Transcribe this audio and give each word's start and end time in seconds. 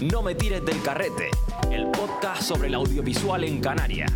No 0.00 0.22
me 0.22 0.32
tires 0.36 0.64
del 0.64 0.80
carrete, 0.80 1.28
el 1.72 1.90
podcast 1.90 2.42
sobre 2.42 2.68
el 2.68 2.74
audiovisual 2.74 3.42
en 3.42 3.60
Canarias. 3.60 4.12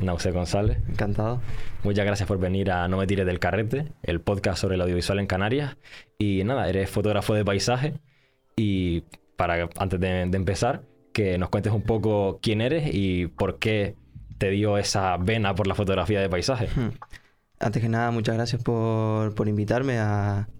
Nause 0.00 0.32
González. 0.32 0.78
Encantado. 0.88 1.40
Muchas 1.84 2.04
gracias 2.04 2.26
por 2.26 2.38
venir 2.38 2.72
a 2.72 2.88
No 2.88 2.96
me 2.96 3.06
tires 3.06 3.24
del 3.24 3.38
carrete, 3.38 3.92
el 4.02 4.20
podcast 4.20 4.60
sobre 4.60 4.74
el 4.74 4.80
audiovisual 4.80 5.20
en 5.20 5.28
Canarias. 5.28 5.76
Y 6.18 6.42
nada, 6.42 6.68
eres 6.68 6.90
fotógrafo 6.90 7.34
de 7.34 7.44
paisaje 7.44 7.94
y 8.56 9.04
para 9.36 9.68
antes 9.78 10.00
de, 10.00 10.26
de 10.26 10.36
empezar, 10.36 10.82
que 11.12 11.38
nos 11.38 11.50
cuentes 11.50 11.72
un 11.72 11.82
poco 11.82 12.40
quién 12.42 12.60
eres 12.60 12.92
y 12.92 13.28
por 13.28 13.60
qué 13.60 13.94
te 14.38 14.50
dio 14.50 14.76
esa 14.76 15.16
vena 15.18 15.54
por 15.54 15.68
la 15.68 15.76
fotografía 15.76 16.20
de 16.20 16.28
paisaje. 16.28 16.68
Hmm. 16.74 16.90
Antes 17.64 17.80
que 17.80 17.88
nada, 17.88 18.10
muchas 18.10 18.34
gracias 18.34 18.62
por, 18.62 19.34
por 19.34 19.48
invitarme 19.48 19.98
a, 19.98 20.50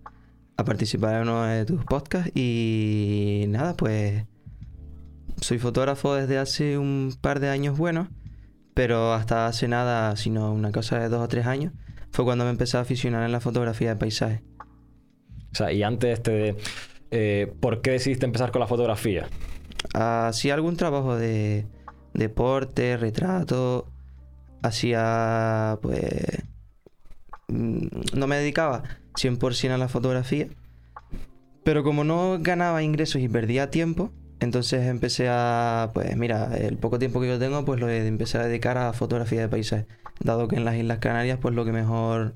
a 0.57 0.65
participar 0.65 1.17
en 1.17 1.29
uno 1.29 1.45
de 1.45 1.67
tus 1.67 1.85
podcasts. 1.85 2.33
Y 2.35 3.45
nada, 3.49 3.77
pues 3.77 4.25
soy 5.39 5.59
fotógrafo 5.59 6.15
desde 6.15 6.39
hace 6.39 6.79
un 6.79 7.15
par 7.21 7.41
de 7.41 7.51
años 7.51 7.77
buenos, 7.77 8.09
pero 8.73 9.13
hasta 9.13 9.47
hace 9.47 9.69
nada, 9.69 10.17
sino 10.17 10.51
una 10.51 10.73
cosa 10.73 10.99
de 10.99 11.11
dos 11.11 11.21
o 11.21 11.29
tres 11.29 11.45
años, 11.45 11.75
fue 12.11 12.25
cuando 12.25 12.45
me 12.45 12.51
empecé 12.51 12.79
a 12.79 12.81
aficionar 12.81 13.23
en 13.23 13.33
la 13.33 13.41
fotografía 13.41 13.91
de 13.91 13.97
paisaje. 13.97 14.43
O 15.53 15.57
sea, 15.57 15.73
y 15.73 15.83
antes, 15.83 16.11
este, 16.11 16.57
eh, 17.11 17.53
¿por 17.61 17.83
qué 17.83 17.91
decidiste 17.91 18.25
empezar 18.25 18.51
con 18.51 18.61
la 18.61 18.67
fotografía? 18.67 19.29
Hacía 19.93 20.55
algún 20.55 20.79
trabajo 20.79 21.17
de 21.17 21.67
deporte, 22.15 22.97
retrato, 22.97 23.93
hacía 24.63 25.79
pues... 25.83 26.45
mm, 27.49 27.87
No 28.17 28.27
me 28.27 28.37
dedicaba 28.37 28.83
100% 29.15 29.71
a 29.73 29.79
la 29.79 29.89
fotografía, 29.89 30.49
pero 31.65 31.83
como 31.83 32.05
no 32.05 32.39
ganaba 32.41 32.83
ingresos 32.83 33.23
y 33.23 33.29
perdía 33.29 33.71
tiempo, 33.71 34.13
entonces 34.41 34.87
empecé 34.87 35.29
a, 35.31 35.91
pues 35.95 36.17
mira, 36.17 36.55
el 36.57 36.77
poco 36.77 36.99
tiempo 36.99 37.21
que 37.21 37.29
yo 37.29 37.39
tengo, 37.39 37.65
pues 37.65 37.81
lo 37.81 37.89
empecé 37.89 38.39
a 38.39 38.47
dedicar 38.47 38.77
a 38.77 38.93
fotografía 38.93 39.41
de 39.41 39.49
paisaje, 39.49 39.87
dado 40.21 40.49
que 40.49 40.57
en 40.57 40.65
las 40.65 40.77
Islas 40.77 40.99
Canarias, 40.99 41.39
pues 41.41 41.55
lo 41.55 41.65
que 41.65 41.73
mejor 41.73 42.35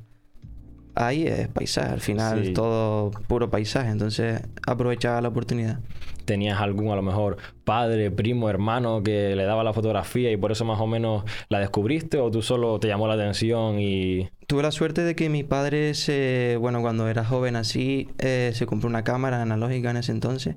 hay 0.95 1.27
es 1.27 1.49
paisaje, 1.49 1.93
al 1.93 2.01
final 2.01 2.47
Sí. 2.47 2.53
todo 2.55 3.11
puro 3.11 3.51
paisaje, 3.51 3.91
entonces 3.91 4.41
aprovechaba 4.67 5.21
la 5.21 5.29
oportunidad. 5.29 5.81
¿Tenías 6.29 6.61
algún, 6.61 6.91
a 6.93 6.95
lo 6.95 7.01
mejor, 7.01 7.39
padre, 7.65 8.11
primo, 8.11 8.51
hermano 8.51 9.03
que 9.03 9.35
le 9.35 9.45
daba 9.45 9.65
la 9.65 9.73
fotografía 9.73 10.31
y 10.31 10.37
por 10.37 10.53
eso 10.53 10.67
más 10.67 10.79
o 10.79 10.87
menos 10.87 11.25
la 11.49 11.59
descubriste 11.59 12.19
o 12.19 12.31
tú 12.31 12.43
solo 12.43 12.79
te 12.79 12.87
llamó 12.87 13.09
la 13.09 13.15
atención 13.15 13.81
y... 13.81 14.29
Tuve 14.47 14.63
la 14.63 14.71
suerte 14.71 15.05
de 15.05 15.17
que 15.17 15.31
mi 15.31 15.43
padre, 15.43 15.95
se, 15.95 16.59
bueno, 16.61 16.83
cuando 16.83 17.09
era 17.09 17.25
joven 17.25 17.57
así, 17.57 18.09
eh, 18.19 18.51
se 18.53 18.67
compró 18.67 18.91
una 18.91 19.05
cámara 19.05 19.41
analógica 19.41 19.91
en 19.91 19.97
ese 19.97 20.13
entonces. 20.13 20.57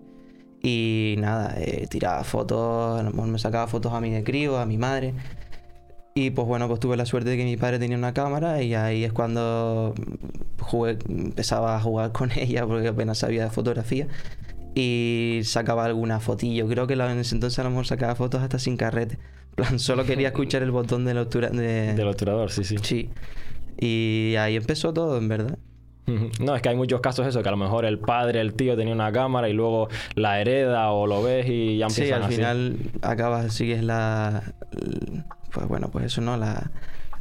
Y 0.61 1.15
nada, 1.19 1.55
eh, 1.57 1.87
tiraba 1.89 2.25
fotos, 2.25 2.99
a 2.99 3.03
lo 3.03 3.11
mejor 3.11 3.29
me 3.29 3.39
sacaba 3.39 3.67
fotos 3.67 3.93
a 3.93 4.01
mi 4.01 4.09
de 4.09 4.25
crío, 4.25 4.57
a 4.57 4.65
mi 4.65 4.77
madre. 4.77 5.13
Y 6.15 6.31
pues 6.31 6.45
bueno, 6.49 6.67
pues 6.67 6.81
tuve 6.81 6.97
la 6.97 7.05
suerte 7.05 7.29
de 7.29 7.37
que 7.37 7.45
mi 7.45 7.55
padre 7.55 7.79
tenía 7.79 7.97
una 7.97 8.13
cámara 8.13 8.61
y 8.61 8.75
ahí 8.75 9.05
es 9.05 9.13
cuando 9.13 9.93
jugué, 10.59 10.97
empezaba 11.07 11.77
a 11.77 11.79
jugar 11.79 12.11
con 12.11 12.29
ella 12.37 12.67
porque 12.67 12.89
apenas 12.89 13.19
sabía 13.19 13.45
de 13.45 13.49
fotografía. 13.51 14.07
Y 14.75 15.41
sacaba 15.43 15.85
alguna 15.85 16.19
fotillo. 16.19 16.67
Creo 16.67 16.87
que 16.87 16.93
en 16.93 17.19
ese 17.19 17.35
entonces 17.35 17.59
a 17.59 17.63
lo 17.63 17.69
mejor 17.71 17.85
sacaba 17.87 18.15
fotos 18.15 18.41
hasta 18.41 18.59
sin 18.59 18.77
carrete. 18.77 19.15
En 19.49 19.55
plan, 19.55 19.79
solo 19.79 20.05
quería 20.05 20.29
escuchar 20.29 20.63
el 20.63 20.71
botón 20.71 21.03
de, 21.03 21.13
lectura 21.13 21.49
de, 21.49 21.93
Del 21.93 22.07
obturador, 22.07 22.51
sí, 22.51 22.63
sí. 22.63 22.77
Sí. 22.81 23.09
Y 23.77 24.35
ahí 24.37 24.55
empezó 24.55 24.93
todo, 24.93 25.17
en 25.17 25.27
verdad. 25.27 25.57
No, 26.39 26.55
es 26.55 26.61
que 26.61 26.69
hay 26.69 26.75
muchos 26.75 26.99
casos 26.99 27.25
eso, 27.27 27.41
que 27.41 27.47
a 27.47 27.51
lo 27.51 27.57
mejor 27.57 27.85
el 27.85 27.99
padre, 27.99 28.41
el 28.41 28.53
tío 28.53 28.75
tenía 28.75 28.93
una 28.93 29.11
cámara 29.11 29.47
y 29.47 29.53
luego 29.53 29.87
la 30.15 30.41
hereda 30.41 30.91
o 30.91 31.07
lo 31.07 31.23
ves 31.23 31.47
y 31.47 31.77
ya 31.77 31.89
Sí, 31.89 32.01
empiezan 32.01 32.21
al 32.23 32.27
así. 32.27 32.35
final 32.35 32.77
acabas, 33.01 33.53
sigues 33.53 33.83
la, 33.83 34.53
Pues 35.53 35.67
bueno, 35.67 35.89
pues 35.89 36.05
eso, 36.05 36.19
¿no? 36.21 36.35
La, 36.37 36.71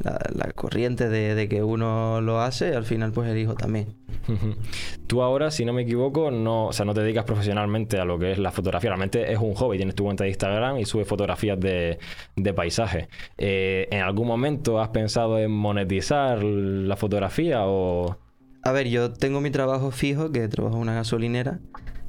la, 0.03 0.19
la 0.33 0.51
corriente 0.53 1.09
de, 1.09 1.35
de 1.35 1.49
que 1.49 1.63
uno 1.63 2.21
lo 2.21 2.41
hace, 2.41 2.75
al 2.75 2.85
final 2.85 3.11
pues 3.11 3.29
el 3.29 3.37
hijo 3.37 3.55
también. 3.55 3.95
Tú 5.07 5.21
ahora, 5.21 5.51
si 5.51 5.65
no 5.65 5.73
me 5.73 5.83
equivoco, 5.83 6.31
no, 6.31 6.67
o 6.67 6.73
sea, 6.73 6.85
no 6.85 6.93
te 6.93 7.01
dedicas 7.01 7.25
profesionalmente 7.25 7.99
a 7.99 8.05
lo 8.05 8.19
que 8.19 8.31
es 8.31 8.37
la 8.37 8.51
fotografía. 8.51 8.89
Realmente 8.89 9.31
es 9.31 9.39
un 9.39 9.53
hobby. 9.55 9.77
Tienes 9.77 9.95
tu 9.95 10.03
cuenta 10.03 10.23
de 10.23 10.29
Instagram 10.29 10.77
y 10.77 10.85
subes 10.85 11.07
fotografías 11.07 11.59
de, 11.59 11.99
de 12.35 12.53
paisaje. 12.53 13.09
Eh, 13.37 13.87
¿En 13.91 14.01
algún 14.01 14.27
momento 14.27 14.79
has 14.79 14.89
pensado 14.89 15.39
en 15.39 15.51
monetizar 15.51 16.43
la 16.43 16.95
fotografía 16.95 17.65
o...? 17.65 18.17
A 18.63 18.71
ver, 18.71 18.87
yo 18.89 19.11
tengo 19.11 19.41
mi 19.41 19.49
trabajo 19.49 19.91
fijo, 19.91 20.31
que 20.31 20.47
trabajo 20.47 20.75
en 20.75 20.83
una 20.83 20.93
gasolinera. 20.93 21.59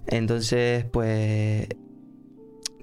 Entonces, 0.07 0.85
pues... 0.85 1.69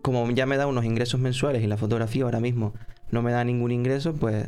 Como 0.02 0.30
ya 0.32 0.46
me 0.46 0.56
da 0.56 0.66
unos 0.66 0.86
ingresos 0.86 1.20
mensuales 1.20 1.62
y 1.62 1.68
la 1.68 1.76
fotografía 1.76 2.24
ahora 2.24 2.40
mismo 2.40 2.74
no 3.12 3.22
me 3.22 3.32
da 3.32 3.44
ningún 3.44 3.72
ingreso, 3.72 4.14
pues... 4.14 4.48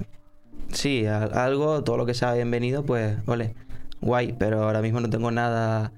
Sí, 0.74 1.06
a- 1.06 1.24
algo, 1.46 1.84
todo 1.84 1.98
lo 1.98 2.06
que 2.06 2.14
sea 2.14 2.34
bienvenido, 2.34 2.84
pues, 2.86 3.18
ole, 3.28 3.56
guay. 4.02 4.34
Pero 4.38 4.64
ahora 4.64 4.82
mismo 4.82 5.00
no 5.00 5.10
tengo 5.10 5.32
nada 5.32 5.92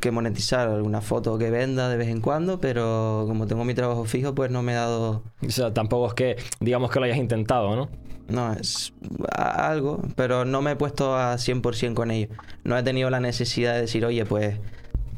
que 0.00 0.10
monetizar, 0.12 0.68
alguna 0.68 1.00
foto 1.00 1.38
que 1.38 1.50
venda 1.50 1.88
de 1.88 1.96
vez 1.96 2.08
en 2.08 2.20
cuando, 2.20 2.60
pero 2.60 3.24
como 3.26 3.46
tengo 3.46 3.64
mi 3.64 3.74
trabajo 3.74 4.04
fijo, 4.04 4.34
pues 4.34 4.50
no 4.50 4.62
me 4.62 4.72
he 4.72 4.76
dado... 4.76 5.24
O 5.44 5.50
sea, 5.50 5.74
tampoco 5.74 6.06
es 6.08 6.14
que, 6.14 6.36
digamos 6.60 6.90
que 6.90 7.00
lo 7.00 7.06
hayas 7.06 7.18
intentado, 7.18 7.74
¿no? 7.74 7.88
No, 8.28 8.52
es 8.52 8.92
algo, 9.34 10.02
pero 10.14 10.44
no 10.44 10.60
me 10.62 10.72
he 10.72 10.76
puesto 10.76 11.16
a 11.16 11.36
100% 11.38 11.94
con 11.94 12.10
ello. 12.10 12.28
No 12.62 12.76
he 12.78 12.82
tenido 12.82 13.08
la 13.10 13.20
necesidad 13.20 13.74
de 13.74 13.80
decir, 13.80 14.04
oye, 14.04 14.24
pues 14.26 14.56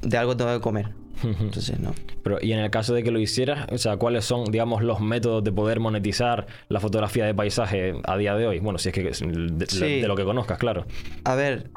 de 0.03 0.17
algo 0.17 0.37
tengo 0.37 0.53
que 0.55 0.61
comer. 0.61 0.91
Entonces, 1.23 1.79
no. 1.81 1.95
Pero, 2.23 2.39
y 2.41 2.53
en 2.53 2.61
el 2.61 2.71
caso 2.71 2.95
de 2.95 3.03
que 3.03 3.11
lo 3.11 3.19
hicieras, 3.19 3.67
o 3.73 3.79
sea, 3.79 3.97
¿cuáles 3.97 4.25
son, 4.25 4.45
digamos, 4.51 4.83
los 4.83 5.01
métodos 5.01 5.43
de 5.45 5.53
poder 5.53 5.81
monetizar 5.81 6.47
la 6.69 6.81
fotografía 6.81 7.25
de 7.27 7.35
paisaje 7.35 7.95
a 8.05 8.17
día 8.17 8.35
de 8.35 8.47
hoy? 8.47 8.59
Bueno, 8.61 8.79
si 8.79 8.89
es 8.91 8.95
que 8.95 9.03
de, 9.03 9.15
Sí. 9.67 10.01
de 10.01 10.09
lo 10.09 10.17
que 10.17 10.25
conozcas, 10.25 10.59
claro. 10.59 10.87
A 11.25 11.35
ver, 11.35 11.71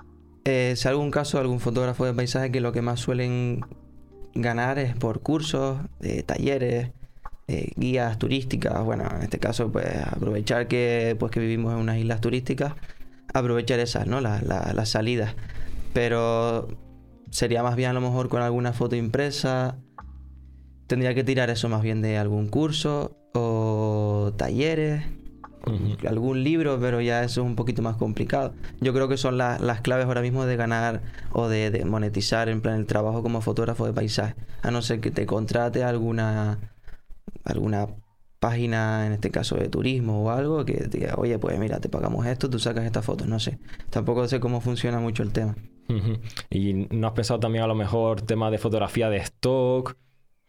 eh, 0.45 0.73
si 0.75 0.87
algún 0.87 1.11
caso, 1.11 1.39
algún 1.39 1.59
fotógrafo 1.59 2.05
de 2.05 2.13
paisaje 2.13 2.51
que 2.51 2.61
lo 2.61 2.71
que 2.71 2.81
más 2.81 2.99
suelen 2.99 3.61
ganar 4.35 4.79
es 4.79 4.95
por 4.95 5.21
cursos, 5.21 5.77
eh, 6.01 6.23
talleres, 6.23 6.91
eh, 7.47 7.71
guías 7.75 8.17
turísticas. 8.17 8.83
Bueno, 8.83 9.03
en 9.15 9.21
este 9.23 9.39
caso, 9.39 9.71
pues 9.71 9.85
aprovechar 10.05 10.67
que, 10.67 11.15
pues, 11.19 11.31
que 11.31 11.39
vivimos 11.39 11.73
en 11.73 11.79
unas 11.79 11.97
islas 11.97 12.21
turísticas, 12.21 12.73
aprovechar 13.33 13.79
esas, 13.79 14.07
¿no? 14.07 14.21
Las 14.21 14.43
las 14.43 14.89
salidas. 14.89 15.35
Pero 15.93 16.67
sería 17.33 17.63
más 17.63 17.75
bien 17.75 17.89
a 17.89 17.93
lo 17.93 18.01
mejor 18.01 18.29
con 18.29 18.41
alguna 18.41 18.73
foto 18.73 18.95
impresa. 18.95 19.75
Tendría 20.87 21.13
que 21.15 21.23
tirar 21.23 21.49
eso 21.49 21.67
más 21.69 21.81
bien 21.81 22.01
de 22.01 22.17
algún 22.17 22.47
curso 22.49 23.17
o 23.33 24.33
talleres 24.37 25.03
algún 26.07 26.43
libro, 26.43 26.77
pero 26.79 26.99
ya 26.99 27.23
eso 27.23 27.41
es 27.41 27.47
un 27.47 27.55
poquito 27.55 27.81
más 27.81 27.95
complicado. 27.95 28.53
Yo 28.81 28.93
creo 28.93 29.07
que 29.07 29.15
son 29.17 29.37
la- 29.37 29.57
las 29.59 29.79
claves 29.81 30.05
ahora 30.05 30.21
mismo 30.21 30.45
de 30.45 30.57
ganar 30.57 31.01
o 31.31 31.47
de, 31.47 31.71
de 31.71 31.85
monetizar 31.85 32.49
en 32.49 32.59
plan 32.61 32.75
el 32.75 32.85
trabajo 32.85 33.23
como 33.23 33.39
fotógrafo 33.41 33.85
de 33.85 33.93
paisaje. 33.93 34.35
A 34.61 34.71
no 34.71 34.81
ser 34.81 34.99
que 34.99 35.09
te 35.09 35.25
contrate 35.25 35.83
alguna 35.83 36.59
alguna 37.45 37.87
página, 38.39 39.05
en 39.07 39.13
este 39.13 39.31
caso 39.31 39.55
de 39.55 39.69
turismo 39.69 40.23
o 40.25 40.29
algo, 40.31 40.65
que 40.65 40.73
te 40.73 40.97
diga, 40.97 41.15
oye, 41.17 41.39
pues 41.39 41.57
mira, 41.57 41.79
te 41.79 41.87
pagamos 41.89 42.25
esto, 42.25 42.49
tú 42.49 42.59
sacas 42.59 42.83
estas 42.85 43.05
fotos, 43.05 43.27
no 43.27 43.39
sé. 43.39 43.57
Tampoco 43.89 44.27
sé 44.27 44.41
cómo 44.41 44.59
funciona 44.59 44.99
mucho 44.99 45.23
el 45.23 45.31
tema. 45.31 45.55
¿Y 46.49 46.87
no 46.91 47.07
has 47.07 47.13
pensado 47.13 47.39
también 47.39 47.63
a 47.63 47.67
lo 47.67 47.75
mejor 47.75 48.21
tema 48.21 48.49
de 48.51 48.57
fotografía 48.57 49.09
de 49.09 49.17
stock? 49.17 49.95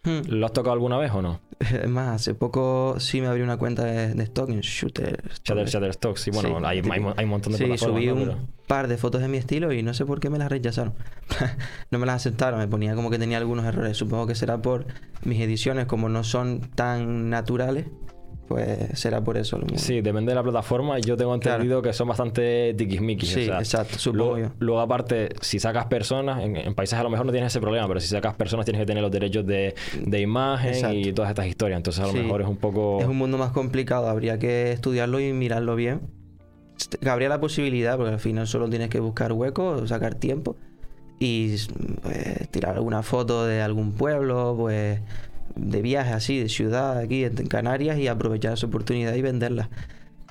Hmm. 0.04 0.20
¿Lo 0.28 0.44
has 0.46 0.52
tocado 0.52 0.72
alguna 0.74 0.98
vez 0.98 1.10
o 1.12 1.22
no? 1.22 1.40
Es 1.60 1.88
más, 1.88 2.08
hace 2.16 2.34
poco 2.34 2.96
sí 2.98 3.20
me 3.22 3.26
abrí 3.26 3.40
una 3.42 3.56
cuenta 3.56 3.84
de, 3.84 4.14
de 4.14 4.22
stock 4.24 4.50
en 4.50 4.60
Shooter. 4.60 5.22
Shutter, 5.42 5.66
Shutterstock, 5.66 6.16
sí, 6.18 6.30
bueno, 6.30 6.58
Sí, 6.58 6.64
hay, 6.66 6.82
tipo- 6.82 6.92
hay, 6.92 7.00
hay 7.16 7.24
un 7.24 7.30
montón 7.30 7.52
de 7.52 7.58
Sí, 7.58 7.64
plataformas, 7.64 7.96
subí 8.02 8.06
¿no? 8.08 8.14
un 8.14 8.24
Pero- 8.28 8.38
par 8.66 8.88
de 8.88 8.98
fotos 8.98 9.22
de 9.22 9.28
mi 9.28 9.38
estilo 9.38 9.72
y 9.72 9.82
no 9.82 9.94
sé 9.94 10.04
por 10.04 10.20
qué 10.20 10.28
me 10.28 10.38
las 10.38 10.50
rechazaron. 10.50 10.92
no 11.90 11.98
me 11.98 12.04
las 12.06 12.16
aceptaron, 12.16 12.60
me 12.60 12.68
ponía 12.68 12.94
como 12.94 13.08
que 13.10 13.18
tenía 13.18 13.38
algunos 13.38 13.64
errores. 13.64 13.96
Supongo 13.96 14.26
que 14.26 14.34
será 14.34 14.60
por 14.60 14.86
mis 15.24 15.40
ediciones, 15.40 15.86
como 15.86 16.08
no 16.10 16.22
son 16.22 16.60
tan 16.74 17.30
naturales, 17.30 17.86
pues 18.48 18.78
será 18.98 19.22
por 19.22 19.36
eso. 19.36 19.58
lo 19.58 19.64
mejor. 19.66 19.78
Sí, 19.78 20.00
depende 20.00 20.30
de 20.30 20.36
la 20.36 20.42
plataforma. 20.42 20.98
Yo 20.98 21.16
tengo 21.16 21.38
Claro. 21.38 21.56
entendido 21.56 21.82
que 21.82 21.92
son 21.92 22.08
bastante 22.08 22.74
tiquismiquis. 22.74 23.30
Sí, 23.30 23.42
o 23.42 23.44
sea, 23.46 23.58
exacto, 23.58 23.98
supongo 23.98 24.36
luego, 24.36 24.52
luego, 24.58 24.80
aparte, 24.80 25.30
si 25.40 25.58
sacas 25.58 25.86
personas, 25.86 26.42
en, 26.42 26.56
en 26.56 26.74
paisajes 26.74 27.00
a 27.00 27.04
lo 27.04 27.10
mejor 27.10 27.26
no 27.26 27.32
tienes 27.32 27.52
ese 27.52 27.60
problema, 27.60 27.86
pero 27.88 28.00
si 28.00 28.08
sacas 28.08 28.34
personas 28.34 28.64
tienes 28.66 28.80
que 28.80 28.86
tener 28.86 29.02
los 29.02 29.10
derechos 29.12 29.46
de, 29.46 29.74
de 30.04 30.20
imagen 30.20 30.94
y 30.94 31.12
todas 31.12 31.30
estas 31.30 31.46
historias. 31.46 31.78
Entonces 31.78 32.02
a 32.02 32.06
lo 32.06 32.12
Sí. 32.12 32.18
mejor 32.18 32.42
es 32.42 32.48
un 32.48 32.56
poco... 32.56 32.98
Es 33.00 33.06
un 33.06 33.16
mundo 33.16 33.38
más 33.38 33.52
complicado, 33.52 34.08
habría 34.08 34.38
que 34.38 34.72
estudiarlo 34.72 35.20
y 35.20 35.32
mirarlo 35.32 35.74
bien. 35.76 36.00
Habría 37.06 37.28
la 37.28 37.40
posibilidad, 37.40 37.96
porque 37.96 38.12
al 38.12 38.18
final 38.20 38.46
solo 38.46 38.68
tienes 38.68 38.88
que 38.90 39.00
buscar 39.00 39.32
huecos, 39.32 39.88
sacar 39.88 40.16
tiempo 40.16 40.56
y 41.20 41.56
pues, 42.02 42.48
tirar 42.50 42.74
alguna 42.76 43.02
foto 43.02 43.46
de 43.46 43.62
algún 43.62 43.92
pueblo, 43.92 44.54
pues 44.58 45.00
de 45.54 45.82
viaje 45.82 46.12
así, 46.12 46.38
de 46.38 46.48
ciudad 46.48 46.98
aquí 46.98 47.24
en 47.24 47.46
Canarias 47.46 47.98
y 47.98 48.08
aprovechar 48.08 48.54
esa 48.54 48.66
oportunidad 48.66 49.14
y 49.14 49.22
venderla. 49.22 49.68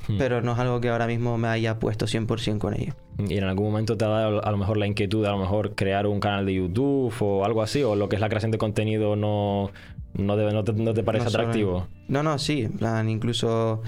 Hmm. 0.06 0.18
pero 0.18 0.42
no 0.42 0.51
es 0.51 0.60
algo 0.60 0.81
que 0.81 0.89
ahora 0.89 1.07
mismo 1.07 1.38
me 1.38 1.48
haya 1.48 1.80
puesto 1.80 2.07
100% 2.07 2.57
con 2.57 2.74
ello. 2.74 2.94
¿Y 3.30 3.38
en 3.38 3.45
algún 3.45 3.68
momento 3.68 3.95
te 3.95 4.04
ha 4.04 4.10
dado 4.10 4.44
a 4.45 4.51
lo 4.51 4.57
mejor 4.57 4.75
la 4.75 4.86
inquietud 4.86 5.21
de 5.21 5.30
a 5.30 5.31
lo 5.31 5.38
mejor 5.38 5.75
crear 5.75 6.07
un 6.07 6.19
canal 6.19 6.45
de 6.45 6.56
YouTube 6.56 7.13
o 7.21 7.45
algo 7.45 7.62
así? 7.62 7.83
¿O 7.83 7.95
lo 7.95 8.10
que 8.10 8.18
es 8.18 8.19
la 8.19 8.27
creación 8.27 8.51
de 8.51 8.57
contenido 8.57 9.15
no, 9.15 9.71
no, 10.13 10.36
debe- 10.36 10.51
no 10.51 10.65
te, 10.65 10.74
no 10.74 10.94
te 10.94 11.04
parece 11.04 11.24
No 11.24 11.30
atractivo? 11.30 11.88
No, 12.09 12.21
no, 12.21 12.38
sí, 12.38 12.63
en 12.63 12.74
plan, 12.74 13.07
incluso 13.09 13.81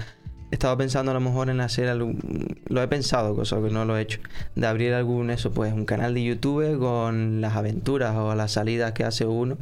he 0.50 0.54
estado 0.54 0.74
pensando 0.78 1.10
a 1.10 1.14
lo 1.14 1.20
mejor 1.20 1.50
en 1.50 1.60
hacer 1.60 1.90
algún... 1.90 2.56
Lo 2.66 2.82
he 2.82 2.88
pensado, 2.88 3.34
cosa 3.34 3.60
que 3.60 3.68
no 3.68 3.84
lo 3.84 3.98
he 3.98 4.00
hecho. 4.00 4.20
De 4.54 4.66
abrir 4.66 4.94
algún, 4.94 5.28
eso, 5.28 5.50
pues, 5.52 5.74
un 5.74 5.84
canal 5.84 6.14
de 6.14 6.24
YouTube 6.24 6.78
con 6.78 7.42
las 7.42 7.56
aventuras 7.56 8.16
o 8.16 8.34
las 8.34 8.52
salidas 8.52 8.92
que 8.92 9.04
hace 9.04 9.26
uno 9.26 9.58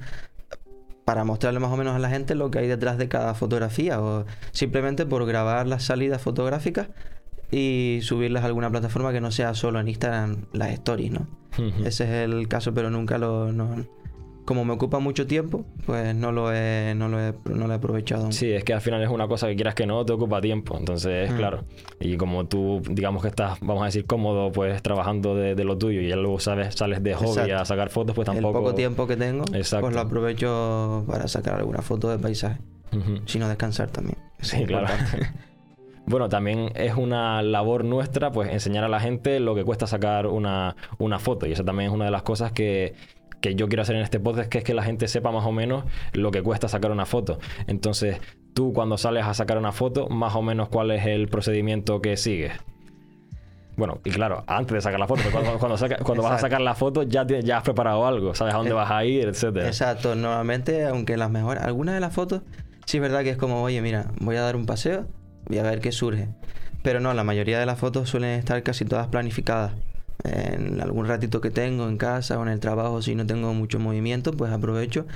para 1.04 1.24
mostrarle 1.24 1.60
más 1.60 1.70
o 1.70 1.76
menos 1.76 1.94
a 1.94 1.98
la 1.98 2.08
gente 2.10 2.34
lo 2.34 2.50
que 2.50 2.60
hay 2.60 2.66
detrás 2.66 2.96
de 2.98 3.08
cada 3.08 3.34
fotografía 3.34 4.00
o 4.00 4.24
simplemente 4.52 5.04
por 5.06 5.26
grabar 5.26 5.66
las 5.66 5.82
salidas 5.84 6.22
fotográficas 6.22 6.88
y 7.50 7.98
subirlas 8.02 8.42
a 8.42 8.46
alguna 8.46 8.70
plataforma 8.70 9.12
que 9.12 9.20
no 9.20 9.30
sea 9.30 9.54
solo 9.54 9.80
en 9.80 9.88
Instagram 9.88 10.46
las 10.52 10.70
stories, 10.70 11.12
¿no? 11.12 11.26
Ese 11.86 12.04
es 12.04 12.10
el 12.10 12.48
caso, 12.48 12.74
pero 12.74 12.90
nunca 12.90 13.18
lo... 13.18 13.52
no- 13.52 13.86
como 14.44 14.64
me 14.64 14.72
ocupa 14.74 14.98
mucho 14.98 15.26
tiempo, 15.26 15.64
pues 15.86 16.14
no 16.14 16.30
lo 16.32 16.52
he, 16.52 16.94
no 16.94 17.08
lo 17.08 17.18
he, 17.20 17.32
no 17.50 17.66
lo 17.66 17.72
he 17.72 17.76
aprovechado. 17.76 18.30
Sí, 18.32 18.50
es 18.52 18.62
que 18.64 18.72
al 18.74 18.80
final 18.80 19.02
es 19.02 19.08
una 19.08 19.26
cosa 19.28 19.46
que 19.48 19.54
quieras 19.54 19.74
que 19.74 19.86
no 19.86 20.04
te 20.04 20.12
ocupa 20.12 20.40
tiempo. 20.40 20.76
Entonces, 20.78 21.30
Mm. 21.32 21.36
claro. 21.36 21.64
Y 22.00 22.16
como 22.16 22.46
tú, 22.46 22.82
digamos 22.90 23.22
que 23.22 23.28
estás, 23.28 23.58
vamos 23.60 23.82
a 23.82 23.86
decir, 23.86 24.04
cómodo, 24.06 24.52
pues 24.52 24.82
trabajando 24.82 25.34
de, 25.34 25.54
de 25.54 25.64
lo 25.64 25.78
tuyo 25.78 26.00
y 26.00 26.08
ya 26.08 26.16
luego 26.16 26.38
sabes, 26.40 26.74
sales 26.74 27.02
de 27.02 27.14
hobby 27.14 27.28
Exacto. 27.28 27.56
a 27.56 27.64
sacar 27.64 27.88
fotos, 27.90 28.14
pues 28.14 28.26
tampoco. 28.26 28.58
El 28.58 28.64
poco 28.64 28.74
tiempo 28.74 29.06
que 29.06 29.16
tengo, 29.16 29.44
Exacto. 29.54 29.86
pues 29.86 29.94
lo 29.94 30.00
aprovecho 30.02 31.04
para 31.08 31.26
sacar 31.28 31.54
alguna 31.56 31.80
foto 31.82 32.10
de 32.10 32.18
paisaje. 32.18 32.58
Sino 33.26 33.48
descansar 33.48 33.88
también. 33.88 34.18
Eso 34.38 34.56
Sí, 34.56 34.64
claro. 34.64 34.86
Bueno, 36.06 36.28
también 36.28 36.70
es 36.74 36.94
una 36.96 37.40
labor 37.40 37.82
nuestra, 37.82 38.30
pues 38.30 38.52
enseñar 38.52 38.84
a 38.84 38.88
la 38.88 39.00
gente 39.00 39.40
lo 39.40 39.54
que 39.54 39.64
cuesta 39.64 39.86
sacar 39.86 40.26
una, 40.26 40.76
una 40.98 41.18
foto. 41.18 41.46
Y 41.46 41.52
eso 41.52 41.64
también 41.64 41.88
es 41.88 41.94
una 41.96 42.04
de 42.04 42.10
las 42.10 42.22
cosas 42.22 42.52
que, 42.52 42.92
que 43.44 43.54
yo 43.54 43.68
quiero 43.68 43.82
hacer 43.82 43.96
en 43.96 44.00
este 44.02 44.18
podcast, 44.20 44.48
que 44.48 44.56
es 44.58 44.64
que 44.64 44.72
la 44.72 44.82
gente 44.82 45.06
sepa 45.06 45.30
más 45.30 45.44
o 45.44 45.52
menos 45.52 45.84
lo 46.14 46.30
que 46.30 46.42
cuesta 46.42 46.66
sacar 46.66 46.90
una 46.90 47.04
foto. 47.04 47.38
Entonces, 47.66 48.16
tú 48.54 48.72
cuando 48.72 48.96
sales 48.96 49.26
a 49.26 49.34
sacar 49.34 49.58
una 49.58 49.70
foto, 49.70 50.08
más 50.08 50.34
o 50.34 50.40
menos 50.40 50.70
cuál 50.70 50.90
es 50.92 51.04
el 51.04 51.28
procedimiento 51.28 52.00
que 52.00 52.16
sigues. 52.16 52.52
Bueno, 53.76 53.98
y 54.02 54.10
claro, 54.12 54.44
antes 54.46 54.72
de 54.72 54.80
sacar 54.80 54.98
la 54.98 55.06
foto, 55.06 55.20
cuando, 55.30 55.58
cuando, 55.58 55.76
saca- 55.76 55.98
cuando 56.02 56.22
vas 56.22 56.32
a 56.32 56.38
sacar 56.38 56.62
la 56.62 56.74
foto 56.74 57.02
ya, 57.02 57.26
ya 57.26 57.58
has 57.58 57.64
preparado 57.64 58.06
algo, 58.06 58.34
sabes 58.34 58.54
a 58.54 58.56
dónde 58.56 58.70
Eh, 58.70 58.74
vas 58.74 58.90
a 58.90 59.04
ir, 59.04 59.28
etcétera. 59.28 59.66
Exacto, 59.66 60.14
normalmente, 60.14 60.86
aunque 60.86 61.16
las 61.18 61.30
mejores, 61.30 61.62
algunas 61.62 61.94
de 61.94 62.00
las 62.00 62.14
fotos, 62.14 62.40
sí 62.86 62.96
es 62.96 63.02
verdad 63.02 63.24
que 63.24 63.30
es 63.30 63.36
como, 63.36 63.62
oye, 63.62 63.82
mira, 63.82 64.06
voy 64.20 64.36
a 64.36 64.40
dar 64.42 64.56
un 64.56 64.64
paseo 64.64 65.06
y 65.50 65.58
a 65.58 65.62
ver 65.64 65.80
qué 65.80 65.92
surge. 65.92 66.28
Pero 66.82 67.00
no, 67.00 67.12
la 67.12 67.24
mayoría 67.24 67.58
de 67.58 67.66
las 67.66 67.78
fotos 67.78 68.08
suelen 68.08 68.30
estar 68.38 68.62
casi 68.62 68.84
todas 68.86 69.08
planificadas. 69.08 69.72
En 70.22 70.80
algún 70.80 71.06
ratito 71.06 71.40
que 71.40 71.50
tengo 71.50 71.88
en 71.88 71.98
casa 71.98 72.38
o 72.38 72.42
en 72.42 72.48
el 72.48 72.60
trabajo, 72.60 73.02
si 73.02 73.14
no 73.14 73.26
tengo 73.26 73.52
mucho 73.52 73.78
movimiento, 73.78 74.32
pues 74.32 74.52
aprovecho 74.52 75.06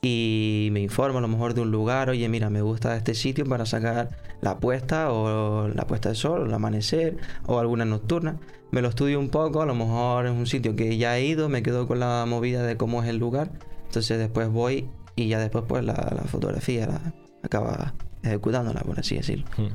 y 0.00 0.68
me 0.72 0.80
informo 0.80 1.18
a 1.18 1.20
lo 1.20 1.28
mejor 1.28 1.54
de 1.54 1.62
un 1.62 1.70
lugar, 1.72 2.08
oye, 2.08 2.28
mira, 2.28 2.50
me 2.50 2.62
gusta 2.62 2.96
este 2.96 3.14
sitio 3.14 3.44
para 3.44 3.66
sacar 3.66 4.10
la 4.40 4.58
puesta 4.58 5.10
o 5.10 5.68
la 5.68 5.86
puesta 5.86 6.10
de 6.10 6.14
sol, 6.14 6.42
o 6.42 6.46
el 6.46 6.54
amanecer 6.54 7.16
o 7.46 7.58
alguna 7.58 7.84
nocturna. 7.84 8.38
Me 8.70 8.82
lo 8.82 8.88
estudio 8.88 9.18
un 9.18 9.30
poco, 9.30 9.62
a 9.62 9.66
lo 9.66 9.74
mejor 9.74 10.26
es 10.26 10.32
un 10.32 10.46
sitio 10.46 10.76
que 10.76 10.98
ya 10.98 11.18
he 11.18 11.24
ido, 11.24 11.48
me 11.48 11.62
quedo 11.62 11.88
con 11.88 11.98
la 12.00 12.24
movida 12.26 12.62
de 12.62 12.76
cómo 12.76 13.02
es 13.02 13.08
el 13.08 13.16
lugar. 13.16 13.50
Entonces 13.86 14.18
después 14.18 14.48
voy 14.48 14.88
y 15.16 15.28
ya 15.28 15.40
después 15.40 15.64
pues 15.66 15.82
la, 15.84 15.94
la 15.94 16.22
fotografía 16.28 16.86
la 16.86 17.14
acaba 17.42 17.94
ejecutándola, 18.28 18.80
por 18.80 18.98
así 18.98 19.16
decirlo. 19.16 19.46
Mm. 19.56 19.66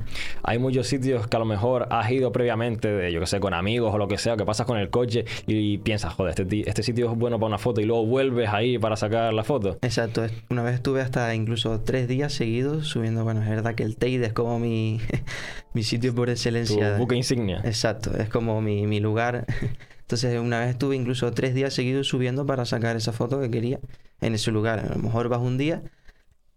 Hay 0.42 0.58
muchos 0.58 0.86
sitios 0.86 1.26
que 1.26 1.36
a 1.36 1.40
lo 1.40 1.44
mejor 1.44 1.86
has 1.90 2.10
ido 2.10 2.32
previamente, 2.32 2.88
de, 2.88 3.12
yo 3.12 3.20
que 3.20 3.26
sé, 3.26 3.40
con 3.40 3.54
amigos 3.54 3.94
o 3.94 3.98
lo 3.98 4.08
que 4.08 4.18
sea, 4.18 4.36
que 4.36 4.44
pasas 4.44 4.66
con 4.66 4.78
el 4.78 4.90
coche 4.90 5.24
y, 5.46 5.78
piensas, 5.78 6.14
joder, 6.14 6.34
este, 6.38 6.68
este 6.68 6.82
sitio 6.82 7.10
es 7.10 7.18
bueno 7.18 7.38
para 7.38 7.48
una 7.48 7.58
foto 7.58 7.80
y 7.80 7.84
luego 7.84 8.06
vuelves 8.06 8.48
ahí 8.48 8.78
para 8.78 8.96
sacar 8.96 9.32
la 9.32 9.44
foto. 9.44 9.78
Exacto, 9.82 10.24
una 10.50 10.62
vez 10.62 10.74
estuve 10.74 11.00
hasta 11.00 11.34
incluso 11.34 11.80
tres 11.80 12.08
días 12.08 12.32
seguidos 12.32 12.86
subiendo, 12.86 13.24
bueno, 13.24 13.42
es 13.42 13.48
verdad 13.48 13.74
que 13.74 13.82
el 13.82 13.96
Teide 13.96 14.26
es 14.26 14.32
como 14.32 14.58
mi, 14.58 15.00
mi 15.74 15.82
sitio 15.82 16.14
por 16.14 16.26
Tu 16.26 16.32
excelencia. 16.32 16.96
buque 16.96 17.16
insignia. 17.16 17.60
Exacto, 17.64 18.16
es 18.16 18.28
como 18.28 18.60
mi, 18.60 18.86
mi 18.86 19.00
lugar. 19.00 19.46
Entonces, 20.00 20.38
una 20.38 20.60
vez 20.60 20.70
estuve 20.70 20.96
incluso 20.96 21.32
tres 21.32 21.54
días 21.54 21.72
seguidos 21.72 22.08
subiendo 22.08 22.44
para 22.44 22.66
sacar 22.66 22.94
esa 22.94 23.12
foto 23.12 23.40
que 23.40 23.50
quería 23.50 23.80
en 24.20 24.34
ese 24.34 24.50
lugar. 24.50 24.78
A 24.80 24.94
lo 24.94 25.02
mejor 25.02 25.28
vas 25.28 25.40
un 25.40 25.56
día 25.56 25.82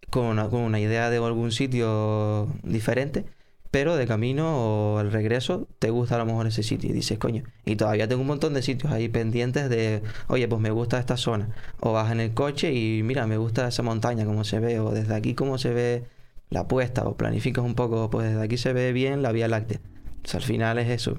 con 0.10 0.26
una, 0.26 0.50
con 0.50 0.62
una 0.62 0.80
idea 0.80 1.10
de 1.10 1.18
algún 1.18 1.52
sitio 1.52 2.48
diferente, 2.64 3.26
pero 3.72 3.96
de 3.96 4.08
camino 4.08 4.94
o 4.94 4.98
al 4.98 5.12
regreso 5.12 5.68
te 5.80 5.90
gusta 5.90 6.16
a 6.16 6.18
lo 6.20 6.26
mejor 6.26 6.48
ese 6.48 6.64
sitio 6.64 6.90
y 6.90 6.94
dices, 6.94 7.18
coño, 7.20 7.44
y 7.66 7.76
todavía 7.76 8.08
tengo 8.08 8.22
un 8.22 8.28
montón 8.28 8.54
de 8.54 8.62
sitios 8.62 8.92
ahí 8.94 9.10
pendientes 9.10 9.70
de, 9.70 10.02
oye, 10.28 10.48
pues 10.48 10.62
me 10.62 10.72
gusta 10.72 11.00
esta 11.00 11.18
zona. 11.18 11.50
O 11.80 11.92
vas 11.92 12.12
en 12.12 12.22
el 12.22 12.34
coche 12.34 12.74
y 12.74 13.04
mira, 13.04 13.28
me 13.28 13.38
gusta 13.38 13.68
esa 13.68 13.84
montaña, 13.84 14.26
cómo 14.26 14.44
se 14.44 14.60
ve, 14.60 14.80
o 14.80 14.92
desde 14.92 15.14
aquí 15.16 15.34
cómo 15.36 15.58
se 15.58 15.74
ve 15.74 16.04
la 16.50 16.68
puesta, 16.68 17.04
o 17.04 17.18
planificas 17.18 17.66
un 17.66 17.76
poco, 17.76 18.10
pues 18.10 18.30
desde 18.30 18.42
aquí 18.42 18.58
se 18.58 18.72
ve 18.72 18.94
bien 18.94 19.22
la 19.22 19.34
Vía 19.34 19.50
Láctea. 19.50 19.80
O 20.24 20.28
sea, 20.28 20.40
al 20.40 20.46
final 20.46 20.78
es 20.80 20.90
eso, 20.90 21.14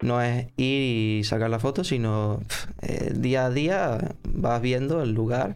no 0.00 0.22
es 0.22 0.46
ir 0.56 1.20
y 1.20 1.24
sacar 1.24 1.50
la 1.50 1.58
foto, 1.58 1.84
sino 1.84 2.40
día 3.14 3.46
a 3.46 3.50
día 3.50 4.16
vas 4.24 4.60
viendo 4.60 5.02
el 5.02 5.12
lugar 5.12 5.54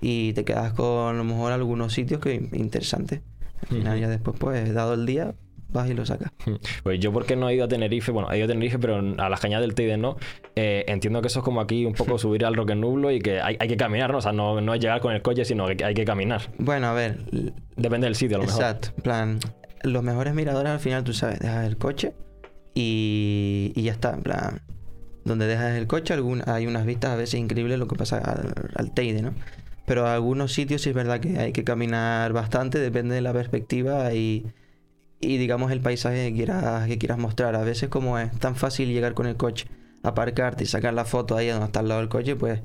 y 0.00 0.32
te 0.32 0.44
quedas 0.44 0.72
con 0.72 1.14
a 1.14 1.18
lo 1.18 1.24
mejor 1.24 1.52
algunos 1.52 1.92
sitios 1.92 2.20
que 2.20 2.34
interesantes. 2.52 3.20
Al 3.62 3.68
final 3.68 4.00
ya 4.00 4.08
después, 4.08 4.36
pues, 4.38 4.74
dado 4.74 4.94
el 4.94 5.06
día, 5.06 5.34
vas 5.68 5.88
y 5.88 5.94
lo 5.94 6.04
sacas. 6.04 6.32
Pues 6.82 6.98
yo 6.98 7.12
porque 7.12 7.36
no 7.36 7.48
he 7.48 7.54
ido 7.54 7.64
a 7.64 7.68
Tenerife, 7.68 8.10
bueno, 8.10 8.30
he 8.32 8.36
ido 8.38 8.46
a 8.46 8.48
Tenerife, 8.48 8.78
pero 8.78 8.96
a 8.98 9.28
las 9.28 9.40
cañadas 9.40 9.62
del 9.62 9.74
Teide 9.74 9.96
no. 9.96 10.16
Eh, 10.56 10.84
entiendo 10.88 11.20
que 11.22 11.28
eso 11.28 11.38
es 11.38 11.44
como 11.44 11.60
aquí 11.60 11.84
un 11.86 11.94
poco 11.94 12.18
subir 12.18 12.44
al 12.44 12.54
Roque 12.56 12.74
Nublo 12.74 13.10
y 13.12 13.20
que 13.20 13.40
hay, 13.40 13.56
hay 13.60 13.68
que 13.68 13.76
caminar, 13.76 14.10
¿no? 14.10 14.18
O 14.18 14.20
sea, 14.20 14.32
no, 14.32 14.60
no 14.60 14.74
es 14.74 14.80
llegar 14.80 15.00
con 15.00 15.12
el 15.14 15.22
coche, 15.22 15.44
sino 15.44 15.66
que 15.68 15.84
hay 15.84 15.94
que 15.94 16.04
caminar. 16.04 16.42
Bueno, 16.58 16.88
a 16.88 16.92
ver, 16.92 17.18
Depende 17.76 18.06
del 18.06 18.16
sitio, 18.16 18.36
a 18.38 18.40
lo 18.40 18.46
mejor. 18.46 18.60
exacto, 18.62 18.88
en 18.96 19.02
plan, 19.02 19.38
los 19.84 20.02
mejores 20.02 20.34
miradores 20.34 20.70
al 20.72 20.80
final, 20.80 21.04
tú 21.04 21.12
sabes, 21.12 21.38
dejas 21.40 21.66
el 21.66 21.76
coche 21.76 22.12
y, 22.74 23.72
y 23.74 23.82
ya 23.82 23.92
está, 23.92 24.14
en 24.14 24.22
plan, 24.22 24.60
donde 25.24 25.46
dejas 25.46 25.76
el 25.76 25.86
coche 25.86 26.14
algún, 26.14 26.42
hay 26.46 26.66
unas 26.66 26.84
vistas 26.86 27.10
a 27.12 27.16
veces 27.16 27.38
increíbles 27.40 27.78
lo 27.78 27.86
que 27.88 27.96
pasa 27.96 28.18
al, 28.18 28.52
al 28.74 28.92
Teide, 28.92 29.22
¿no? 29.22 29.34
Pero 29.86 30.06
algunos 30.06 30.52
sitios 30.52 30.82
sí 30.82 30.90
es 30.90 30.94
verdad 30.94 31.20
que 31.20 31.38
hay 31.38 31.52
que 31.52 31.64
caminar 31.64 32.32
bastante, 32.32 32.78
depende 32.78 33.14
de 33.14 33.20
la 33.20 33.32
perspectiva 33.32 34.14
y, 34.14 34.46
y 35.20 35.38
digamos 35.38 35.72
el 35.72 35.80
paisaje 35.80 36.28
que 36.28 36.36
quieras, 36.36 36.86
que 36.86 36.98
quieras 36.98 37.18
mostrar. 37.18 37.56
A 37.56 37.62
veces 37.62 37.88
como 37.88 38.18
es 38.18 38.30
tan 38.38 38.56
fácil 38.56 38.88
llegar 38.88 39.14
con 39.14 39.26
el 39.26 39.36
coche, 39.36 39.66
aparcarte 40.02 40.64
y 40.64 40.66
sacar 40.66 40.94
la 40.94 41.04
foto 41.04 41.36
ahí 41.36 41.48
donde 41.48 41.66
está 41.66 41.80
al 41.80 41.88
lado 41.88 42.00
del 42.00 42.08
coche, 42.08 42.36
pues, 42.36 42.60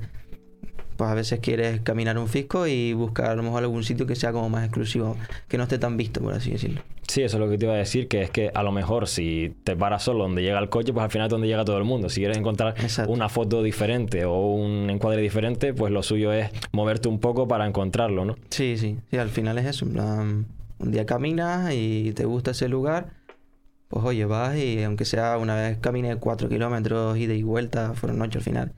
pues 0.98 1.10
a 1.10 1.14
veces 1.14 1.40
quieres 1.40 1.80
caminar 1.82 2.18
un 2.18 2.28
fisco 2.28 2.68
y 2.68 2.94
buscar 2.94 3.28
a 3.32 3.36
lo 3.36 3.44
mejor 3.44 3.64
algún 3.64 3.84
sitio 3.84 4.06
que 4.06 4.16
sea 4.16 4.32
como 4.32 4.50
más 4.50 4.66
exclusivo, 4.66 5.16
que 5.48 5.58
no 5.58 5.64
esté 5.64 5.78
tan 5.78 5.96
visto, 5.96 6.20
por 6.22 6.34
así 6.34 6.52
decirlo. 6.52 6.82
Sí, 7.08 7.22
eso 7.24 7.38
es 7.38 7.40
lo 7.40 7.50
que 7.50 7.58
te 7.58 7.66
iba 7.66 7.74
a 7.74 7.78
decir, 7.78 8.10
que 8.10 8.24
es 8.24 8.32
que 8.32 8.52
a 8.54 8.64
lo 8.64 8.74
mejor 8.74 9.08
si 9.08 9.56
te 9.64 9.78
paras 9.78 10.04
solo 10.04 10.24
donde 10.26 10.42
llega 10.42 10.60
el 10.60 10.68
coche, 10.68 10.92
pues 10.92 11.06
al 11.06 11.10
final 11.12 11.28
es 11.28 11.32
donde 11.32 11.48
llega 11.48 11.64
todo 11.64 11.78
el 11.78 11.86
mundo. 11.86 12.10
Si 12.10 12.20
quieres 12.20 12.38
encontrar 12.38 12.76
Exacto. 12.78 13.12
una 13.14 13.30
foto 13.30 13.64
diferente 13.64 14.26
o 14.26 14.52
un 14.52 14.90
encuadre 14.90 15.22
diferente, 15.22 15.74
pues 15.74 15.94
lo 15.94 16.04
suyo 16.04 16.34
es 16.34 16.50
moverte 16.74 17.08
un 17.08 17.20
poco 17.20 17.48
para 17.48 17.66
encontrarlo, 17.66 18.26
¿no? 18.26 18.36
Sí, 18.50 18.76
sí, 18.78 18.98
sí, 19.10 19.18
al 19.18 19.30
final 19.30 19.58
es 19.58 19.66
eso, 19.68 19.86
un 19.86 20.92
día 20.92 21.06
caminas 21.06 21.72
y 21.74 22.12
te 22.14 22.26
gusta 22.26 22.52
ese 22.52 22.68
lugar, 22.68 23.14
pues 23.88 24.04
oye, 24.04 24.26
vas 24.26 24.58
y 24.58 24.84
aunque 24.84 25.06
sea 25.06 25.38
una 25.38 25.56
vez 25.56 25.78
caminé 25.80 26.18
cuatro 26.18 26.50
kilómetros 26.50 27.18
ida 27.18 27.34
y 27.34 27.42
vuelta, 27.44 27.94
fueron 27.94 28.22
ocho 28.22 28.40
al 28.40 28.44
final, 28.44 28.74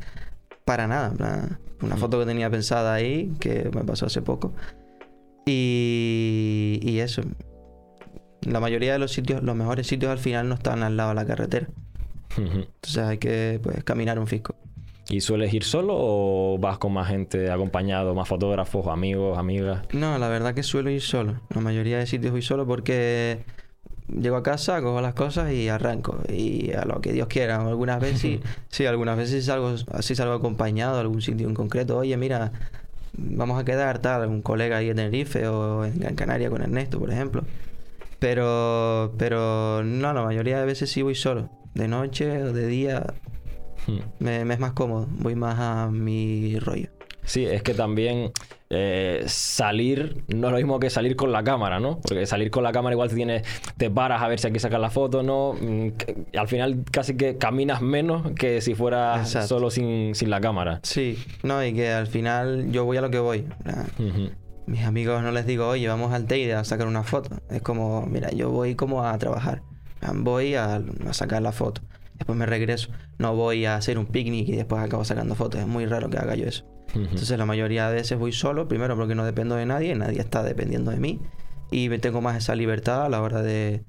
para 0.69 0.85
nada, 0.85 1.09
plan, 1.13 1.57
una 1.81 1.95
Mm. 1.95 1.97
foto 1.99 2.19
que 2.19 2.27
tenía 2.27 2.47
pensada 2.47 2.93
ahí, 2.93 3.33
que 3.39 3.71
me 3.73 3.83
pasó 3.83 4.05
hace 4.05 4.21
poco, 4.21 4.53
y, 5.47 6.79
y 6.83 6.99
eso, 6.99 7.23
la 8.41 8.59
mayoría 8.59 8.93
de 8.93 8.99
los 8.99 9.11
sitios, 9.11 9.41
los 9.41 9.55
mejores 9.55 9.87
sitios 9.87 10.11
al 10.11 10.19
final 10.19 10.47
no 10.47 10.53
están 10.53 10.83
al 10.83 10.95
lado 10.95 11.09
de 11.09 11.15
la 11.15 11.25
carretera, 11.25 11.67
entonces 12.37 12.97
hay 12.99 13.17
que 13.17 13.59
pues 13.63 13.83
caminar 13.83 14.19
un 14.19 14.27
fisco. 14.27 14.55
¿Y 15.09 15.21
sueles 15.21 15.51
ir 15.55 15.63
solo 15.63 15.95
o 15.97 16.59
vas 16.59 16.77
con 16.77 16.93
más 16.93 17.07
gente 17.07 17.49
acompañado, 17.49 18.13
más 18.13 18.27
fotógrafos, 18.27 18.85
amigos, 18.85 19.39
amigas? 19.39 19.81
No, 19.91 20.19
la 20.19 20.27
verdad 20.27 20.53
que 20.53 20.61
suelo 20.61 20.91
ir 20.91 21.01
solo. 21.01 21.41
La 21.49 21.61
mayoría 21.61 21.97
de 21.97 22.05
sitios 22.05 22.31
voy 22.31 22.43
solo 22.43 22.67
porque 22.67 23.39
llego 24.17 24.35
a 24.37 24.43
casa, 24.43 24.81
cojo 24.81 25.01
las 25.01 25.13
cosas 25.13 25.51
y 25.51 25.69
arranco. 25.69 26.19
Y 26.29 26.71
a 26.73 26.85
lo 26.85 27.01
que 27.01 27.13
Dios 27.13 27.27
quiera. 27.27 27.57
Algunas 27.57 27.99
veces 27.99 28.19
sí, 28.19 28.39
sí, 28.69 28.85
algunas 28.85 29.17
veces 29.17 29.45
salgo, 29.45 29.75
así 29.91 30.15
salgo 30.15 30.33
acompañado 30.33 30.97
a 30.97 31.01
algún 31.01 31.21
sitio 31.21 31.47
en 31.47 31.55
concreto. 31.55 31.97
Oye, 31.97 32.15
mira, 32.17 32.51
vamos 33.13 33.59
a 33.59 33.65
quedar 33.65 33.99
tal, 33.99 34.27
un 34.27 34.41
colega 34.41 34.77
ahí 34.77 34.89
en 34.89 34.95
Tenerife 34.97 35.47
o 35.47 35.85
en 35.85 35.99
Gran 35.99 36.15
Canaria 36.15 36.49
con 36.49 36.61
Ernesto, 36.61 36.99
por 36.99 37.11
ejemplo. 37.11 37.43
Pero, 38.19 39.13
pero 39.17 39.83
no, 39.83 40.13
la 40.13 40.21
mayoría 40.23 40.59
de 40.59 40.65
veces 40.65 40.91
sí 40.91 41.01
voy 41.01 41.15
solo. 41.15 41.49
De 41.73 41.87
noche 41.87 42.43
o 42.43 42.51
de 42.53 42.67
día 42.67 43.13
Hmm. 43.87 43.99
me, 44.19 44.45
me 44.45 44.53
es 44.53 44.59
más 44.59 44.73
cómodo. 44.73 45.07
Voy 45.09 45.35
más 45.35 45.57
a 45.59 45.89
mi 45.89 46.59
rollo. 46.59 46.89
Sí, 47.23 47.45
es 47.45 47.63
que 47.63 47.73
también 47.73 48.31
eh, 48.71 49.23
salir 49.25 50.23
no 50.27 50.47
es 50.47 50.51
lo 50.51 50.57
mismo 50.57 50.79
que 50.79 50.91
salir 50.91 51.15
con 51.15 51.31
la 51.31 51.43
cámara, 51.43 51.79
¿no? 51.79 51.99
Porque 52.01 52.25
salir 52.27 52.51
con 52.51 52.63
la 52.63 52.71
cámara 52.71 52.93
igual 52.93 53.09
te 53.09 53.15
tienes, 53.15 53.43
te 53.77 53.89
paras 53.89 54.21
a 54.21 54.27
ver 54.27 54.39
si 54.39 54.47
hay 54.47 54.53
que 54.53 54.59
sacar 54.59 54.79
la 54.79 54.91
foto, 54.91 55.23
¿no? 55.23 55.53
Mm, 55.59 55.89
al 56.37 56.47
final 56.47 56.83
casi 56.91 57.17
que 57.17 57.37
caminas 57.37 57.81
menos 57.81 58.31
que 58.33 58.61
si 58.61 58.75
fueras 58.75 59.21
Exacto. 59.21 59.47
solo 59.47 59.71
sin, 59.71 60.13
sin 60.13 60.29
la 60.29 60.39
cámara. 60.39 60.79
Sí, 60.83 61.17
no, 61.41 61.63
y 61.65 61.73
que 61.73 61.89
al 61.91 62.07
final 62.07 62.71
yo 62.71 62.85
voy 62.85 62.97
a 62.97 63.01
lo 63.01 63.09
que 63.09 63.19
voy. 63.19 63.45
Mis 64.67 64.83
amigos 64.83 65.23
no 65.23 65.31
les 65.31 65.47
digo, 65.47 65.67
oye, 65.67 65.87
vamos 65.87 66.13
al 66.13 66.25
Teide 66.25 66.53
a 66.53 66.63
sacar 66.63 66.85
una 66.85 67.01
foto. 67.03 67.37
Es 67.49 67.63
como, 67.63 68.05
mira, 68.05 68.29
yo 68.29 68.51
voy 68.51 68.75
como 68.75 69.03
a 69.03 69.17
trabajar. 69.17 69.63
Voy 70.13 70.53
a, 70.53 70.75
a 70.75 71.13
sacar 71.13 71.41
la 71.41 71.51
foto. 71.51 71.81
Después 72.13 72.37
me 72.37 72.45
regreso. 72.45 72.91
No 73.17 73.35
voy 73.35 73.65
a 73.65 73.75
hacer 73.77 73.97
un 73.97 74.05
picnic 74.05 74.47
y 74.49 74.55
después 74.55 74.79
acabo 74.83 75.03
sacando 75.05 75.33
fotos. 75.33 75.59
Es 75.61 75.67
muy 75.67 75.87
raro 75.87 76.09
que 76.11 76.17
haga 76.17 76.35
yo 76.35 76.45
eso. 76.45 76.65
Entonces 76.95 77.37
la 77.37 77.45
mayoría 77.45 77.87
de 77.89 77.95
veces 77.95 78.17
voy 78.17 78.31
solo, 78.31 78.67
primero 78.67 78.95
porque 78.95 79.15
no 79.15 79.25
dependo 79.25 79.55
de 79.55 79.65
nadie, 79.65 79.95
nadie 79.95 80.19
está 80.19 80.43
dependiendo 80.43 80.91
de 80.91 80.97
mí. 80.97 81.19
Y 81.71 81.89
me 81.89 81.99
tengo 81.99 82.21
más 82.21 82.37
esa 82.37 82.55
libertad 82.55 83.05
a 83.05 83.09
la 83.09 83.21
hora 83.21 83.41
de, 83.41 83.83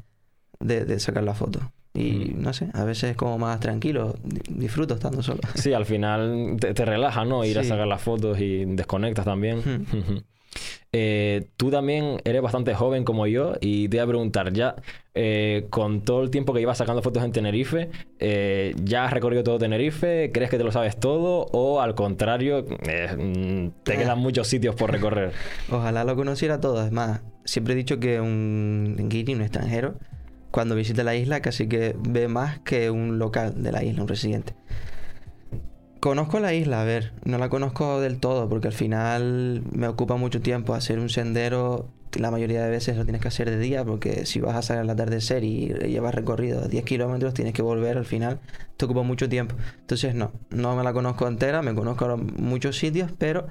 de, 0.60 0.84
de 0.84 1.00
sacar 1.00 1.22
la 1.24 1.34
foto. 1.34 1.60
Y 1.94 2.32
no 2.36 2.52
sé, 2.52 2.68
a 2.74 2.84
veces 2.84 3.10
es 3.12 3.16
como 3.16 3.36
más 3.38 3.58
tranquilo, 3.60 4.14
di- 4.22 4.40
disfruto 4.48 4.94
estando 4.94 5.22
solo. 5.22 5.40
Sí, 5.54 5.72
al 5.72 5.86
final 5.86 6.56
te, 6.60 6.72
te 6.74 6.84
relaja, 6.84 7.24
¿no? 7.24 7.44
Ir 7.44 7.58
a 7.58 7.62
sacar 7.64 7.86
las 7.88 8.00
fotos 8.02 8.38
y 8.38 8.64
desconectas 8.64 9.24
también. 9.24 9.58
Ujú. 9.58 10.22
Eh, 10.92 11.48
tú 11.56 11.70
también 11.70 12.20
eres 12.24 12.42
bastante 12.42 12.74
joven 12.74 13.04
como 13.04 13.26
yo 13.28 13.54
y 13.60 13.88
te 13.88 13.98
voy 13.98 14.04
a 14.04 14.06
preguntar, 14.08 14.52
ya 14.52 14.74
eh, 15.14 15.66
con 15.70 16.02
todo 16.02 16.22
el 16.22 16.30
tiempo 16.30 16.52
que 16.52 16.60
llevas 16.60 16.78
sacando 16.78 17.00
fotos 17.00 17.22
en 17.22 17.30
Tenerife, 17.30 17.90
eh, 18.18 18.74
¿ya 18.82 19.04
has 19.04 19.12
recorrido 19.12 19.44
todo 19.44 19.58
Tenerife? 19.58 20.30
¿Crees 20.32 20.50
que 20.50 20.58
te 20.58 20.64
lo 20.64 20.72
sabes 20.72 20.98
todo? 20.98 21.46
¿O 21.52 21.80
al 21.80 21.94
contrario, 21.94 22.64
mm, 22.64 23.68
te 23.84 23.96
quedan 23.96 24.18
muchos 24.20 24.48
sitios 24.48 24.74
por 24.74 24.90
recorrer? 24.90 25.32
Ojalá 25.70 26.04
lo 26.04 26.16
conociera 26.16 26.60
todo. 26.60 26.84
Es 26.84 26.92
más, 26.92 27.20
siempre 27.44 27.74
he 27.74 27.76
dicho 27.76 28.00
que 28.00 28.20
un 28.20 28.96
guiri, 29.08 29.34
un 29.34 29.42
extranjero, 29.42 29.94
cuando 30.50 30.74
visita 30.74 31.04
la 31.04 31.14
isla 31.14 31.40
casi 31.40 31.68
que 31.68 31.94
ve 31.96 32.26
más 32.26 32.58
que 32.60 32.90
un 32.90 33.18
local 33.18 33.62
de 33.62 33.72
la 33.72 33.84
isla, 33.84 34.02
un 34.02 34.08
residente. 34.08 34.54
Conozco 36.00 36.40
la 36.40 36.54
isla, 36.54 36.80
a 36.80 36.84
ver, 36.84 37.12
no 37.24 37.36
la 37.36 37.50
conozco 37.50 38.00
del 38.00 38.20
todo 38.20 38.48
porque 38.48 38.68
al 38.68 38.72
final 38.72 39.62
me 39.70 39.86
ocupa 39.86 40.16
mucho 40.16 40.40
tiempo 40.40 40.72
hacer 40.72 40.98
un 40.98 41.10
sendero. 41.10 41.88
La 42.14 42.30
mayoría 42.30 42.64
de 42.64 42.70
veces 42.70 42.96
lo 42.96 43.04
tienes 43.04 43.20
que 43.20 43.28
hacer 43.28 43.50
de 43.50 43.58
día 43.58 43.84
porque 43.84 44.24
si 44.24 44.40
vas 44.40 44.56
a 44.56 44.62
salir 44.62 44.80
al 44.80 44.90
atardecer 44.90 45.44
y 45.44 45.68
llevas 45.68 46.14
recorrido 46.14 46.66
10 46.68 46.84
kilómetros, 46.84 47.34
tienes 47.34 47.52
que 47.52 47.60
volver 47.60 47.98
al 47.98 48.06
final, 48.06 48.40
te 48.78 48.86
ocupa 48.86 49.02
mucho 49.02 49.28
tiempo. 49.28 49.54
Entonces, 49.78 50.14
no, 50.14 50.32
no 50.48 50.74
me 50.74 50.82
la 50.82 50.94
conozco 50.94 51.28
entera, 51.28 51.60
me 51.60 51.74
conozco 51.74 52.16
muchos 52.16 52.78
sitios, 52.78 53.12
pero 53.18 53.46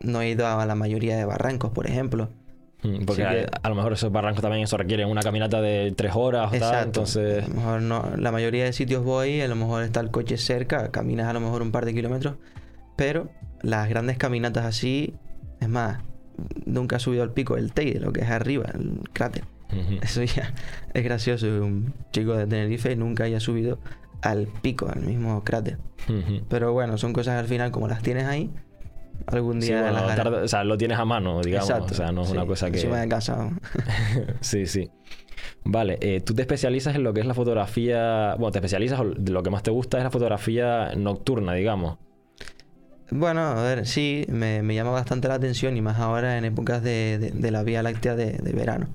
no 0.00 0.22
he 0.22 0.30
ido 0.30 0.46
a 0.46 0.64
la 0.64 0.74
mayoría 0.76 1.16
de 1.16 1.24
barrancos, 1.24 1.72
por 1.72 1.88
ejemplo. 1.88 2.30
Mm, 2.82 3.04
Porque 3.04 3.46
a, 3.62 3.68
lo 3.68 3.74
mejor 3.74 3.92
esos 3.92 4.12
barrancos 4.12 4.40
también 4.40 4.62
eso 4.62 4.76
requiere 4.76 5.04
una 5.04 5.22
caminata 5.22 5.60
de 5.60 5.92
tres 5.96 6.12
horas 6.14 6.52
o 6.52 6.58
tal, 6.58 6.86
entonces... 6.86 7.44
A 7.44 7.48
lo 7.48 7.54
mejor 7.54 7.82
no, 7.82 8.12
la 8.16 8.30
mayoría 8.30 8.64
de 8.64 8.72
sitios 8.72 9.04
voy, 9.04 9.40
a 9.40 9.48
lo 9.48 9.56
mejor 9.56 9.82
está 9.82 10.00
el 10.00 10.10
coche 10.10 10.36
cerca, 10.36 10.90
caminas 10.90 11.26
a 11.26 11.32
lo 11.32 11.40
mejor 11.40 11.62
un 11.62 11.72
par 11.72 11.84
de 11.84 11.94
kilómetros, 11.94 12.36
pero 12.96 13.30
las 13.62 13.88
grandes 13.88 14.16
caminatas 14.16 14.64
así, 14.64 15.14
es 15.60 15.68
más, 15.68 15.98
nunca 16.66 16.96
he 16.96 17.00
subido 17.00 17.24
al 17.24 17.32
pico 17.32 17.56
del 17.56 17.72
Teide, 17.72 17.98
lo 17.98 18.12
que 18.12 18.20
es 18.20 18.30
arriba, 18.30 18.66
el 18.74 19.00
cráter. 19.12 19.44
Eso 20.00 20.22
ya 20.22 20.54
es 20.94 21.04
gracioso, 21.04 21.46
un 21.46 21.92
chico 22.12 22.34
de 22.34 22.46
Tenerife 22.46 22.94
nunca 22.96 23.24
haya 23.24 23.40
subido 23.40 23.78
al 24.22 24.46
pico, 24.46 24.88
al 24.88 25.02
mismo 25.02 25.42
cráter. 25.44 25.78
Pero 26.48 26.72
bueno, 26.72 26.96
son 26.96 27.12
cosas 27.12 27.38
al 27.38 27.46
final, 27.48 27.70
como 27.70 27.88
las 27.88 28.02
tienes 28.02 28.24
ahí, 28.24 28.50
algún 29.26 29.60
Sí, 29.60 29.68
día 29.68 29.82
bueno, 29.82 30.06
tarde- 30.14 30.42
o 30.42 30.48
sea, 30.48 30.64
lo 30.64 30.76
tienes 30.78 30.98
a 30.98 31.04
mano, 31.04 31.40
digamos. 31.42 31.68
Exacto, 31.70 31.92
O 31.92 31.96
sea, 31.96 32.12
no 32.12 32.22
es 32.22 32.30
una 32.30 32.46
cosa 32.46 32.70
que. 32.70 32.76
encima 32.78 33.00
de 33.00 33.08
casa. 33.08 33.50
sí, 34.40 34.66
sí. 34.66 34.90
Vale, 35.64 35.98
eh, 36.00 36.20
tú 36.20 36.34
te 36.34 36.42
especializas 36.42 36.94
en 36.96 37.02
lo 37.02 37.12
que 37.12 37.20
es 37.20 37.26
la 37.26 37.34
fotografía. 37.34 38.34
Bueno, 38.38 38.50
te 38.52 38.58
especializas, 38.58 39.00
o 39.00 39.04
lo 39.04 39.42
que 39.42 39.50
más 39.50 39.62
te 39.62 39.70
gusta 39.70 39.98
es 39.98 40.04
la 40.04 40.10
fotografía 40.10 40.92
nocturna, 40.96 41.52
digamos. 41.54 41.98
Bueno, 43.10 43.40
a 43.40 43.62
ver, 43.62 43.86
sí, 43.86 44.26
me, 44.28 44.62
me 44.62 44.74
llama 44.74 44.90
bastante 44.90 45.28
la 45.28 45.34
atención 45.34 45.76
y 45.76 45.80
más 45.82 45.98
ahora 45.98 46.36
en 46.36 46.44
épocas 46.44 46.82
de, 46.82 47.18
de- 47.18 47.30
de 47.30 47.50
la 47.50 47.62
Vía 47.62 47.82
Láctea 47.82 48.16
de, 48.16 48.32
de 48.32 48.52
verano, 48.52 48.88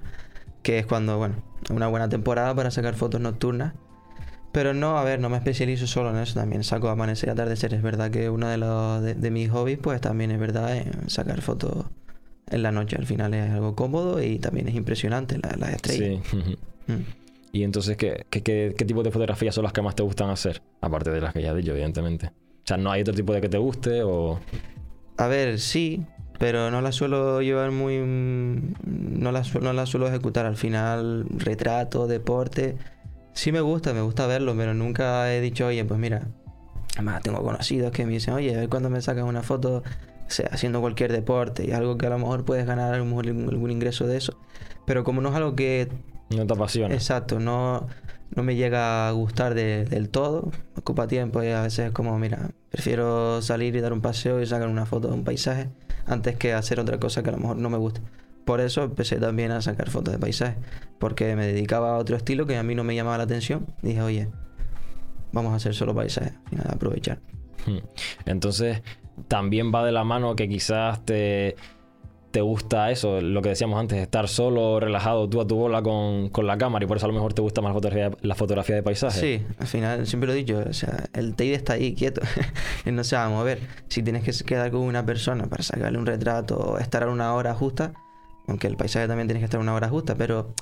que 0.61 0.77
es 0.79 0.85
cuando, 0.85 1.17
bueno, 1.17 1.35
una 1.71 1.87
buena 1.87 2.09
temporada 2.09 2.53
para 2.53 2.69
sacar 2.69 2.93
fotos 2.93 3.21
nocturnas. 3.21 3.73
Pero 4.53 4.74
no, 4.74 4.98
a 4.98 5.03
ver, 5.03 5.19
no 5.19 5.29
me 5.29 5.36
especializo 5.38 5.88
solo 5.88 6.12
en 6.12 6.17
eso, 6.17 6.36
también 6.39 6.63
saco 6.63 6.88
amanecer 6.88 7.27
y 7.27 7.31
atardecer. 7.33 7.74
Es 7.74 7.81
verdad 7.81 8.10
que 8.12 8.29
uno 8.29 8.48
de, 8.48 8.57
los, 8.57 9.01
de, 9.03 9.15
de 9.15 9.31
mis 9.31 9.50
hobbies, 9.50 9.79
pues 9.79 10.00
también 10.00 10.31
es 10.31 10.39
verdad 10.39 10.77
en 10.77 11.10
sacar 11.10 11.41
fotos 11.41 11.86
en 12.50 12.63
la 12.63 12.72
noche. 12.72 12.95
Al 12.98 13.05
final 13.07 13.33
es 13.33 13.50
algo 13.51 13.75
cómodo 13.75 14.22
y 14.24 14.38
también 14.39 14.67
es 14.69 14.75
impresionante 14.75 15.38
la- 15.39 15.55
las 15.57 15.74
estrellas. 15.74 16.24
Sí. 16.31 16.57
Mm. 16.86 16.95
Y 17.53 17.63
entonces, 17.63 17.95
¿qué, 17.95 18.25
qué, 18.29 18.41
qué, 18.43 18.75
qué 18.77 18.83
tipo 18.83 19.03
de 19.03 19.10
fotografías 19.12 19.55
son 19.55 19.63
las 19.63 19.72
que 19.72 19.81
más 19.81 19.95
te 19.95 20.03
gustan 20.03 20.29
hacer? 20.29 20.62
Aparte 20.81 21.12
de 21.12 21.22
las 21.22 21.33
que 21.33 21.41
ya 21.41 21.51
he 21.51 21.55
dicho, 21.55 21.72
evidentemente. 21.72 22.27
O 22.27 22.31
sea, 22.65 22.75
¿no 22.75 22.91
hay 22.91 23.01
otro 23.03 23.13
tipo 23.13 23.31
de 23.33 23.39
que 23.39 23.48
te 23.48 23.57
guste 23.57 24.03
o...? 24.03 24.39
A 25.17 25.27
ver, 25.27 25.60
sí, 25.62 26.03
pero 26.39 26.69
no 26.72 26.81
la 26.81 26.91
suelo 26.91 27.41
llevar 27.41 27.72
muy... 27.72 28.00
mm, 28.00 28.74
No 29.22 29.31
la, 29.31 29.43
no 29.62 29.72
la 29.72 29.86
suelo 29.86 30.10
ejecutar. 30.10 30.45
Al 30.45 30.57
final, 30.57 31.25
retrato, 31.38 32.05
deporte... 32.07 32.75
Sí 33.33 33.51
me 33.51 33.61
gusta, 33.61 33.93
me 33.93 34.01
gusta 34.01 34.27
verlo, 34.27 34.55
pero 34.55 34.73
nunca 34.73 35.33
he 35.33 35.41
dicho, 35.41 35.67
oye, 35.67 35.83
pues 35.85 35.99
mira... 35.99 36.27
Además, 36.95 37.23
tengo 37.23 37.41
conocidos 37.41 37.91
que 37.91 38.05
me 38.05 38.11
dicen, 38.13 38.35
oye, 38.35 38.53
a 38.55 38.59
ver 38.59 38.69
cuando 38.69 38.87
me 38.89 39.01
sacas 39.01 39.23
una 39.23 39.41
foto 39.41 39.77
o 39.77 40.29
sea, 40.29 40.47
haciendo 40.51 40.79
cualquier 40.79 41.11
deporte 41.11 41.65
y 41.65 41.71
algo 41.71 41.97
que 41.97 42.05
a 42.05 42.09
lo 42.11 42.19
mejor 42.19 42.45
puedes 42.45 42.67
ganar 42.67 42.93
a 42.93 42.97
lo 42.97 43.05
mejor 43.05 43.27
algún 43.27 43.71
ingreso 43.71 44.05
de 44.05 44.17
eso. 44.17 44.37
Pero 44.85 45.03
como 45.03 45.19
no 45.19 45.29
es 45.29 45.35
algo 45.35 45.55
que 45.55 45.89
¿No 46.29 46.45
te 46.45 46.53
apasiona? 46.53 46.93
Exacto, 46.93 47.39
no, 47.39 47.87
no 48.35 48.43
me 48.43 48.55
llega 48.55 49.07
a 49.07 49.11
gustar 49.11 49.55
de- 49.55 49.85
del 49.85 50.09
todo, 50.09 50.51
me 50.75 50.79
ocupa 50.81 51.07
tiempo 51.07 51.41
y 51.43 51.47
a 51.47 51.63
veces 51.63 51.87
es 51.87 51.91
como, 51.93 52.17
mira, 52.19 52.51
prefiero 52.69 53.41
salir 53.41 53.75
y 53.75 53.81
dar 53.81 53.91
un 53.93 54.01
paseo 54.01 54.39
y 54.39 54.45
sacar 54.45 54.67
una 54.67 54.85
foto 54.85 55.07
de 55.07 55.15
un 55.15 55.23
paisaje 55.23 55.69
antes 56.05 56.35
que 56.35 56.53
hacer 56.53 56.79
otra 56.79 56.99
cosa 56.99 57.23
que 57.23 57.29
a 57.29 57.33
lo 57.33 57.39
mejor 57.39 57.57
no 57.57 57.71
me 57.71 57.77
gusta. 57.77 58.01
Por 58.45 58.62
eso 58.62 58.83
empecé 58.83 59.17
también 59.17 59.51
a 59.51 59.62
sacar 59.62 59.89
fotos 59.89 60.13
de 60.13 60.19
paisajes, 60.19 60.57
porque 61.00 61.35
me 61.35 61.47
dedicaba 61.47 61.95
a 61.95 61.97
otro 61.97 62.15
estilo 62.15 62.45
que 62.45 62.57
a 62.57 62.63
mí 62.63 62.75
no 62.75 62.83
me 62.83 62.95
llamaba 62.95 63.17
la 63.17 63.23
atención. 63.23 63.67
Dije, 63.81 64.01
oye, 64.01 64.29
vamos 65.31 65.53
a 65.53 65.55
hacer 65.55 65.73
solo 65.73 65.95
paisajes, 65.95 66.33
final 66.50 66.67
aprovechar. 66.69 67.19
Hmm. 67.65 67.79
Entonces, 68.25 68.81
también 69.27 69.73
va 69.73 69.85
de 69.85 69.91
la 69.91 70.03
mano 70.03 70.35
que 70.35 70.50
quizás 70.50 71.03
te, 71.05 71.55
te 72.33 72.41
gusta 72.41 72.89
eso, 72.89 73.21
lo 73.21 73.43
que 73.43 73.50
decíamos 73.50 73.79
antes, 73.79 74.00
estar 74.00 74.27
solo, 74.27 74.79
relajado, 74.79 75.29
tú 75.29 75.39
a 75.39 75.45
tu 75.45 75.55
bola 75.55 75.83
con, 75.83 76.29
con 76.29 76.47
la 76.47 76.57
cámara 76.57 76.83
y 76.83 76.88
por 76.88 76.97
eso 76.97 77.05
a 77.05 77.09
lo 77.09 77.13
mejor 77.13 77.33
te 77.33 77.43
gusta 77.43 77.62
más 77.62 77.69
la 77.69 77.73
fotografía, 77.75 78.12
la 78.21 78.33
fotografía 78.33 78.75
de 78.75 78.81
paisaje. 78.81 79.19
Sí, 79.19 79.45
al 79.59 79.67
final 79.67 80.07
siempre 80.07 80.25
lo 80.25 80.33
he 80.33 80.38
dicho, 80.38 80.63
o 80.67 80.73
sea, 80.73 81.05
el 81.13 81.35
Teide 81.35 81.53
está 81.53 81.73
ahí 81.73 81.93
quieto, 81.93 82.21
él 82.85 82.95
no 82.95 83.03
se 83.03 83.15
va 83.15 83.25
a 83.25 83.29
mover. 83.29 83.59
Si 83.88 84.01
tienes 84.01 84.23
que 84.23 84.45
quedar 84.45 84.71
con 84.71 84.81
una 84.81 85.05
persona 85.05 85.45
para 85.45 85.62
sacarle 85.62 86.00
un 86.00 86.07
retrato 86.07 86.57
o 86.57 86.77
estar 86.79 87.03
a 87.03 87.09
una 87.12 87.35
hora 87.35 87.53
justa, 87.53 87.93
aunque 88.47 88.67
el 88.67 88.75
paisaje 88.77 89.07
también 89.07 89.27
tienes 89.27 89.41
que 89.41 89.45
estar 89.45 89.59
una 89.59 89.73
hora 89.73 89.89
justa, 89.89 90.15
pero 90.15 90.53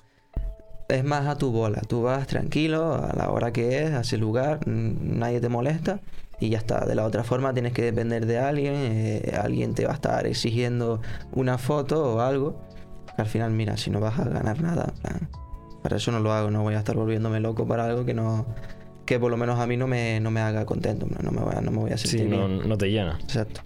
es 0.90 1.04
más 1.04 1.28
a 1.28 1.38
tu 1.38 1.52
bola. 1.52 1.82
Tú 1.88 2.02
vas 2.04 2.28
tranquilo 2.28 2.96
a 2.96 3.14
la 3.16 3.30
hora 3.32 3.52
que 3.54 3.84
es, 3.84 3.92
a 3.92 4.02
ese 4.02 4.18
lugar, 4.18 4.60
nadie 4.68 5.40
te 5.40 5.50
molesta 5.50 6.02
y 6.40 6.50
ya 6.50 6.58
está. 6.58 6.86
De 6.86 6.96
la 6.96 7.06
otra 7.06 7.24
forma 7.24 7.54
tienes 7.54 7.74
que 7.74 7.82
depender 7.82 8.26
de 8.26 8.40
alguien, 8.40 8.74
eh, 8.76 9.38
alguien 9.42 9.74
te 9.74 9.86
va 9.86 9.92
a 9.92 9.96
estar 9.96 10.26
exigiendo 10.28 11.02
una 11.34 11.58
foto 11.58 12.16
o 12.16 12.20
algo. 12.22 12.62
Al 13.18 13.26
final, 13.26 13.52
mira, 13.52 13.78
si 13.78 13.90
no 13.90 14.00
vas 14.00 14.20
a 14.20 14.26
ganar 14.26 14.62
nada, 14.62 14.94
plan, 15.02 15.30
para 15.84 15.98
eso 15.98 16.12
no 16.12 16.20
lo 16.20 16.32
hago, 16.34 16.52
no 16.52 16.62
voy 16.64 16.76
a 16.76 16.80
estar 16.80 16.96
volviéndome 16.96 17.40
loco 17.40 17.68
para 17.68 17.86
algo 17.86 18.06
que 18.06 18.14
no 18.14 18.46
que 19.06 19.20
por 19.20 19.30
lo 19.32 19.36
menos 19.36 19.60
a 19.60 19.68
mí 19.68 19.76
no 19.76 19.88
me, 19.88 20.20
no 20.22 20.32
me 20.32 20.40
haga 20.40 20.66
contento, 20.66 21.06
no 21.22 21.32
me 21.32 21.42
voy 21.42 21.54
a, 21.56 21.60
no 21.62 21.72
me 21.72 21.78
voy 21.80 21.92
a 21.92 21.98
Sí, 21.98 22.08
sentir 22.10 22.30
no, 22.30 22.48
bien. 22.48 22.70
no 22.70 22.78
te 22.78 22.88
llena. 22.90 23.18
Exacto. 23.22 23.62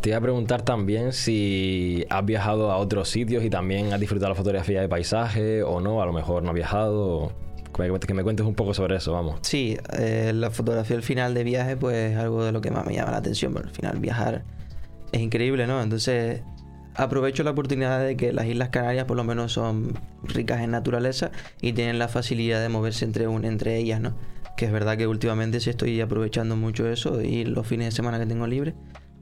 Te 0.00 0.10
iba 0.10 0.18
a 0.18 0.20
preguntar 0.20 0.62
también 0.62 1.12
si 1.12 2.06
has 2.08 2.24
viajado 2.24 2.70
a 2.70 2.76
otros 2.76 3.08
sitios 3.08 3.44
y 3.44 3.50
también 3.50 3.92
has 3.92 3.98
disfrutado 3.98 4.30
la 4.30 4.36
fotografía 4.36 4.80
de 4.80 4.88
paisaje 4.88 5.64
o 5.64 5.80
no, 5.80 6.00
a 6.00 6.06
lo 6.06 6.12
mejor 6.12 6.42
no 6.44 6.50
has 6.50 6.54
viajado. 6.54 7.32
Que 7.74 8.14
me, 8.14 8.22
cuentes 8.24 8.44
un 8.44 8.54
poco 8.54 8.74
sobre 8.74 8.96
eso, 8.96 9.12
vamos. 9.12 9.38
Sí, 9.42 9.76
eh, 9.96 10.32
la 10.34 10.50
fotografía 10.50 10.96
al 10.96 11.02
final 11.02 11.34
de 11.34 11.44
viaje 11.44 11.76
pues 11.76 12.12
es 12.12 12.16
algo 12.16 12.44
de 12.44 12.50
lo 12.50 12.60
que 12.60 12.72
más 12.72 12.84
me 12.86 12.94
llama 12.94 13.12
la 13.12 13.18
atención, 13.18 13.52
pero 13.52 13.68
al 13.68 13.74
final 13.74 13.98
viajar 14.00 14.42
es 15.12 15.20
increíble, 15.20 15.66
¿no? 15.66 15.80
Entonces 15.80 16.42
aprovecho 16.94 17.44
la 17.44 17.52
oportunidad 17.52 18.02
de 18.02 18.16
que 18.16 18.32
las 18.32 18.46
Islas 18.46 18.70
Canarias 18.70 19.04
por 19.04 19.16
lo 19.16 19.22
menos 19.22 19.52
son 19.52 19.96
ricas 20.24 20.60
en 20.60 20.72
naturaleza 20.72 21.30
y 21.60 21.72
tienen 21.72 22.00
la 22.00 22.08
facilidad 22.08 22.60
de 22.60 22.68
moverse 22.68 23.04
entre, 23.04 23.28
un, 23.28 23.44
entre 23.44 23.76
ellas, 23.76 24.00
¿no? 24.00 24.14
Que 24.56 24.64
es 24.64 24.72
verdad 24.72 24.96
que 24.96 25.06
últimamente 25.06 25.60
sí 25.60 25.70
estoy 25.70 26.00
aprovechando 26.00 26.56
mucho 26.56 26.88
eso 26.88 27.20
ir 27.22 27.48
los 27.48 27.64
fines 27.64 27.86
de 27.86 27.92
semana 27.92 28.18
que 28.18 28.26
tengo 28.26 28.46
libre 28.48 28.74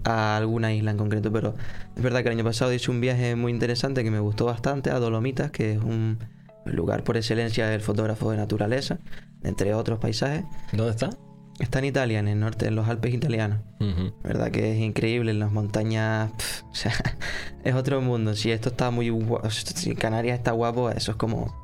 a 0.07 0.37
alguna 0.37 0.73
isla 0.73 0.93
en 0.93 0.97
concreto, 0.97 1.33
pero 1.33 1.55
es 1.97 2.03
verdad 2.03 2.23
que 2.23 2.29
el 2.29 2.37
año 2.37 2.45
pasado 2.45 2.73
hice 2.73 2.91
un 2.91 3.01
viaje 3.01 3.35
muy 3.35 3.53
interesante 3.53 4.05
que 4.05 4.11
me 4.11 4.21
gustó 4.21 4.47
bastante 4.47 4.91
a 4.91 4.99
Dolomitas, 5.01 5.51
que 5.51 5.73
es 5.73 5.79
un 5.79 6.19
lugar 6.65 7.03
por 7.03 7.17
excelencia 7.17 7.67
del 7.67 7.81
fotógrafo 7.81 8.31
de 8.31 8.37
naturaleza, 8.37 8.99
entre 9.43 9.75
otros 9.75 9.99
paisajes. 9.99 10.45
¿Dónde 10.73 10.93
está? 10.93 11.11
está 11.59 11.79
en 11.79 11.87
Italia, 11.87 12.19
en 12.19 12.29
el 12.29 12.39
norte, 12.39 12.69
en 12.69 12.77
los 12.77 12.89
Alpes 12.89 13.15
italianos. 13.15 13.61
Ujú. 13.81 14.13
verdad 14.23 14.51
que 14.51 14.73
es 14.73 14.79
increíble 14.79 15.31
en 15.31 15.39
las 15.39 15.51
montañas. 15.51 16.31
o 16.71 16.75
sea, 16.75 16.93
es 17.65 17.75
otro 17.75 18.01
mundo. 18.01 18.35
Si 18.35 18.51
esto 18.51 18.69
está 18.69 18.91
muy 18.91 19.11
guapo, 19.11 19.51
si 19.51 19.95
Canarias 19.95 20.39
está 20.39 20.53
guapo, 20.53 20.91
eso 20.91 21.13
es 21.13 21.17
como 21.17 21.55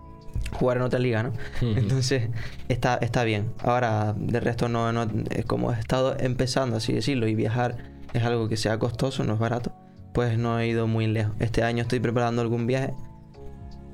jugar 0.53 0.79
en 0.79 0.83
otra 0.83 0.99
liga, 0.99 1.23
¿no? 1.23 1.33
Entonces, 1.61 2.31
está, 2.69 2.97
está 2.97 3.25
bien. 3.25 3.53
Ahora, 3.59 4.15
de 4.17 4.41
resto, 4.41 4.69
no, 4.69 4.93
no, 4.93 5.07
es 5.31 5.45
como 5.45 5.73
he 5.73 5.79
estado 5.79 6.17
empezando, 6.19 6.77
así 6.77 6.93
decirlo, 6.93 7.29
y 7.29 7.35
viajar 7.35 7.92
es 8.12 8.23
algo 8.25 8.49
que 8.49 8.57
sea 8.57 8.78
costoso, 8.78 9.25
no 9.25 9.35
es 9.35 9.38
barato, 9.38 9.73
pues 10.12 10.38
no 10.38 10.59
he 10.59 10.69
ido 10.69 10.87
muy 10.87 11.07
lejos. 11.07 11.35
Este 11.38 11.62
año 11.62 11.83
estoy 11.83 12.00
preparando 12.00 12.42
algún 12.42 12.66
viaje, 12.66 12.95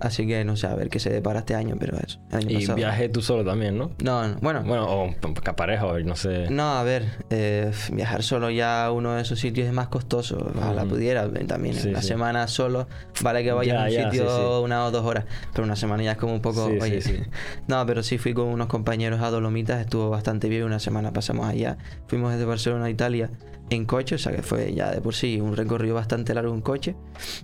así 0.00 0.26
que 0.28 0.44
no 0.44 0.56
sé, 0.56 0.66
a 0.68 0.74
ver 0.76 0.90
qué 0.90 1.00
se 1.00 1.10
depara 1.10 1.40
este 1.40 1.54
año, 1.56 1.74
pero 1.78 1.96
eso. 1.98 2.20
el 2.30 2.36
año 2.38 2.50
Y 2.50 2.54
pasado- 2.60 2.76
viaje 2.76 3.08
tú 3.08 3.20
solo 3.20 3.44
también, 3.44 3.76
¿no? 3.76 3.90
No, 4.02 4.28
no, 4.28 4.36
bueno, 4.40 4.62
Bueno, 4.64 4.86
o 4.88 5.10
pareja, 5.56 5.86
no 6.04 6.14
sé. 6.14 6.48
no, 6.50 6.78
a 6.78 6.82
ver, 6.84 7.04
eh, 7.30 7.72
viajar 7.92 8.22
solo 8.22 8.48
ya 8.50 8.84
a 8.86 8.92
uno 8.92 9.14
de 9.14 9.22
esos 9.22 9.40
sitios 9.40 9.66
es 9.66 9.72
más 9.72 9.88
costoso. 9.88 10.52
Ojalá 10.56 10.82
Ujú. 10.82 10.90
pudiera, 10.94 11.28
también 11.48 11.74
Sí, 11.74 11.88
una 11.88 12.00
sí. 12.00 12.08
semana 12.08 12.46
solo, 12.46 12.86
vale 13.22 13.42
que 13.42 13.50
vaya 13.52 13.74
Ya, 13.74 13.80
a 13.80 13.84
un 13.86 13.90
ya, 13.90 14.04
sitio 14.10 14.28
sí, 14.58 14.64
una 14.64 14.84
o 14.86 14.90
dos 14.92 15.04
horas, 15.04 15.24
pero 15.52 15.64
una 15.64 15.74
semana 15.76 16.02
ya 16.04 16.12
es 16.12 16.18
como 16.18 16.32
un 16.34 16.42
poco, 16.42 16.66
Sí, 16.68 16.74
sí, 16.74 16.80
oye. 16.80 17.00
sí. 17.02 17.16
No, 17.66 17.84
pero 17.86 18.02
sí 18.04 18.18
fui 18.18 18.34
con 18.34 18.46
unos 18.46 18.68
compañeros 18.68 19.20
a 19.20 19.30
Dolomitas, 19.30 19.80
estuvo 19.80 20.10
bastante 20.10 20.48
bien, 20.48 20.62
una 20.62 20.78
semana 20.78 21.12
pasamos 21.12 21.46
allá. 21.48 21.76
Fuimos 22.06 22.30
desde 22.32 22.44
Barcelona 22.44 22.84
a 22.86 22.90
Italia 22.90 23.30
en 23.70 23.84
coche, 23.84 24.14
o 24.14 24.18
sea 24.18 24.32
que 24.34 24.42
fue 24.42 24.72
ya 24.74 24.90
de 24.90 25.00
por 25.00 25.14
sí 25.14 25.40
un 25.40 25.56
recorrido 25.56 25.94
bastante 25.94 26.32
largo 26.34 26.54
en 26.54 26.60
coche, 26.60 26.96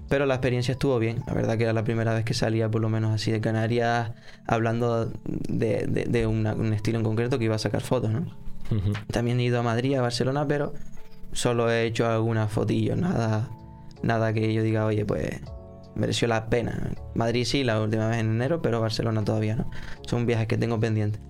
pero 0.08 0.26
la 0.26 0.34
experiencia 0.34 0.72
estuvo 0.72 0.98
bien. 0.98 1.22
La 1.26 1.34
verdad 1.34 1.56
que 1.58 1.64
era 1.64 1.72
la 1.72 1.84
primera 1.84 2.14
vez 2.14 2.24
que 2.24 2.34
salía 2.34 2.70
por 2.70 2.80
lo 2.80 2.88
menos 2.88 3.12
así 3.14 3.30
de 3.30 3.40
Canarias 3.40 4.12
hablando 4.46 5.06
de, 5.24 5.86
de- 5.86 6.04
de 6.04 6.26
una- 6.26 6.54
un 6.54 6.72
estilo 6.72 6.98
en 6.98 7.04
concreto 7.04 7.38
que 7.38 7.44
iba 7.44 7.54
a 7.56 7.58
sacar 7.58 7.82
fotos, 7.82 8.10
¿no? 8.10 8.26
También 9.12 9.38
he 9.40 9.44
ido 9.44 9.60
a 9.60 9.62
Madrid, 9.62 9.94
a 9.96 10.00
Barcelona, 10.02 10.46
pero 10.48 10.72
solo 11.32 11.70
he 11.70 11.84
hecho 11.84 12.06
algunas 12.08 12.50
fotillos, 12.50 12.96
nada, 12.96 13.48
nada 14.02 14.32
que 14.32 14.52
yo 14.54 14.62
diga, 14.62 14.86
oye, 14.86 15.04
pues 15.04 15.40
mereció 15.94 16.26
la 16.28 16.46
pena. 16.46 16.90
Madrid 17.14 17.44
sí, 17.44 17.62
la 17.62 17.80
última 17.80 18.08
vez 18.08 18.18
en 18.18 18.30
enero, 18.30 18.62
pero 18.62 18.80
Barcelona 18.80 19.22
todavía 19.24 19.54
no. 19.56 19.70
Son 20.06 20.26
viajes 20.26 20.46
que 20.48 20.56
tengo 20.58 20.80
pendientes. 20.80 21.20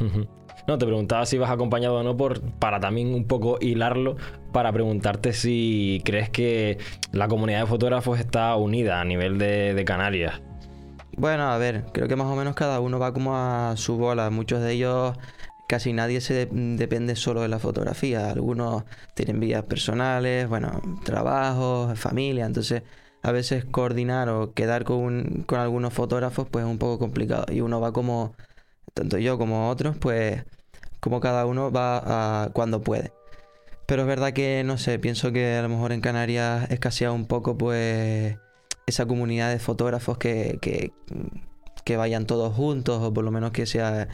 Ujú. 0.00 0.28
No, 0.66 0.78
te 0.78 0.86
preguntaba 0.86 1.26
si 1.26 1.38
vas 1.38 1.50
acompañado 1.50 1.96
o 1.96 2.02
no 2.02 2.16
por, 2.16 2.40
para 2.58 2.78
también 2.80 3.14
un 3.14 3.26
poco 3.26 3.58
hilarlo, 3.60 4.16
para 4.52 4.72
preguntarte 4.72 5.32
si 5.32 6.00
crees 6.04 6.30
que 6.30 6.78
la 7.12 7.28
comunidad 7.28 7.60
de 7.60 7.66
fotógrafos 7.66 8.20
está 8.20 8.54
unida 8.56 9.00
a 9.00 9.04
nivel 9.04 9.38
de, 9.38 9.82
Canarias. 9.86 10.40
Bueno, 11.16 11.50
a 11.50 11.58
ver, 11.58 11.84
creo 11.92 12.08
que 12.08 12.16
más 12.16 12.28
o 12.28 12.36
menos 12.36 12.54
cada 12.54 12.80
uno 12.80 12.98
va 12.98 13.12
como 13.12 13.36
a 13.36 13.74
su 13.76 13.96
bola. 13.96 14.30
Muchos 14.30 14.62
de 14.62 14.72
ellos, 14.72 15.16
casi 15.68 15.92
nadie 15.92 16.20
se 16.20 16.34
de- 16.34 16.48
depende 16.76 17.16
solo 17.16 17.42
de 17.42 17.48
la 17.48 17.58
fotografía. 17.58 18.30
Algunos 18.30 18.84
tienen 19.14 19.40
vidas 19.40 19.64
personales, 19.64 20.48
bueno, 20.48 20.80
trabajos, 21.04 21.98
familia. 21.98 22.46
Entonces, 22.46 22.82
a 23.22 23.32
veces 23.32 23.64
coordinar 23.64 24.28
o 24.28 24.52
quedar 24.54 24.84
con, 24.84 25.44
con 25.46 25.60
algunos 25.60 25.92
fotógrafos, 25.92 26.48
pues 26.50 26.64
es 26.64 26.70
un 26.70 26.78
poco 26.78 26.98
complicado. 26.98 27.46
Y 27.52 27.60
uno 27.60 27.80
va 27.80 27.92
como, 27.92 28.34
tanto 28.94 29.18
yo 29.18 29.38
como 29.38 29.70
otros, 29.70 29.96
pues 29.98 30.44
como 31.00 31.20
cada 31.20 31.46
uno 31.46 31.70
va 31.70 32.44
a 32.44 32.50
cuando 32.50 32.82
puede. 32.82 33.12
Pero 33.86 34.02
es 34.02 34.08
verdad 34.08 34.32
que, 34.32 34.62
no 34.64 34.78
sé, 34.78 34.98
pienso 34.98 35.32
que 35.32 35.56
a 35.56 35.62
lo 35.62 35.68
mejor 35.68 35.92
en 35.92 36.00
Canarias 36.00 36.70
escasea 36.70 37.12
un 37.12 37.26
poco, 37.26 37.58
pues, 37.58 38.36
esa 38.86 39.06
comunidad 39.06 39.50
de 39.50 39.58
fotógrafos 39.58 40.18
que, 40.18 40.58
que, 40.62 40.92
que 41.84 41.96
vayan 41.96 42.26
todos 42.26 42.54
juntos, 42.54 43.02
o 43.02 43.12
por 43.12 43.24
lo 43.24 43.30
menos 43.30 43.50
que 43.50 43.66
sea 43.66 44.08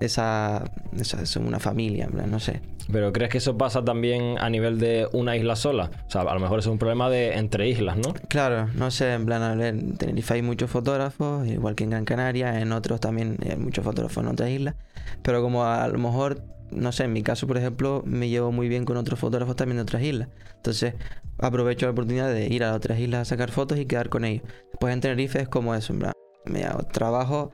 esa, 0.00 0.64
esa, 0.98 1.22
esa 1.22 1.40
una 1.40 1.58
familia, 1.58 2.08
no 2.08 2.40
sé. 2.40 2.60
Pero 2.90 3.12
¿crees 3.12 3.30
que 3.30 3.38
eso 3.38 3.58
pasa 3.58 3.84
también 3.84 4.38
a 4.38 4.48
nivel 4.48 4.78
de 4.78 5.08
una 5.12 5.36
isla 5.36 5.56
sola? 5.56 5.90
O 6.06 6.10
sea, 6.10 6.22
a 6.22 6.34
lo 6.34 6.40
mejor 6.40 6.58
es 6.58 6.66
un 6.66 6.78
problema 6.78 7.10
de 7.10 7.34
entre 7.34 7.68
islas, 7.68 7.98
¿no? 7.98 8.14
Claro, 8.28 8.68
no 8.74 8.90
sé, 8.90 9.12
en 9.12 9.26
plan, 9.26 9.60
en 9.60 9.96
Tenerife 9.96 10.34
hay 10.34 10.42
muchos 10.42 10.70
fotógrafos, 10.70 11.46
igual 11.46 11.74
que 11.74 11.84
en 11.84 11.90
Gran 11.90 12.04
Canaria, 12.04 12.60
en 12.60 12.72
otros 12.72 13.00
también 13.00 13.36
hay 13.48 13.56
muchos 13.56 13.84
fotógrafos 13.84 14.22
en 14.22 14.30
otras 14.30 14.50
islas, 14.50 14.74
pero 15.22 15.42
como 15.42 15.64
a, 15.64 15.86
lo 15.88 15.98
mejor, 15.98 16.42
no 16.70 16.92
sé, 16.92 17.04
en 17.04 17.12
mi 17.12 17.22
caso, 17.22 17.46
por 17.46 17.58
ejemplo, 17.58 18.02
me 18.06 18.28
llevo 18.28 18.52
muy 18.52 18.68
bien 18.68 18.84
con 18.84 18.96
otros 18.96 19.18
fotógrafos 19.18 19.56
también 19.56 19.76
de 19.76 19.82
otras 19.82 20.02
islas. 20.02 20.28
Entonces, 20.56 20.94
aprovecho 21.38 21.86
la 21.86 21.92
oportunidad 21.92 22.32
de 22.32 22.46
ir 22.46 22.64
a 22.64 22.74
otras 22.74 22.98
islas 22.98 23.22
a 23.22 23.24
sacar 23.26 23.50
fotos 23.50 23.78
y 23.78 23.86
quedar 23.86 24.08
con 24.08 24.24
ellos. 24.24 24.44
Después 24.72 24.94
en 24.94 25.00
Tenerife 25.00 25.42
es 25.42 25.48
como 25.48 25.74
eso, 25.74 25.92
en 25.92 25.98
plan, 25.98 26.12
me 26.46 26.64
hago 26.64 26.84
trabajo, 26.84 27.52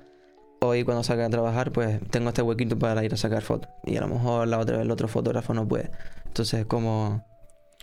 hoy 0.69 0.85
cuando 0.85 1.03
salga 1.03 1.27
a 1.27 1.31
trabajar, 1.31 1.73
pues 1.73 2.01
tengo 2.11 2.29
este 2.29 2.43
huequito 2.43 2.79
para 2.79 3.05
ir 3.05 3.13
a 3.15 3.17
sacar 3.17 3.43
fotos. 3.43 3.71
Y 3.85 3.97
a 3.97 4.01
lo 4.01 4.09
mejor 4.09 4.49
la 4.49 4.59
otra 4.59 4.77
vez 4.77 4.85
el 4.85 4.91
otro 4.91 5.09
fotógrafo 5.09 5.55
no 5.55 5.67
puede. 5.67 5.91
Entonces 6.27 6.61
es 6.61 6.67
como 6.67 7.25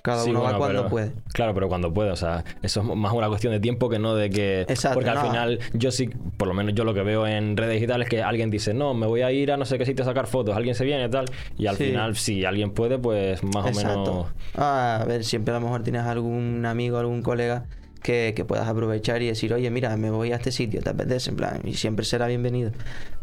cada 0.03 0.23
Sí, 0.23 0.31
uno 0.31 0.39
bueno, 0.39 0.53
va 0.53 0.57
cuando 0.57 0.79
pero- 0.79 0.89
puede. 0.89 1.11
Claro, 1.31 1.53
pero 1.53 1.67
cuando 1.69 1.93
puede, 1.93 2.09
o 2.09 2.15
sea, 2.15 2.43
eso 2.63 2.81
es 2.81 2.87
más 2.97 3.13
una 3.13 3.27
cuestión 3.27 3.53
de 3.53 3.59
tiempo 3.59 3.87
que 3.87 3.99
no 3.99 4.15
de 4.15 4.31
que... 4.31 4.61
Exacto, 4.61 4.95
Porque 4.95 5.11
al 5.11 5.17
no. 5.17 5.25
final 5.27 5.59
yo 5.73 5.91
sí, 5.91 6.07
por 6.37 6.47
lo 6.47 6.55
menos 6.55 6.73
yo 6.73 6.83
lo 6.83 6.93
que 6.95 7.03
veo 7.03 7.27
en 7.27 7.55
redes 7.55 7.75
digitales 7.75 8.07
es 8.07 8.09
que 8.09 8.23
alguien 8.23 8.49
dice, 8.49 8.73
no, 8.73 8.95
me 8.95 9.05
voy 9.05 9.21
a 9.21 9.31
ir 9.31 9.51
a 9.51 9.57
no 9.57 9.65
sé 9.65 9.77
qué 9.77 9.85
sitio 9.85 10.03
a 10.03 10.07
sacar 10.07 10.25
fotos, 10.25 10.55
alguien 10.57 10.73
se 10.73 10.85
viene 10.85 11.05
y 11.05 11.09
tal, 11.09 11.25
y 11.55 11.67
al 11.67 11.77
Sí. 11.77 11.85
final 11.85 12.15
si 12.15 12.45
alguien 12.45 12.71
puede, 12.71 12.97
pues 12.97 13.43
más 13.43 13.63
o 13.67 13.77
menos... 13.77 14.25
Ah, 14.55 14.99
a 15.03 15.05
ver, 15.05 15.23
siempre 15.23 15.53
a 15.53 15.59
lo 15.59 15.65
mejor 15.65 15.83
tienes 15.83 16.01
algún 16.01 16.65
amigo, 16.65 16.97
algún 16.97 17.21
colega 17.21 17.65
que, 18.01 18.45
puedas 18.47 18.67
aprovechar 18.67 19.21
y 19.21 19.27
decir, 19.27 19.53
oye, 19.53 19.69
mira, 19.69 19.95
me 19.97 20.09
voy 20.09 20.31
a 20.31 20.35
este 20.35 20.51
sitio, 20.51 20.81
te 20.81 20.89
apetece, 20.89 21.29
en 21.29 21.35
plan, 21.35 21.61
y 21.63 21.73
siempre 21.73 22.05
será 22.05 22.27
bienvenido. 22.27 22.71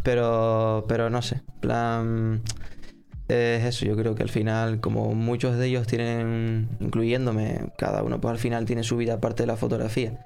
Pero, 0.03 0.85
pero 0.89 1.11
no 1.11 1.23
sé, 1.23 1.37
en 1.37 1.61
plan, 1.61 2.43
es 3.29 3.65
eso, 3.65 3.85
yo 3.85 3.97
creo 3.97 4.15
que 4.15 4.23
al 4.23 4.29
final, 4.29 4.81
como 4.81 5.15
muchos 5.15 5.59
de 5.59 5.67
ellos 5.67 5.87
tienen, 5.87 6.69
incluyéndome, 6.81 7.73
cada 7.77 8.03
uno 8.03 8.21
pues 8.21 8.33
al 8.33 8.39
final 8.39 8.65
tiene 8.65 8.83
su 8.83 8.97
vida 8.97 9.15
aparte 9.15 9.43
de 9.43 9.49
la 9.49 9.57
fotografía. 9.57 10.25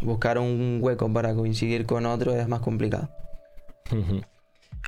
Buscar 0.00 0.38
un 0.38 0.78
hueco 0.80 1.12
para 1.12 1.34
coincidir 1.34 1.86
con 1.86 2.06
otro 2.06 2.34
es 2.34 2.48
más 2.48 2.60
complicado. 2.60 3.10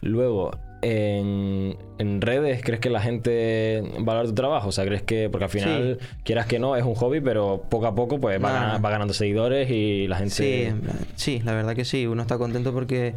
Luego, 0.00 0.50
en, 0.84 1.76
en 1.98 2.20
redes, 2.20 2.62
¿crees 2.62 2.78
que 2.80 2.90
la 2.90 3.00
gente 3.00 3.82
valora 4.00 4.28
tu 4.28 4.34
trabajo? 4.34 4.68
O 4.68 4.72
sea, 4.72 4.84
¿crees 4.84 5.02
que, 5.02 5.28
porque 5.30 5.44
al 5.44 5.50
final, 5.50 5.98
quieras 6.24 6.46
que 6.46 6.58
no, 6.58 6.76
es 6.76 6.84
un 6.84 6.94
hobby, 6.94 7.20
pero 7.20 7.64
poco 7.70 7.86
a 7.86 7.94
poco 7.94 8.20
pues 8.20 8.36
va, 8.42 8.52
Nah. 8.52 8.60
gana- 8.60 8.78
va 8.78 8.90
ganando 8.90 9.14
seguidores 9.14 9.70
y 9.70 10.06
la 10.08 10.16
gente... 10.16 10.34
Sí, 10.34 10.68
sí, 11.16 11.40
la 11.44 11.52
verdad 11.54 11.74
que 11.74 11.84
sí. 11.84 12.06
Uno 12.06 12.22
está 12.22 12.36
contento 12.38 12.72
porque 12.72 13.14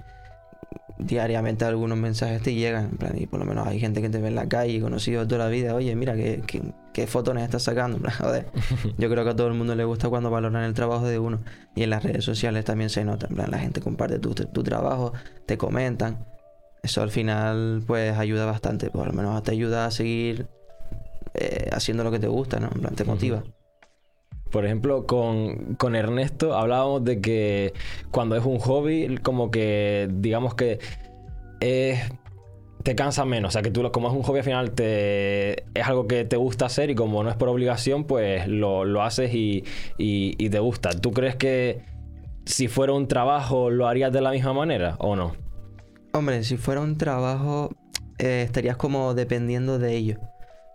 diariamente 0.99 1.65
algunos 1.65 1.97
mensajes 1.97 2.41
te 2.41 2.53
llegan. 2.53 2.85
en 2.91 2.97
plan, 2.97 3.13
y 3.17 3.27
por 3.27 3.39
lo 3.39 3.45
menos 3.45 3.67
hay 3.67 3.79
gente 3.79 4.01
que 4.01 4.09
te 4.09 4.19
ve 4.19 4.29
en 4.29 4.35
la 4.35 4.47
calle, 4.47 4.79
conocido 4.81 5.27
toda 5.27 5.45
la 5.45 5.49
vida. 5.49 5.75
Oye, 5.75 5.95
mira, 5.95 6.15
¿qué, 6.15 6.41
qué, 6.47 6.61
qué 6.93 7.05
fotos 7.07 7.33
nos 7.33 7.43
estás 7.43 7.63
sacando? 7.63 7.97
En 7.97 8.03
plan, 8.03 8.15
joder. 8.19 8.45
Yo 8.97 9.09
creo 9.09 9.23
que 9.23 9.29
a 9.31 9.35
todo 9.35 9.47
el 9.47 9.53
mundo 9.53 9.75
le 9.75 9.83
gusta 9.83 10.09
cuando 10.09 10.29
valoran 10.31 10.63
el 10.63 10.73
trabajo 10.73 11.05
de 11.07 11.19
uno. 11.19 11.39
Y 11.75 11.83
en 11.83 11.89
las 11.91 12.03
redes 12.03 12.23
sociales 12.23 12.65
también 12.65 12.89
se 12.89 13.03
nota. 13.03 13.27
En 13.29 13.35
plan, 13.35 13.51
la 13.51 13.59
gente 13.59 13.81
comparte 13.81 14.19
tu, 14.19 14.33
tu 14.33 14.63
trabajo, 14.63 15.13
te 15.45 15.57
comentan. 15.57 16.25
Eso 16.83 17.01
al 17.01 17.11
final, 17.11 17.83
pues 17.85 18.17
ayuda 18.17 18.45
bastante. 18.45 18.89
Por 18.89 19.07
lo 19.07 19.13
menos 19.13 19.41
te 19.43 19.51
ayuda 19.51 19.85
a 19.85 19.91
seguir 19.91 20.47
eh, 21.33 21.69
haciendo 21.71 22.03
lo 22.03 22.11
que 22.11 22.19
te 22.19 22.27
gusta, 22.27 22.59
¿no? 22.59 22.69
En 22.73 22.81
plan, 22.81 22.95
te 22.95 23.03
motiva. 23.03 23.43
Por 24.51 24.65
ejemplo, 24.65 25.05
con, 25.05 25.75
con 25.75 25.95
Ernesto 25.95 26.55
hablábamos 26.55 27.03
de 27.03 27.19
que 27.19 27.73
cuando 28.11 28.35
es 28.37 28.45
un 28.45 28.59
hobby, 28.59 29.17
como 29.21 29.51
que 29.51 30.07
digamos 30.11 30.55
que 30.55 30.79
es- 31.59 31.99
te 32.83 32.95
cansa 32.95 33.25
menos. 33.25 33.49
O 33.49 33.51
sea, 33.51 33.61
que 33.61 33.71
tú 33.71 33.89
como 33.91 34.07
es 34.07 34.13
un 34.13 34.23
hobby 34.23 34.37
al 34.39 34.45
final 34.45 34.71
te, 34.71 35.63
es 35.77 35.85
algo 35.85 36.07
que 36.07 36.23
te 36.23 36.37
gusta 36.37 36.67
hacer 36.67 36.89
y 36.89 36.95
como 36.95 37.21
no 37.23 37.29
es 37.29 37.35
por 37.35 37.49
obligación, 37.49 38.05
pues 38.05 38.47
lo, 38.47 38.85
lo 38.85 39.01
haces 39.03 39.33
y, 39.33 39.65
y- 39.97 40.35
y 40.37 40.49
te 40.49 40.59
gusta. 40.59 40.91
¿Tú 40.91 41.11
crees 41.11 41.35
que 41.35 41.81
si 42.45 42.69
fuera 42.69 42.93
un 42.93 43.09
trabajo 43.09 43.69
lo 43.69 43.87
harías 43.87 44.13
de 44.13 44.21
la 44.21 44.31
misma 44.31 44.53
manera 44.53 44.95
o 44.99 45.17
no? 45.17 45.33
Hombre, 46.17 46.43
si 46.43 46.57
fuera 46.57 46.81
un 46.81 46.97
trabajo, 46.97 47.75
eh, 48.17 48.41
estarías 48.43 48.75
como 48.75 49.13
dependiendo 49.13 49.77
de 49.77 49.95
ello. 49.95 50.19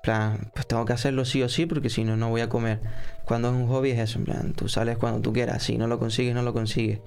Plan, 0.00 0.52
pues 0.54 0.68
tengo 0.68 0.84
que 0.84 0.92
hacerlo 0.92 1.24
sí 1.24 1.42
o 1.42 1.48
sí 1.48 1.66
porque 1.66 1.90
si 1.90 2.04
no, 2.04 2.16
no 2.16 2.30
voy 2.30 2.42
a 2.42 2.48
comer. 2.48 2.80
Cuando 3.24 3.48
es 3.48 3.54
un 3.56 3.66
hobby 3.66 3.90
es 3.90 3.98
eso, 3.98 4.20
en 4.20 4.24
plan, 4.24 4.52
tú 4.52 4.68
sales 4.68 4.98
cuando 4.98 5.20
tú 5.20 5.32
quieras. 5.32 5.64
Si 5.64 5.78
no 5.78 5.88
lo 5.88 5.98
consigues, 5.98 6.32
no 6.32 6.42
lo 6.42 6.52
consigues. 6.52 7.00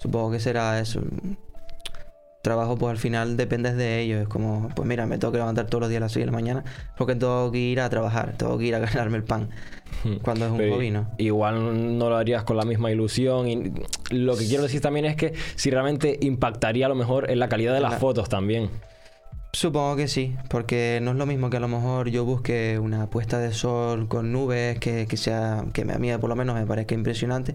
Supongo 0.00 0.30
que 0.30 0.40
será 0.40 0.80
eso. 0.80 1.02
Trabajo, 2.44 2.76
pues 2.76 2.90
al 2.90 2.98
final 2.98 3.38
dependes 3.38 3.74
de 3.74 4.00
ello. 4.00 4.20
Es 4.20 4.28
como, 4.28 4.68
pues 4.76 4.86
mira, 4.86 5.06
me 5.06 5.16
tengo 5.16 5.32
que 5.32 5.38
levantar 5.38 5.64
todos 5.64 5.80
los 5.80 5.88
días 5.88 6.02
a 6.02 6.04
las 6.04 6.12
6 6.12 6.26
de 6.26 6.26
la 6.26 6.32
mañana 6.32 6.62
porque 6.94 7.14
tengo 7.14 7.50
que 7.50 7.56
ir 7.56 7.80
a 7.80 7.88
trabajar, 7.88 8.34
tengo 8.36 8.58
que 8.58 8.66
ir 8.66 8.74
a 8.74 8.78
ganarme 8.80 9.16
el 9.16 9.24
pan. 9.24 9.48
Cuando 10.20 10.44
es 10.44 10.52
un 10.52 10.58
Pero 10.58 10.74
hobby, 10.74 10.90
¿no? 10.90 11.08
Igual 11.16 11.96
no 11.96 12.10
lo 12.10 12.16
harías 12.18 12.44
con 12.44 12.58
la 12.58 12.66
misma 12.66 12.90
ilusión. 12.90 13.48
Y 13.48 13.72
lo 14.10 14.36
que 14.36 14.46
quiero 14.46 14.62
decir 14.62 14.82
también 14.82 15.06
es 15.06 15.16
que 15.16 15.32
si 15.54 15.70
realmente 15.70 16.18
impactaría 16.20 16.84
a 16.84 16.90
lo 16.90 16.94
mejor 16.96 17.30
en 17.30 17.38
la 17.38 17.48
calidad 17.48 17.72
de 17.72 17.80
las 17.80 17.98
fotos 17.98 18.28
también. 18.28 18.68
Supongo 19.54 19.96
que 19.96 20.06
sí, 20.06 20.36
porque 20.50 20.98
no 21.00 21.12
es 21.12 21.16
lo 21.16 21.24
mismo 21.24 21.48
que 21.48 21.56
a 21.56 21.60
lo 21.60 21.68
mejor 21.68 22.10
yo 22.10 22.26
busque 22.26 22.78
una 22.78 23.08
puesta 23.08 23.38
de 23.38 23.54
sol 23.54 24.06
con 24.06 24.32
nubes 24.32 24.78
que, 24.80 25.06
que 25.06 25.16
sea, 25.16 25.64
que 25.72 25.80
a 25.80 25.98
mí 25.98 26.10
por 26.18 26.28
lo 26.28 26.36
menos 26.36 26.56
me 26.56 26.66
parezca 26.66 26.94
impresionante, 26.94 27.54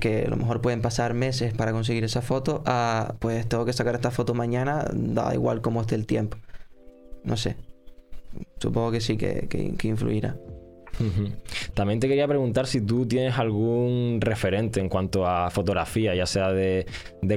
que, 0.00 0.24
a 0.26 0.30
lo 0.30 0.36
mejor 0.36 0.60
pueden 0.60 0.80
pasar 0.82 1.14
meses 1.14 1.52
para 1.54 1.72
conseguir 1.72 2.04
esa 2.04 2.22
foto, 2.22 2.62
a 2.66 3.14
pues 3.18 3.48
tengo 3.48 3.64
que 3.64 3.72
sacar 3.72 3.94
esta 3.94 4.10
foto 4.10 4.34
mañana, 4.34 4.86
da 4.92 5.34
igual 5.34 5.60
cómo 5.60 5.80
esté 5.80 5.94
el 5.94 6.06
tiempo. 6.06 6.36
no 7.24 7.36
sé. 7.36 7.56
Supongo 8.58 8.90
que 8.92 9.00
sí 9.00 9.16
que, 9.16 9.46
que- 9.48 9.74
que 9.76 9.88
influirá. 9.88 10.36
También 11.74 12.00
te 12.00 12.08
quería 12.08 12.28
preguntar 12.28 12.66
si 12.66 12.80
tú 12.80 13.06
tienes 13.06 13.38
algún 13.38 14.18
referente 14.20 14.80
en 14.80 14.88
cuanto 14.88 15.26
a 15.26 15.50
fotografía, 15.50 16.14
ya 16.14 16.26
sea 16.26 16.52
de, 16.52 16.86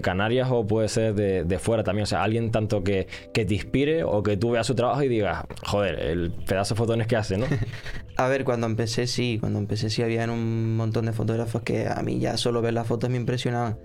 Canarias 0.01 0.49
o 0.51 0.65
puede 0.65 0.87
ser 0.89 1.15
de, 1.15 1.43
de 1.43 1.59
fuera 1.59 1.83
también. 1.83 2.03
O 2.03 2.07
sea, 2.07 2.23
alguien 2.23 2.51
tanto 2.51 2.83
que, 2.83 3.07
que 3.33 3.45
te 3.45 3.55
inspire 3.55 4.03
o 4.03 4.21
que 4.23 4.37
tú 4.37 4.51
veas 4.51 4.67
su 4.67 4.75
trabajo 4.75 5.01
y 5.03 5.07
digas, 5.07 5.45
joder, 5.65 5.99
el 5.99 6.31
pedazo 6.31 6.75
de 6.75 6.77
fotones 6.77 7.07
que 7.07 7.15
hace, 7.15 7.37
¿no? 7.37 7.45
A 8.17 8.27
ver, 8.27 8.45
cuando 8.45 8.65
empecé 8.65 9.05
sí, 9.05 9.37
cuando 9.39 9.59
empecé 9.59 9.91
sí 9.91 10.01
había 10.01 10.25
un 10.25 10.75
montón 10.75 11.05
de 11.05 11.13
fotógrafos 11.13 11.61
que 11.61 11.87
a 11.87 12.01
mí 12.01 12.19
ya 12.19 12.35
solo 12.37 12.61
ver 12.61 12.73
las 12.73 12.87
fotos 12.87 13.11
me 13.11 13.17
impresionaban. 13.17 13.77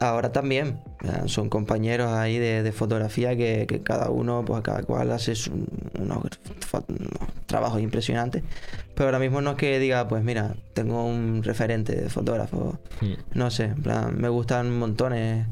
Ahora 0.00 0.30
también, 0.30 0.78
son 1.26 1.48
compañeros 1.48 2.12
ahí 2.12 2.38
de, 2.38 2.62
de 2.62 2.72
fotografía 2.72 3.36
que, 3.36 3.66
que 3.66 3.82
cada 3.82 4.10
uno, 4.10 4.44
pues 4.44 4.62
cada 4.62 4.82
cual 4.84 5.10
hace 5.10 5.34
su- 5.34 5.50
unos, 5.98 6.18
unos 6.18 7.12
trabajos 7.46 7.80
impresionantes. 7.80 8.44
Pero 8.94 9.08
ahora 9.08 9.18
mismo 9.18 9.40
no 9.40 9.50
es 9.50 9.56
que 9.56 9.78
diga, 9.80 10.06
pues 10.06 10.22
mira, 10.22 10.54
tengo 10.72 11.04
un 11.04 11.42
referente 11.42 11.96
de 11.96 12.08
fotógrafo. 12.10 12.78
Mm. 13.00 13.38
No 13.38 13.50
sé, 13.50 13.64
en 13.64 13.82
plan, 13.82 14.16
me 14.20 14.28
gustan 14.28 14.76
montones 14.78 15.46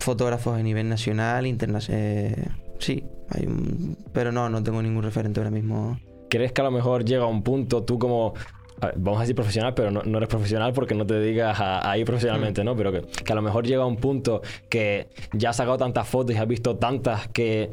fotógrafos 0.00 0.58
a 0.58 0.62
nivel 0.62 0.88
nacional, 0.88 1.46
internacional. 1.46 2.56
sí, 2.78 3.04
hay 3.30 3.46
un, 3.46 3.96
pero 4.12 4.32
no, 4.32 4.48
no 4.48 4.62
tengo 4.62 4.82
ningún 4.82 5.02
referente 5.02 5.40
ahora 5.40 5.50
mismo. 5.50 5.98
¿Crees 6.30 6.52
que 6.52 6.60
a 6.62 6.64
lo 6.64 6.70
mejor 6.70 7.04
llega 7.04 7.26
un 7.26 7.42
punto 7.42 7.84
tú 7.84 7.98
como... 7.98 8.34
a 8.80 8.86
ver, 8.86 8.94
Vamos 8.98 9.18
a 9.18 9.22
decir 9.22 9.34
profesional, 9.36 9.74
pero 9.74 9.90
no, 9.90 10.02
no 10.02 10.18
eres 10.18 10.28
profesional 10.28 10.72
porque 10.72 10.94
no 10.94 11.06
te 11.06 11.14
dedicas 11.14 11.58
a, 11.60 11.90
a 11.90 11.96
ir 11.98 12.04
profesionalmente, 12.04 12.64
¿no? 12.64 12.76
Pero 12.76 12.92
que, 12.92 13.02
que 13.02 13.32
a 13.32 13.36
lo 13.36 13.42
mejor 13.42 13.66
llega 13.66 13.86
un 13.86 13.96
punto 13.96 14.42
que 14.68 15.08
ya 15.32 15.50
has 15.50 15.56
sacado 15.56 15.76
tantas 15.78 16.08
fotos 16.08 16.34
y 16.34 16.38
has 16.38 16.48
visto 16.48 16.76
tantas 16.76 17.28
que 17.28 17.70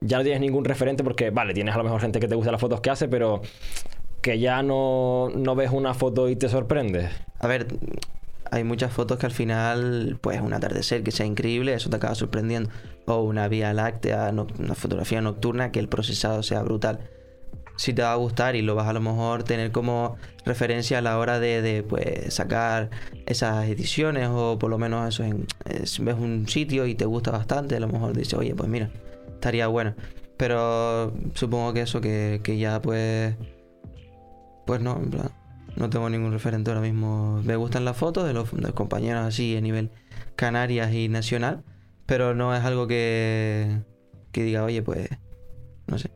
ya 0.00 0.18
no 0.18 0.24
tienes 0.24 0.40
ningún 0.40 0.64
referente 0.64 1.02
porque, 1.04 1.30
vale, 1.30 1.54
tienes 1.54 1.74
a 1.74 1.78
lo 1.78 1.84
mejor 1.84 2.00
gente 2.00 2.20
que 2.20 2.28
te 2.28 2.34
gusta 2.34 2.52
las 2.52 2.60
fotos 2.60 2.80
que 2.80 2.90
hace, 2.90 3.08
pero 3.08 3.40
que 4.20 4.38
ya 4.38 4.62
no, 4.62 5.30
no 5.34 5.54
ves 5.54 5.70
una 5.72 5.94
foto 5.94 6.28
y 6.28 6.36
te 6.36 6.48
sorprendes. 6.48 7.10
A 7.40 7.46
ver, 7.48 7.66
hay 8.50 8.62
muchas 8.64 8.92
fotos 8.92 9.18
que 9.18 9.26
al 9.26 9.32
final, 9.32 10.18
pues 10.20 10.40
un 10.40 10.52
atardecer 10.52 11.02
que 11.02 11.10
sea 11.10 11.24
increíble, 11.26 11.72
eso 11.74 11.88
te 11.90 11.96
acaba 11.96 12.14
sorprendiendo. 12.14 12.70
O 13.06 13.22
una 13.22 13.48
vía 13.48 13.72
láctea, 13.72 14.30
no- 14.30 14.46
una 14.58 14.74
fotografía 14.74 15.20
nocturna 15.20 15.72
que 15.72 15.80
el 15.80 15.88
procesado 15.88 16.42
sea 16.42 16.62
brutal. 16.62 17.00
Si 17.76 17.92
te 17.94 18.02
va 18.02 18.12
a 18.12 18.16
gustar 18.16 18.54
y 18.56 18.62
lo 18.62 18.74
vas 18.74 18.86
a 18.88 18.92
lo 18.92 19.00
mejor 19.00 19.42
tener 19.44 19.72
como 19.72 20.16
referencia 20.44 20.98
a 20.98 21.02
la 21.02 21.18
hora 21.18 21.38
de, 21.40 21.62
de, 21.62 21.82
pues, 21.82 22.32
sacar 22.34 22.90
esas 23.26 23.66
ediciones 23.68 24.28
o 24.30 24.58
por 24.58 24.70
lo 24.70 24.78
menos 24.78 25.08
eso 25.08 25.24
en, 25.24 25.46
es- 25.64 25.98
ves 26.04 26.16
un 26.16 26.46
sitio 26.48 26.86
y 26.86 26.94
te 26.94 27.04
gusta 27.06 27.30
bastante, 27.30 27.76
a 27.76 27.80
lo 27.80 27.88
mejor 27.88 28.16
dices, 28.16 28.34
oye, 28.34 28.54
pues 28.54 28.68
mira, 28.68 28.90
estaría 29.34 29.66
bueno. 29.68 29.94
Pero 30.36 31.12
supongo 31.34 31.72
que 31.72 31.82
eso, 31.82 32.00
que, 32.00 32.40
que 32.42 32.58
ya 32.58 32.80
pues 32.82 33.34
pues 34.66 34.80
no, 34.80 34.96
en 34.96 35.10
plan, 35.10 35.30
no 35.76 35.90
tengo 35.90 36.08
ningún 36.10 36.32
referente 36.32 36.70
ahora 36.70 36.80
mismo. 36.82 37.40
Me 37.44 37.56
gustan 37.56 37.84
las 37.84 37.96
fotos 37.96 38.26
de 38.26 38.32
los, 38.32 38.50
de 38.52 38.62
los 38.62 38.72
compañeros 38.72 39.24
así 39.24 39.56
a 39.56 39.60
nivel 39.60 39.90
Canarias 40.36 40.92
y 40.92 41.08
nacional, 41.08 41.64
pero 42.06 42.34
no 42.34 42.54
es 42.54 42.62
algo 42.64 42.86
que, 42.86 43.80
que 44.32 44.42
diga, 44.44 44.64
oye, 44.64 44.82
pues, 44.82 45.08
no 45.86 45.98
sé. 45.98 46.10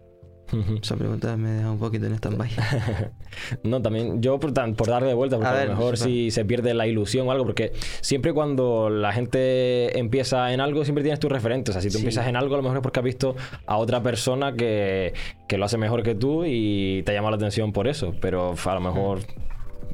Esa 0.80 0.96
pregunta 0.96 1.36
me 1.36 1.50
deja 1.50 1.70
un 1.72 1.78
poquito 1.78 2.06
en 2.06 2.14
stand-by. 2.14 2.50
No, 3.64 3.82
también 3.82 4.22
yo 4.22 4.38
por, 4.40 4.52
tan- 4.52 4.74
por 4.74 4.86
darle 4.88 5.08
de 5.08 5.14
vuelta, 5.14 5.36
porque 5.36 5.48
A 5.48 5.52
a, 5.52 5.54
ver, 5.58 5.68
lo 5.68 5.74
mejor 5.76 5.96
sí, 5.98 6.04
si 6.04 6.30
se 6.30 6.44
pierde 6.44 6.72
la 6.72 6.86
ilusión 6.86 7.28
o 7.28 7.32
algo, 7.32 7.44
porque 7.44 7.72
siempre 8.00 8.32
cuando 8.32 8.88
la 8.88 9.12
gente 9.12 9.98
empieza 9.98 10.52
en 10.54 10.60
algo, 10.60 10.84
siempre 10.84 11.02
tienes 11.04 11.20
tus 11.20 11.30
referentes. 11.30 11.70
O 11.70 11.72
sea, 11.74 11.82
si 11.82 11.88
tú 11.88 11.94
Sí. 11.94 11.98
empiezas 11.98 12.26
en 12.28 12.36
algo, 12.36 12.54
a 12.54 12.58
lo 12.58 12.62
mejor 12.62 12.78
es 12.78 12.82
porque 12.82 13.00
has 13.00 13.04
visto 13.04 13.36
a 13.66 13.76
otra 13.76 14.02
persona 14.02 14.54
que, 14.54 15.12
que 15.48 15.58
lo 15.58 15.64
hace 15.66 15.76
mejor 15.78 16.02
que 16.02 16.14
tú 16.14 16.44
y 16.46 17.02
te 17.04 17.12
llama 17.12 17.30
la 17.30 17.36
atención 17.36 17.72
por 17.72 17.88
eso. 17.88 18.14
Pero 18.20 18.54
a 18.64 18.74
lo 18.74 18.80
mejor 18.80 19.18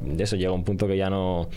de 0.01 0.23
eso 0.23 0.35
llega 0.37 0.51
un 0.51 0.63
punto 0.63 0.87
que 0.87 0.95
ya 0.97 1.09
no 1.09 1.49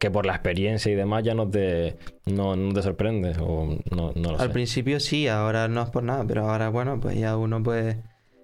que 0.00 0.10
por 0.10 0.26
la 0.26 0.32
experiencia 0.32 0.90
y 0.90 0.94
demás 0.96 1.22
ya 1.22 1.34
no 1.34 1.48
te 1.48 1.96
no, 2.26 2.56
no 2.56 2.72
te 2.72 2.82
sorprende 2.82 3.36
o 3.38 3.78
no, 3.94 4.12
no 4.16 4.32
lo 4.32 4.40
al 4.40 4.48
sé. 4.48 4.52
principio 4.52 4.98
sí, 4.98 5.28
ahora 5.28 5.68
no 5.68 5.82
es 5.82 5.90
por 5.90 6.02
nada, 6.02 6.24
pero 6.26 6.48
ahora, 6.48 6.70
bueno, 6.70 6.98
pues 6.98 7.16
ya 7.16 7.36
uno 7.36 7.62
pues... 7.62 7.96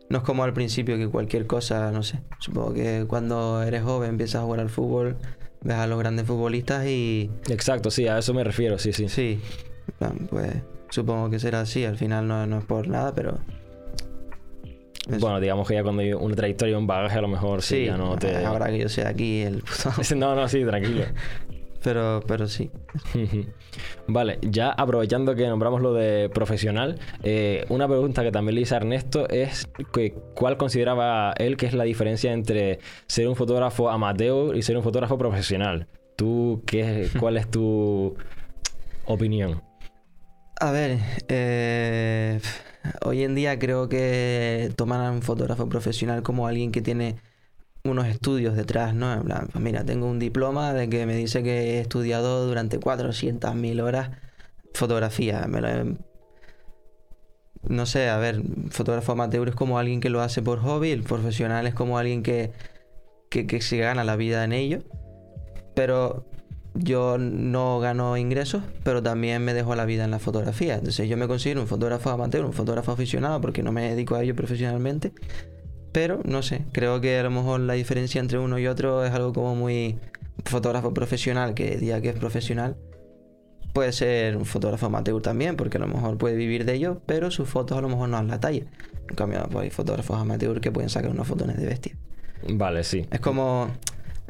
No 0.08 0.18
es 0.18 0.24
como 0.24 0.44
al 0.44 0.52
principio 0.52 0.96
que 0.98 1.08
cualquier 1.08 1.48
cosa, 1.48 1.90
no 1.90 2.04
sé. 2.04 2.20
Supongo 2.38 2.74
que 2.74 3.06
cuando 3.08 3.60
eres 3.64 3.82
joven 3.82 4.10
empiezas 4.10 4.42
a 4.42 4.44
jugar 4.44 4.60
al 4.60 4.68
fútbol, 4.70 5.16
ves 5.62 5.76
a 5.76 5.86
los 5.88 5.98
grandes 5.98 6.26
futbolistas 6.26 6.86
y... 6.86 7.28
Exacto, 7.48 7.90
sí, 7.90 8.06
a 8.06 8.18
eso 8.18 8.32
me 8.32 8.44
refiero, 8.44 8.78
sí, 8.78 8.92
sí. 8.92 9.08
Sí, 9.08 9.40
pues 10.30 10.52
supongo 10.90 11.28
que 11.30 11.40
será 11.40 11.62
así. 11.62 11.84
Al 11.84 11.96
final 11.96 12.28
no, 12.28 12.46
no 12.46 12.58
es 12.58 12.64
por 12.66 12.86
nada, 12.86 13.14
pero... 13.14 13.40
eso. 15.08 15.18
Bueno, 15.18 15.40
digamos 15.40 15.66
que 15.66 15.74
ya 15.74 15.82
cuando 15.82 16.02
hay 16.02 16.12
una 16.12 16.36
trayectoria, 16.36 16.78
un 16.78 16.86
bagaje, 16.86 17.18
a 17.18 17.22
lo 17.22 17.28
mejor 17.28 17.62
sí, 17.62 17.76
sí, 17.76 17.84
ya 17.86 17.96
no 17.96 18.16
te... 18.16 18.44
ahora 18.44 18.66
que 18.68 18.78
yo 18.78 18.88
sea 18.88 19.08
aquí 19.08 19.40
el 19.40 19.62
puto... 19.62 19.90
No, 20.16 20.36
no, 20.36 20.46
sí, 20.46 20.64
tranquilo. 20.64 21.04
pero, 21.87 22.20
pero 22.27 22.49
sí. 22.49 22.68
vale, 24.09 24.40
ya 24.42 24.70
aprovechando 24.70 25.37
que 25.37 25.46
nombramos 25.46 25.81
lo 25.81 25.94
de 25.94 26.29
profesional, 26.31 26.99
eh, 27.22 27.64
una 27.68 27.87
pregunta 27.87 28.25
que 28.25 28.33
también 28.33 28.57
le 28.57 28.62
hice 28.62 28.75
a 28.75 28.79
Ernesto 28.79 29.29
es 29.29 29.68
que, 29.92 30.12
cuál 30.35 30.57
consideraba 30.57 31.33
él 31.38 31.57
que 31.57 31.66
es 31.66 31.75
la 31.75 31.85
diferencia 31.85 32.33
entre 32.33 32.81
ser 33.07 33.29
un 33.29 33.37
fotógrafo 33.37 33.88
amateur 33.88 34.57
y 34.57 34.62
ser 34.62 34.77
un 34.77 34.83
fotógrafo 34.83 35.16
profesional. 35.16 35.87
¿Tú 36.16 36.64
qué, 36.66 37.09
cuál 37.20 37.37
es 37.37 37.49
tu 37.49 38.16
opinión? 39.05 39.62
A 40.59 40.72
ver, 40.72 40.99
eh, 41.29 42.40
hoy 43.05 43.22
en 43.22 43.37
día 43.37 43.61
creo 43.61 43.88
que 43.88 44.72
toman 44.75 45.03
a 45.03 45.12
un 45.12 45.22
fotógrafo 45.22 45.68
profesional 45.68 46.25
como 46.25 46.49
alguien 46.49 46.72
que 46.72 46.83
tiene 46.83 47.14
unos 47.92 48.07
estudios 48.07 48.57
detrás, 48.57 48.94
¿no? 48.94 49.12
En 49.12 49.22
plan, 49.22 49.49
pues 49.53 49.62
mira, 49.62 49.85
tengo 49.85 50.07
un 50.07 50.18
diploma 50.18 50.72
de 50.72 50.88
que 50.88 51.07
me 51.07 51.14
dice 51.14 51.42
que 51.42 51.77
he 51.77 51.81
estudiado 51.81 52.46
durante 52.46 52.79
400.000 52.81 53.83
horas 53.83 54.11
fotografía. 54.75 55.46
No 57.62 57.87
sé, 57.87 58.09
a 58.09 58.16
ver, 58.18 58.42
fotógrafo 58.70 59.12
amateur 59.12 59.49
es 59.49 59.55
como 59.55 59.79
alguien 59.79 60.01
que 60.01 60.11
lo 60.11 60.20
hace 60.20 60.42
por 60.42 60.61
hobby, 60.61 60.90
el 60.90 61.03
profesional 61.03 61.66
es 61.66 61.75
como 61.75 61.99
alguien 61.99 62.22
que, 62.22 62.53
que, 63.29 63.46
que 63.46 63.61
se 63.61 63.79
gana 63.79 64.05
la 64.05 64.16
vida 64.16 64.44
en 64.44 64.53
ello. 64.53 64.83
Pero 65.75 66.27
yo 66.75 67.18
no 67.18 67.81
gano 67.81 68.16
ingresos, 68.16 68.62
pero 68.85 69.03
también 69.03 69.42
me 69.44 69.55
dejo 69.55 69.75
la 69.75 69.85
vida 69.85 70.05
en 70.05 70.11
la 70.11 70.18
fotografía. 70.18 70.75
Entonces 70.75 71.09
yo 71.09 71.16
me 71.16 71.27
considero 71.27 71.61
un 71.61 71.66
fotógrafo 71.66 72.11
amateur, 72.11 72.44
un 72.44 72.53
fotógrafo 72.53 72.92
aficionado, 72.92 73.40
porque 73.40 73.62
no 73.62 73.72
me 73.72 73.88
dedico 73.90 74.14
a 74.14 74.22
ello 74.22 74.35
profesionalmente. 74.35 75.12
Pero 75.96 76.20
no 76.26 76.42
sé, 76.42 76.61
creo 76.72 77.00
que 77.00 77.18
a 77.18 77.22
lo 77.22 77.30
mejor 77.30 77.61
la 77.61 77.72
diferencia 77.72 78.20
entre 78.20 78.38
uno 78.38 78.59
y 78.59 78.66
otro 78.66 79.02
es 79.06 79.12
algo 79.12 79.32
como 79.32 79.54
muy 79.54 79.98
fotógrafo 80.44 80.92
profesional, 80.92 81.54
que 81.54 81.78
diga 81.78 82.02
que 82.02 82.11
es 82.11 82.16
profesional. 82.16 82.76
Puede 83.72 83.92
ser 83.92 84.37
un 84.37 84.44
fotógrafo 84.44 84.85
amateur 84.85 85.22
también, 85.22 85.56
porque 85.56 85.78
a 85.78 85.80
lo 85.80 85.87
mejor 85.87 86.18
puede 86.18 86.37
vivir 86.37 86.66
de 86.66 86.74
ello, 86.74 87.00
pero 87.06 87.30
sus 87.30 87.48
fotos 87.48 87.78
a 87.78 87.80
lo 87.80 87.88
mejor 87.88 88.11
no 88.11 88.18
dan 88.18 88.28
la 88.28 88.40
talla. 88.40 88.64
En 89.09 89.16
cambio, 89.16 89.48
pues 89.50 89.64
hay 89.64 89.70
fotógrafos 89.70 90.20
amateur 90.20 90.61
que 90.61 90.70
pueden 90.70 90.90
sacar 90.90 91.12
unos 91.12 91.26
fotones 91.26 91.56
de 91.56 91.64
bestia. 91.64 91.96
Vale, 92.46 92.85
sí. 92.85 93.06
Es 93.11 93.20
como. 93.20 93.70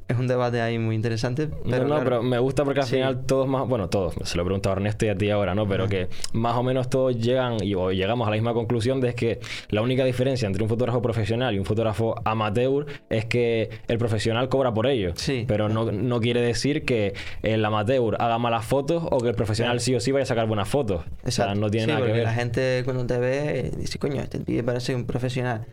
Es 0.09 0.17
un 0.19 0.29
debate 0.29 0.61
ahí 0.61 0.79
muy 0.79 0.95
interesante. 0.95 1.49
Pero 1.49 1.79
no, 1.79 1.79
no, 1.79 1.87
claro, 1.87 2.05
pero 2.05 2.23
me 2.23 2.39
gusta 2.39 2.65
porque 2.65 2.81
al 2.81 2.87
Sí. 2.87 2.95
final 2.97 3.25
todos 3.27 3.49
más, 3.49 3.67
bueno, 3.67 3.89
todos, 3.89 4.15
se 4.23 4.37
lo 4.37 4.43
he 4.43 4.45
preguntado 4.45 4.75
a 4.75 4.77
Ernesto 4.77 5.05
y 5.05 5.09
a 5.09 5.17
ti 5.17 5.31
ahora, 5.31 5.55
¿no? 5.57 5.67
Pero 5.67 5.89
que 5.89 6.09
más 6.33 6.55
o 6.57 6.63
menos 6.63 6.89
todos 6.89 7.19
llegan 7.19 7.57
y 7.63 7.75
o 7.75 7.91
llegamos 7.91 8.27
a 8.29 8.31
la 8.31 8.37
misma 8.37 8.55
conclusión 8.55 9.01
de 9.01 9.15
que 9.15 9.41
la 9.69 9.83
única 9.83 10.05
diferencia 10.05 10.47
entre 10.47 10.63
un 10.63 10.69
fotógrafo 10.69 11.03
profesional 11.03 11.55
y 11.57 11.59
un 11.59 11.65
fotógrafo 11.65 12.15
amateur 12.25 12.87
es 13.11 13.25
que 13.25 13.71
el 13.89 13.99
profesional 13.99 14.49
cobra 14.49 14.73
por 14.73 14.87
ello. 14.87 15.13
Sí. 15.17 15.45
Pero 15.49 15.69
no, 15.69 15.91
no 15.91 16.21
quiere 16.21 16.41
decir 16.41 16.85
que 16.85 17.15
el 17.43 17.65
amateur 17.65 18.15
haga 18.21 18.39
malas 18.39 18.65
fotos 18.65 19.03
o 19.11 19.19
que 19.19 19.29
el 19.31 19.35
profesional 19.35 19.81
sí 19.81 19.95
o 19.97 20.01
sí 20.01 20.13
vaya 20.13 20.23
a 20.23 20.27
sacar 20.27 20.47
buenas 20.47 20.69
fotos. 20.69 21.01
O 21.25 21.31
sea, 21.33 21.47
Exacto. 21.47 21.61
no 21.61 21.69
tiene 21.71 21.87
Sí, 21.87 21.93
nada 21.93 22.07
que 22.07 22.13
ver. 22.13 22.23
La 22.23 22.33
gente 22.33 22.83
cuando 22.85 23.07
te 23.07 23.19
ve 23.19 23.73
dice, 23.77 23.99
coño, 23.99 24.23
este 24.23 24.39
pibe 24.39 24.63
parece 24.63 24.95
un 24.95 25.05
profesional. 25.05 25.67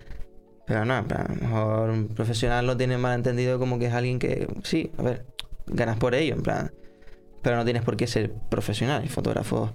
Pero 0.66 0.86
no, 0.86 0.94
a 0.94 1.26
lo 1.30 1.36
mejor 1.36 1.90
un 1.90 2.08
profesional 2.08 2.66
lo 2.66 2.78
tiene 2.78 2.98
mal 2.98 3.16
entendido 3.16 3.60
como 3.60 3.80
que 3.80 3.88
es 3.88 3.94
alguien 3.94 4.20
que, 4.20 4.48
sí, 4.64 4.92
a 4.98 5.02
ver, 5.02 5.26
ganas 5.68 5.98
por 5.98 6.16
ello, 6.16 6.36
en 6.36 6.44
plan. 6.44 6.72
Pero 7.42 7.58
no 7.58 7.66
tienes 7.66 7.84
por 7.84 7.98
qué 7.98 8.08
ser 8.08 8.34
profesional. 8.50 9.02
Hay 9.02 9.10
fotógrafos 9.10 9.72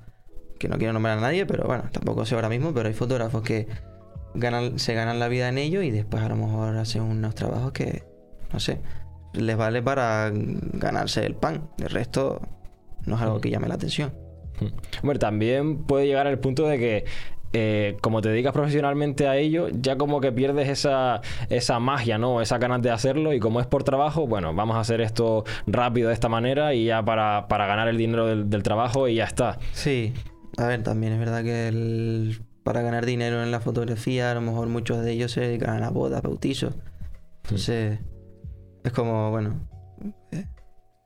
que 0.59 0.68
no 0.68 0.79
quiero 0.79 0.92
nombrar 0.92 1.18
a 1.18 1.20
nadie, 1.20 1.46
pero 1.46 1.66
bueno, 1.66 1.85
tampoco 1.92 2.24
sé 2.24 2.35
ahora 2.35 2.48
mismo, 2.48 2.72
pero 2.72 2.88
hay 2.88 2.94
fotógrafos 2.94 3.42
que 3.42 3.68
ganan, 4.35 4.79
se 4.79 4.94
ganan 4.94 5.18
la 5.18 5.29
vida 5.29 5.48
en 5.48 5.59
ello 5.59 5.83
y 5.83 5.90
después 5.90 6.22
a 6.22 6.29
lo 6.29 6.37
mejor 6.37 6.77
hacen 6.77 7.03
unos 7.03 7.35
trabajos 7.35 7.72
que, 7.72 8.05
no 8.53 8.59
sé, 8.59 8.81
les 9.35 9.57
vale 9.57 9.83
para 9.83 10.31
ganarse 10.33 11.24
el 11.24 11.35
pan. 11.35 11.68
El 11.79 11.90
resto 11.90 12.40
no 13.05 13.16
es 13.16 13.22
algo 13.22 13.40
que 13.40 13.51
llame 13.51 13.68
la 13.68 13.74
atención. 13.74 14.12
Hombre, 15.03 15.18
también 15.18 15.85
puede 15.85 16.07
llegar 16.07 16.27
al 16.27 16.38
punto 16.38 16.66
de 16.66 16.79
que 16.79 17.05
eh, 17.52 17.96
como 18.00 18.20
te 18.20 18.28
dedicas 18.28 18.52
profesionalmente 18.52 19.28
a 19.28 19.37
ello, 19.37 19.68
ya 19.70 19.96
como 19.96 20.20
que 20.20 20.32
pierdes 20.32 20.68
esa, 20.68 21.20
esa 21.48 21.78
magia, 21.78 22.18
¿no? 22.18 22.40
Esa 22.40 22.58
ganas 22.58 22.82
de 22.82 22.90
hacerlo 22.90 23.32
y 23.32 23.40
como 23.40 23.61
es 23.61 23.66
por 23.66 23.84
trabajo, 23.84 24.26
bueno, 24.26 24.54
vamos 24.54 24.76
a 24.76 24.80
hacer 24.80 25.00
esto 25.00 25.44
rápido 25.66 26.08
de 26.08 26.14
esta 26.14 26.28
manera 26.28 26.74
y 26.74 26.87
ya 26.87 27.02
para, 27.02 27.48
para 27.48 27.66
ganar 27.66 27.88
el 27.88 27.96
dinero 27.96 28.26
del, 28.26 28.50
del 28.50 28.62
trabajo 28.62 29.08
y 29.08 29.16
ya 29.16 29.24
está. 29.24 29.58
Sí, 29.72 30.12
a 30.56 30.66
ver, 30.66 30.82
también 30.82 31.12
es 31.12 31.18
verdad 31.18 31.42
que 31.42 31.68
el 31.68 32.42
para 32.68 32.82
ganar 32.82 33.06
dinero 33.06 33.42
en 33.42 33.50
la 33.50 33.61
fotografía, 33.61 34.30
a 34.30 34.34
lo 34.34 34.42
mejor 34.42 34.68
muchos 34.68 35.02
de 35.02 35.12
ellos 35.12 35.32
se 35.32 35.40
dedican 35.40 35.82
a 35.82 35.88
bodas, 35.88 36.20
bautizos. 36.20 36.74
Entonces, 37.44 37.98
es 38.84 38.92
como, 38.92 39.30
bueno, 39.30 39.66
eh, 40.32 40.44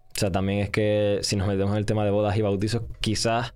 O 0.09 0.19
sea, 0.19 0.33
también 0.33 0.59
es 0.59 0.71
que 0.71 1.21
si 1.23 1.37
nos 1.37 1.47
metemos 1.47 1.71
en 1.71 1.79
el 1.79 1.87
tema 1.87 2.05
de 2.05 2.11
bodas 2.11 2.37
y 2.37 2.43
bautizos, 2.43 2.83
quizás 3.01 3.55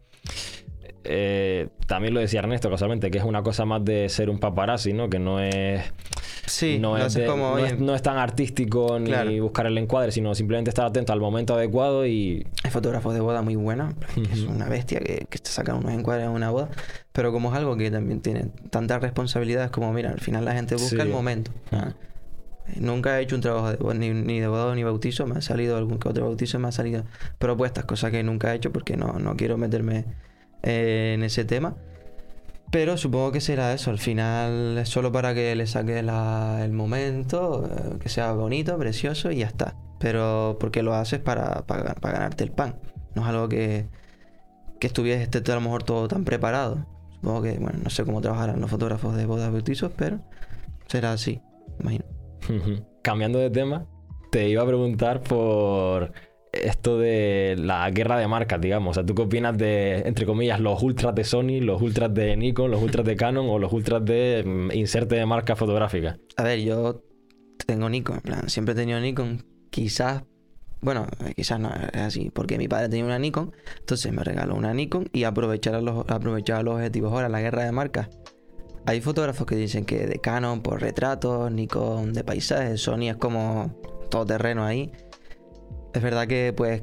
eh, 1.09 1.69
también 1.87 2.15
lo 2.15 2.21
decía 2.21 2.41
Ernesto 2.41 2.71
casualmente, 2.71 3.11
que 3.11 3.19
es 3.19 3.25
una 3.25 3.43
cosa 3.43 3.65
más 3.65 3.85
de 3.85 4.09
ser 4.09 4.31
un 4.31 4.39
paparazzi, 4.39 4.93
¿no? 4.93 5.09
Que 5.09 5.19
no 5.19 5.41
es. 5.41 5.83
sí, 6.47 6.79
no, 6.81 6.97
es 6.97 7.05
haces 7.05 7.23
de- 7.23 7.29
como, 7.29 7.51
no, 7.57 7.59
es, 7.65 7.79
no 7.79 7.95
es 7.95 8.03
tan 8.03 8.17
artístico 8.19 8.99
ni 8.99 9.07
Claro. 9.07 9.31
buscar 9.43 9.67
el 9.67 9.77
encuadre, 9.79 10.13
sino 10.13 10.35
simplemente 10.35 10.71
estar 10.71 10.87
atento 10.87 11.13
al 11.13 11.21
momento 11.21 11.55
adecuado 11.55 12.07
y. 12.07 12.47
Hay 12.65 12.71
fotógrafos 12.71 13.15
de 13.15 13.21
boda 13.21 13.43
muy 13.43 13.57
buenos, 13.57 13.95
que 14.15 14.23
es 14.33 14.43
una 14.43 14.69
bestia 14.69 15.01
que, 15.01 15.27
que 15.29 15.39
te 15.39 15.51
sacan 15.51 15.77
unos 15.77 15.93
encuadres 15.93 16.27
en 16.27 16.33
una 16.33 16.51
boda, 16.51 16.69
pero 17.13 17.33
como 17.33 17.51
es 17.51 17.57
algo 17.57 17.77
que 17.77 17.91
también 17.91 18.21
tiene 18.21 18.47
tantas 18.71 19.01
responsabilidades 19.03 19.71
como, 19.71 19.93
mira, 19.93 20.11
al 20.11 20.21
final 20.21 20.45
la 20.45 20.53
gente 20.55 20.75
busca 20.75 20.97
Sí. 20.97 21.01
el 21.03 21.09
momento. 21.09 21.51
Nunca 22.81 23.19
he 23.21 23.23
hecho 23.23 23.37
un 23.37 23.43
trabajo 23.43 23.71
de 23.71 23.95
ni, 23.95 24.11
ni 24.11 24.41
de 24.41 24.49
boda 24.49 24.75
ni 24.75 24.83
bautizo, 24.83 25.25
me 25.27 25.37
ha 25.39 25.41
salido 25.41 25.77
algún 25.77 25.99
que 26.01 26.09
otro 26.09 26.25
bautizo, 26.27 26.59
me 26.59 26.67
ha 26.67 26.73
salido 26.73 27.05
propuestas, 27.39 27.85
cosas 27.85 28.11
que 28.11 28.25
nunca 28.25 28.53
he 28.53 28.57
hecho 28.57 28.73
porque 28.73 28.97
no, 28.97 29.21
no 29.21 29.37
quiero 29.37 29.57
meterme 29.57 30.05
eh, 30.67 31.13
en 31.15 31.23
ese 31.23 31.45
tema. 31.47 31.77
Pero 32.71 32.97
supongo 32.99 33.33
que 33.33 33.41
será 33.41 33.73
eso, 33.73 33.91
al 33.91 33.99
final 33.99 34.77
es 34.77 34.89
solo 34.89 35.13
para 35.13 35.33
que 35.35 35.55
le 35.55 35.67
saques 35.67 36.05
la- 36.05 36.63
el 36.65 36.73
momento, 36.73 37.65
eh, 37.65 37.99
que 38.01 38.09
sea 38.09 38.33
bonito, 38.33 38.77
precioso 38.77 39.31
y 39.31 39.37
ya 39.39 39.47
está. 39.47 39.77
Pero 40.01 40.57
porque 40.61 40.83
lo 40.83 40.93
haces 40.95 41.21
para, 41.21 41.65
para, 41.67 41.95
ganarte 42.03 42.45
el 42.45 42.51
pan. 42.51 42.79
No 43.15 43.23
es 43.23 43.29
algo 43.29 43.49
que, 43.49 43.89
que 44.81 44.89
estuviese 44.89 45.23
esté 45.23 45.53
a 45.53 45.55
lo 45.55 45.61
mejor 45.63 45.85
todo 45.85 46.09
tan 46.09 46.25
preparado. 46.25 46.85
Supongo 47.13 47.43
que, 47.43 47.53
bueno, 47.59 47.79
no 47.83 47.89
sé 47.89 48.05
cómo 48.05 48.21
trabajarán 48.21 48.61
los 48.61 48.69
fotógrafos 48.71 49.17
de 49.17 49.25
bodas 49.25 49.51
bautizos, 49.51 49.91
pero 49.97 50.19
será 50.87 51.13
así, 51.13 51.41
imagino. 51.81 52.05
Cambiando 53.03 53.39
de 53.39 53.49
tema, 53.49 53.87
te 54.33 54.49
iba 54.49 54.63
a 54.63 54.67
preguntar 54.67 55.23
por 55.23 56.13
esto 56.65 56.99
de 56.99 57.57
la 57.59 57.91
guerra 57.91 58.19
de 58.19 58.27
marcas, 58.29 58.61
digamos. 58.61 58.93
O 58.93 58.95
sea, 58.95 59.07
¿tú 59.07 59.15
qué 59.15 59.27
de, 59.27 59.99
entre 60.07 60.27
comillas, 60.27 60.61
los 60.61 60.83
ultras 60.83 61.15
de 61.15 61.25
Sony, 61.25 61.61
los 61.61 61.83
ultras 61.83 62.13
de 62.13 62.37
Nikon, 62.37 62.71
los 62.71 62.83
ultras 62.83 63.05
de 63.05 63.17
Canon 63.17 63.47
o 63.49 63.59
los 63.59 63.73
ultras 63.73 64.05
de 64.05 64.43
mm, 64.45 64.73
inserte 64.73 65.17
de 65.17 65.27
marca 65.27 65.57
fotográfica? 65.57 66.19
A 66.37 66.43
ver, 66.43 66.61
yo 66.61 67.03
tengo 67.67 67.89
Nikon, 67.89 68.17
en 68.17 68.23
plan, 68.23 68.49
siempre 68.49 68.73
he 68.73 68.77
tenido 68.77 69.01
Nikon. 69.01 69.45
Quizás, 69.71 70.25
bueno, 70.81 71.07
eh, 71.25 71.35
quizás 71.35 71.61
no 71.61 71.71
es 71.71 72.01
así, 72.01 72.31
porque 72.31 72.59
mi 72.59 72.69
padre 72.69 72.89
tenía 72.89 73.05
una 73.05 73.19
Nikon, 73.19 73.53
entonces 73.79 74.13
me 74.13 74.25
regaló 74.25 74.55
una 74.55 74.73
Nikon 74.73 75.09
y 75.13 75.25
aprovechar 75.25 75.83
los, 75.83 76.07
los 76.07 76.75
objetivos. 76.75 77.13
Ahora, 77.13 77.29
la 77.29 77.41
guerra 77.41 77.65
de 77.65 77.73
marcas. 77.73 78.09
Hay 78.89 79.01
fotógrafos 79.01 79.47
que 79.47 79.57
dicen 79.57 79.85
que 79.85 80.07
de 80.07 80.21
Canon 80.21 80.63
por 80.63 80.81
retratos, 80.81 81.51
Nikon 81.51 82.13
de 82.13 82.23
paisajes, 82.23 82.81
Sony 82.81 83.11
es 83.11 83.17
como 83.17 83.75
todo 84.11 84.25
terreno 84.25 84.65
ahí. 84.65 84.93
Es 85.97 86.03
verdad 86.03 86.29
que, 86.29 86.53
pues, 86.55 86.83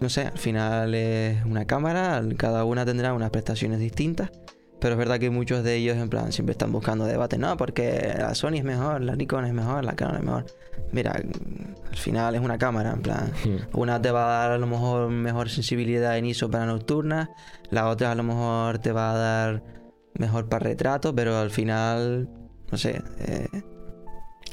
no 0.00 0.08
sé, 0.08 0.26
al 0.26 0.38
final 0.38 0.94
es 0.94 1.44
una 1.44 1.66
cámara, 1.66 2.22
cada 2.36 2.64
una 2.64 2.84
tendrá 2.84 3.12
unas 3.12 3.30
prestaciones 3.30 3.80
distintas. 3.80 4.30
Pero 4.78 4.92
es 4.92 4.98
verdad 4.98 5.18
que 5.18 5.30
muchos 5.30 5.64
de 5.64 5.74
ellos, 5.74 5.96
en 5.96 6.08
plan, 6.08 6.30
siempre 6.30 6.52
están 6.52 6.70
buscando 6.70 7.06
debate. 7.06 7.38
No, 7.38 7.56
porque 7.56 8.14
la 8.16 8.36
Sony 8.36 8.56
es 8.58 8.64
mejor, 8.64 9.00
la 9.00 9.16
Nikon 9.16 9.46
es 9.46 9.52
mejor, 9.52 9.84
la 9.84 9.96
Canon 9.96 10.16
es 10.18 10.22
mejor. 10.22 10.46
Mira, 10.92 11.12
al 11.12 11.96
final 11.96 12.36
es 12.36 12.40
una 12.40 12.56
cámara, 12.56 12.92
en 12.92 13.02
plan. 13.02 13.32
Una 13.72 14.00
te 14.00 14.12
va 14.12 14.26
a 14.26 14.42
dar 14.42 14.52
a 14.52 14.58
lo 14.58 14.66
mejor 14.68 15.08
mejor 15.10 15.48
sensibilidad 15.48 16.16
en 16.16 16.26
ISO 16.26 16.48
para 16.48 16.66
nocturnas, 16.66 17.30
la 17.70 17.88
otra 17.88 18.12
a 18.12 18.14
lo 18.14 18.22
mejor 18.22 18.78
te 18.78 18.92
va 18.92 19.12
a 19.12 19.16
dar 19.16 19.62
mejor 20.14 20.48
para 20.48 20.64
retratos, 20.64 21.14
pero 21.16 21.36
al 21.36 21.50
final, 21.50 22.28
no 22.70 22.78
sé, 22.78 23.02
eh, 23.18 23.48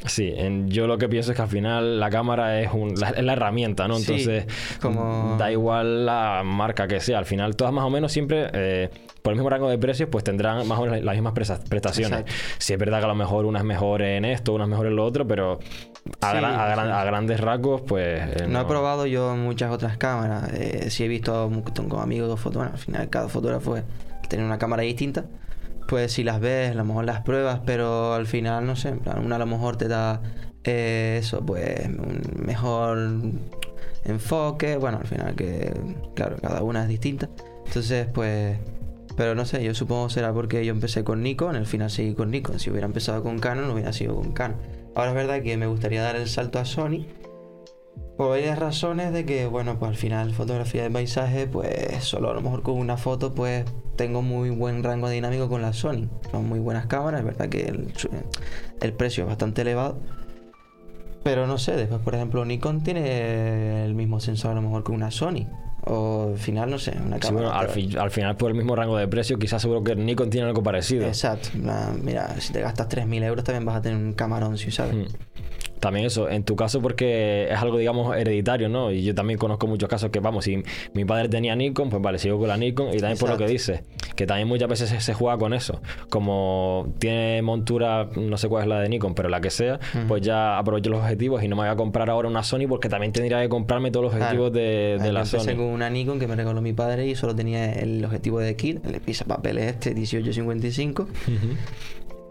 Sí, 0.05 0.33
en- 0.35 0.67
yo 0.69 0.85
lo 0.87 0.97
que 0.97 1.07
pienso 1.07 1.31
es 1.31 1.35
que 1.37 1.41
al 1.41 1.47
final 1.47 1.99
la 1.99 2.09
cámara 2.09 2.59
es, 2.59 2.69
un- 2.73 2.93
la, 2.99 3.09
es 3.11 3.23
la 3.23 3.33
herramienta, 3.33 3.87
¿no? 3.87 3.95
Sí, 3.95 4.01
Entonces, 4.11 4.45
como- 4.81 5.37
da 5.39 5.51
igual 5.51 6.05
la 6.05 6.41
marca 6.43 6.87
que 6.87 6.99
sea. 6.99 7.19
Al 7.19 7.25
final, 7.25 7.55
todas 7.55 7.73
más 7.73 7.85
o 7.85 7.89
menos 7.89 8.11
siempre, 8.11 8.47
eh, 8.53 8.89
por 9.21 9.31
el 9.31 9.37
mismo 9.37 9.49
rango 9.49 9.69
de 9.69 9.77
precios, 9.77 10.09
pues 10.11 10.23
tendrán 10.25 10.67
más 10.67 10.77
o 10.79 10.83
menos 10.83 11.01
las 11.01 11.15
mismas 11.15 11.31
prestaciones. 11.33 12.19
Exacto. 12.19 12.33
Sí, 12.57 12.73
es 12.73 12.79
verdad 12.79 12.99
que 12.99 13.05
a 13.05 13.07
lo 13.07 13.15
mejor 13.15 13.45
una 13.45 13.59
es 13.59 13.65
mejor 13.65 14.01
en 14.01 14.25
esto, 14.25 14.51
una 14.53 14.65
es 14.65 14.69
mejor 14.69 14.87
en 14.87 14.95
lo 14.97 15.05
otro, 15.05 15.25
pero 15.25 15.59
a, 16.19 16.31
Sí, 16.31 16.37
gran- 16.37 16.59
a 16.59 16.67
gran- 16.67 16.85
sí. 16.87 16.91
a 16.91 17.03
grandes 17.05 17.39
rasgos, 17.39 17.81
pues. 17.87 18.05
eh, 18.41 18.47
No 18.49 18.59
he 18.59 18.65
probado 18.65 19.05
yo 19.05 19.35
muchas 19.37 19.71
otras 19.71 19.97
cámaras. 19.97 20.51
Eh, 20.53 20.89
sí 20.89 21.05
he 21.05 21.07
visto 21.07 21.49
con 21.87 22.01
amigos 22.01 22.37
fotógrafos. 22.41 22.73
Al 22.81 22.85
final, 22.85 23.09
cada 23.09 23.29
fotógrafo 23.29 23.77
tiene 24.27 24.43
una 24.45 24.57
cámara 24.57 24.83
distinta. 24.83 25.23
Pues 25.87 26.13
si 26.13 26.23
las 26.23 26.39
ves, 26.39 26.71
a 26.71 26.75
lo 26.75 26.85
mejor 26.85 27.05
las 27.05 27.21
pruebas, 27.21 27.61
pero 27.65 28.13
al 28.13 28.27
final, 28.27 28.65
no 28.65 28.75
sé. 28.75 28.89
En 28.89 28.99
plan, 28.99 29.23
una 29.23 29.35
a 29.35 29.39
lo 29.39 29.45
mejor 29.45 29.77
te 29.77 29.87
da 29.87 30.21
eh, 30.63 31.17
eso, 31.19 31.45
pues 31.45 31.85
un 31.87 32.21
mejor 32.45 33.21
enfoque. 34.05 34.77
Bueno, 34.77 34.99
al 35.01 35.07
final, 35.07 35.35
que 35.35 35.73
claro, 36.15 36.37
cada 36.41 36.63
una 36.63 36.83
es 36.83 36.89
distinta. 36.89 37.29
Entonces, 37.65 38.07
pues. 38.13 38.57
Pero 39.15 39.35
no 39.35 39.45
sé, 39.45 39.63
yo 39.63 39.75
supongo 39.75 40.09
será 40.09 40.33
porque 40.33 40.65
yo 40.65 40.71
empecé 40.71 41.03
con 41.03 41.21
Nikon, 41.21 41.55
al 41.55 41.67
final 41.67 41.91
seguí 41.91 42.15
con 42.15 42.31
Nikon. 42.31 42.59
Si 42.59 42.71
hubiera 42.71 42.87
empezado 42.87 43.21
con 43.21 43.37
Canon, 43.37 43.69
hubiera 43.69 43.93
sido 43.93 44.15
con 44.15 44.31
Canon. 44.31 44.57
Ahora 44.95 45.09
es 45.09 45.15
verdad 45.15 45.43
que 45.43 45.55
me 45.55 45.67
gustaría 45.67 46.01
dar 46.01 46.15
el 46.15 46.27
salto 46.27 46.57
a 46.57 46.65
Sony. 46.65 47.05
Por 48.17 48.29
varias 48.29 48.59
razones 48.59 49.11
de 49.11 49.25
que, 49.25 49.47
bueno, 49.47 49.79
pues 49.79 49.89
al 49.89 49.95
final 49.97 50.33
fotografía 50.33 50.83
de 50.83 50.91
paisaje, 50.91 51.47
pues 51.47 52.03
solo 52.03 52.29
a 52.29 52.33
lo 52.33 52.41
mejor 52.41 52.61
con 52.61 52.75
una 52.77 52.95
foto, 52.95 53.33
pues 53.33 53.65
tengo 53.95 54.21
muy 54.21 54.51
buen 54.51 54.83
rango 54.83 55.09
dinámico 55.09 55.49
con 55.49 55.61
la 55.63 55.73
Sony. 55.73 56.09
Son 56.31 56.47
muy 56.47 56.59
buenas 56.59 56.85
cámaras, 56.85 57.21
es 57.21 57.25
verdad 57.25 57.49
que 57.49 57.61
el, 58.81 58.93
precio 58.93 59.23
es 59.23 59.27
bastante 59.29 59.61
elevado. 59.63 59.99
Pero 61.23 61.47
no 61.47 61.57
sé, 61.57 61.75
después 61.75 62.01
por 62.01 62.15
ejemplo 62.15 62.43
Nikon 62.45 62.83
tiene 62.83 63.85
el 63.85 63.95
mismo 63.95 64.19
sensor 64.19 64.51
a 64.51 64.55
lo 64.55 64.61
mejor 64.61 64.83
que 64.83 64.91
una 64.91 65.09
Sony. 65.09 65.47
O 65.85 66.29
al 66.33 66.37
final, 66.37 66.69
no 66.69 66.77
sé, 66.79 66.91
una 67.03 67.15
Sí, 67.17 67.21
cámara. 67.21 67.47
bueno, 67.47 67.51
al, 67.59 67.67
pero- 67.67 67.73
fi- 67.73 67.97
al 67.97 68.11
final, 68.11 68.37
por 68.37 68.51
el 68.51 68.57
mismo 68.57 68.75
rango 68.75 68.95
de 68.97 69.07
precio, 69.07 69.37
quizás 69.39 69.61
seguro 69.61 69.83
que 69.83 69.95
Nikon 69.95 70.29
tiene 70.29 70.47
algo 70.47 70.61
parecido. 70.63 71.05
Exacto. 71.07 71.49
Mira, 72.01 72.39
si 72.39 72.53
te 72.53 72.61
gastas 72.61 72.87
3.000 72.89 73.23
euros 73.23 73.43
también 73.43 73.65
vas 73.65 73.77
a 73.77 73.81
tener 73.81 73.97
un 73.97 74.13
camarón, 74.13 74.57
si 74.57 74.69
sabes. 74.71 74.95
Mm. 74.95 75.05
También 75.83 76.05
eso, 76.05 76.29
en 76.29 76.45
tu 76.45 76.55
caso 76.55 76.81
porque 76.81 77.49
es 77.51 77.57
algo, 77.59 77.77
digamos, 77.77 78.15
hereditario, 78.15 78.69
¿no? 78.69 78.89
Y 78.89 79.03
yo 79.03 79.13
también 79.13 79.37
conozco 79.37 79.67
muchos 79.67 79.89
casos 79.89 80.11
que, 80.11 80.21
vamos, 80.21 80.45
si 80.45 80.63
mi 80.93 81.03
padre 81.03 81.27
tenía 81.27 81.57
Nikon, 81.57 81.89
pues 81.89 82.01
vale, 82.01 82.19
sigo 82.19 82.39
con 82.39 82.47
la 82.47 82.55
Nikon. 82.55 82.93
Y 82.93 82.99
también 82.99 83.17
por 83.17 83.29
lo 83.29 83.37
que 83.37 83.47
dices, 83.47 83.81
que 84.15 84.25
también 84.25 84.47
muchas 84.47 84.69
veces 84.69 84.89
se, 84.89 85.01
se 85.01 85.13
juega 85.13 85.37
con 85.37 85.53
eso. 85.53 85.81
Como 86.09 86.93
tiene 86.99 87.41
montura, 87.41 88.07
no 88.15 88.37
sé 88.37 88.47
cuál 88.47 88.63
es 88.63 88.69
la 88.69 88.79
de 88.79 88.87
Nikon, 88.87 89.13
pero 89.13 89.27
la 89.27 89.41
que 89.41 89.49
sea, 89.49 89.79
pues 90.07 90.21
ya 90.21 90.57
aprovecho 90.57 90.89
los 90.89 91.01
objetivos 91.01 91.43
y 91.43 91.49
no 91.49 91.57
me 91.57 91.63
voy 91.63 91.69
a 91.71 91.75
comprar 91.75 92.09
ahora 92.09 92.29
una 92.29 92.43
Sony 92.43 92.67
porque 92.69 92.87
también 92.87 93.11
tendría 93.11 93.41
que 93.41 93.49
comprarme 93.49 93.91
todos 93.91 94.05
los 94.05 94.13
Claro. 94.13 94.45
objetivos 94.45 94.53
de, 94.53 94.97
de 95.01 95.05
Yo 95.07 95.11
la 95.11 95.19
empecé 95.23 95.39
Sony. 95.39 95.55
con 95.57 95.65
una 95.65 95.89
Nikon 95.89 96.17
que 96.17 96.27
me 96.27 96.35
regaló 96.37 96.61
mi 96.61 96.71
padre 96.71 97.07
y 97.07 97.15
solo 97.15 97.35
tenía 97.35 97.73
el 97.73 98.05
objetivo 98.05 98.39
de 98.39 98.55
kit, 98.55 98.85
el 98.85 99.01
pisapapeles 99.01 99.65
este 99.65 99.93
1855. 99.93 101.03
Ujú. 101.03 101.09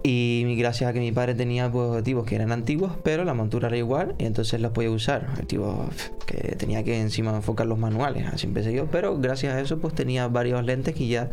Y 0.04 0.56
gracias 0.56 0.90
a 0.90 0.92
que 0.92 0.98
mi 0.98 1.12
padre 1.12 1.34
tenía 1.34 1.70
pues, 1.70 1.88
objetivos 1.88 2.26
que 2.26 2.34
eran 2.34 2.50
antiguos, 2.50 2.92
pero 3.04 3.24
la 3.24 3.34
montura 3.34 3.68
era 3.68 3.76
igual 3.76 4.14
y 4.18 4.24
entonces 4.24 4.60
los 4.60 4.72
podía 4.72 4.90
usar. 4.90 5.28
Objetivos 5.30 5.88
pf, 5.90 6.10
que 6.26 6.56
tenía 6.56 6.82
que 6.82 7.00
encima 7.00 7.34
enfocar 7.34 7.66
los 7.66 7.78
manuales, 7.78 8.26
así 8.26 8.48
empecé 8.48 8.72
yo. 8.72 8.86
Pero 8.86 9.16
gracias 9.18 9.54
a 9.54 9.60
eso 9.60 9.78
pues 9.78 9.94
tenía 9.94 10.26
varios 10.26 10.64
lentes 10.64 10.94
que 10.94 11.06
ya 11.06 11.30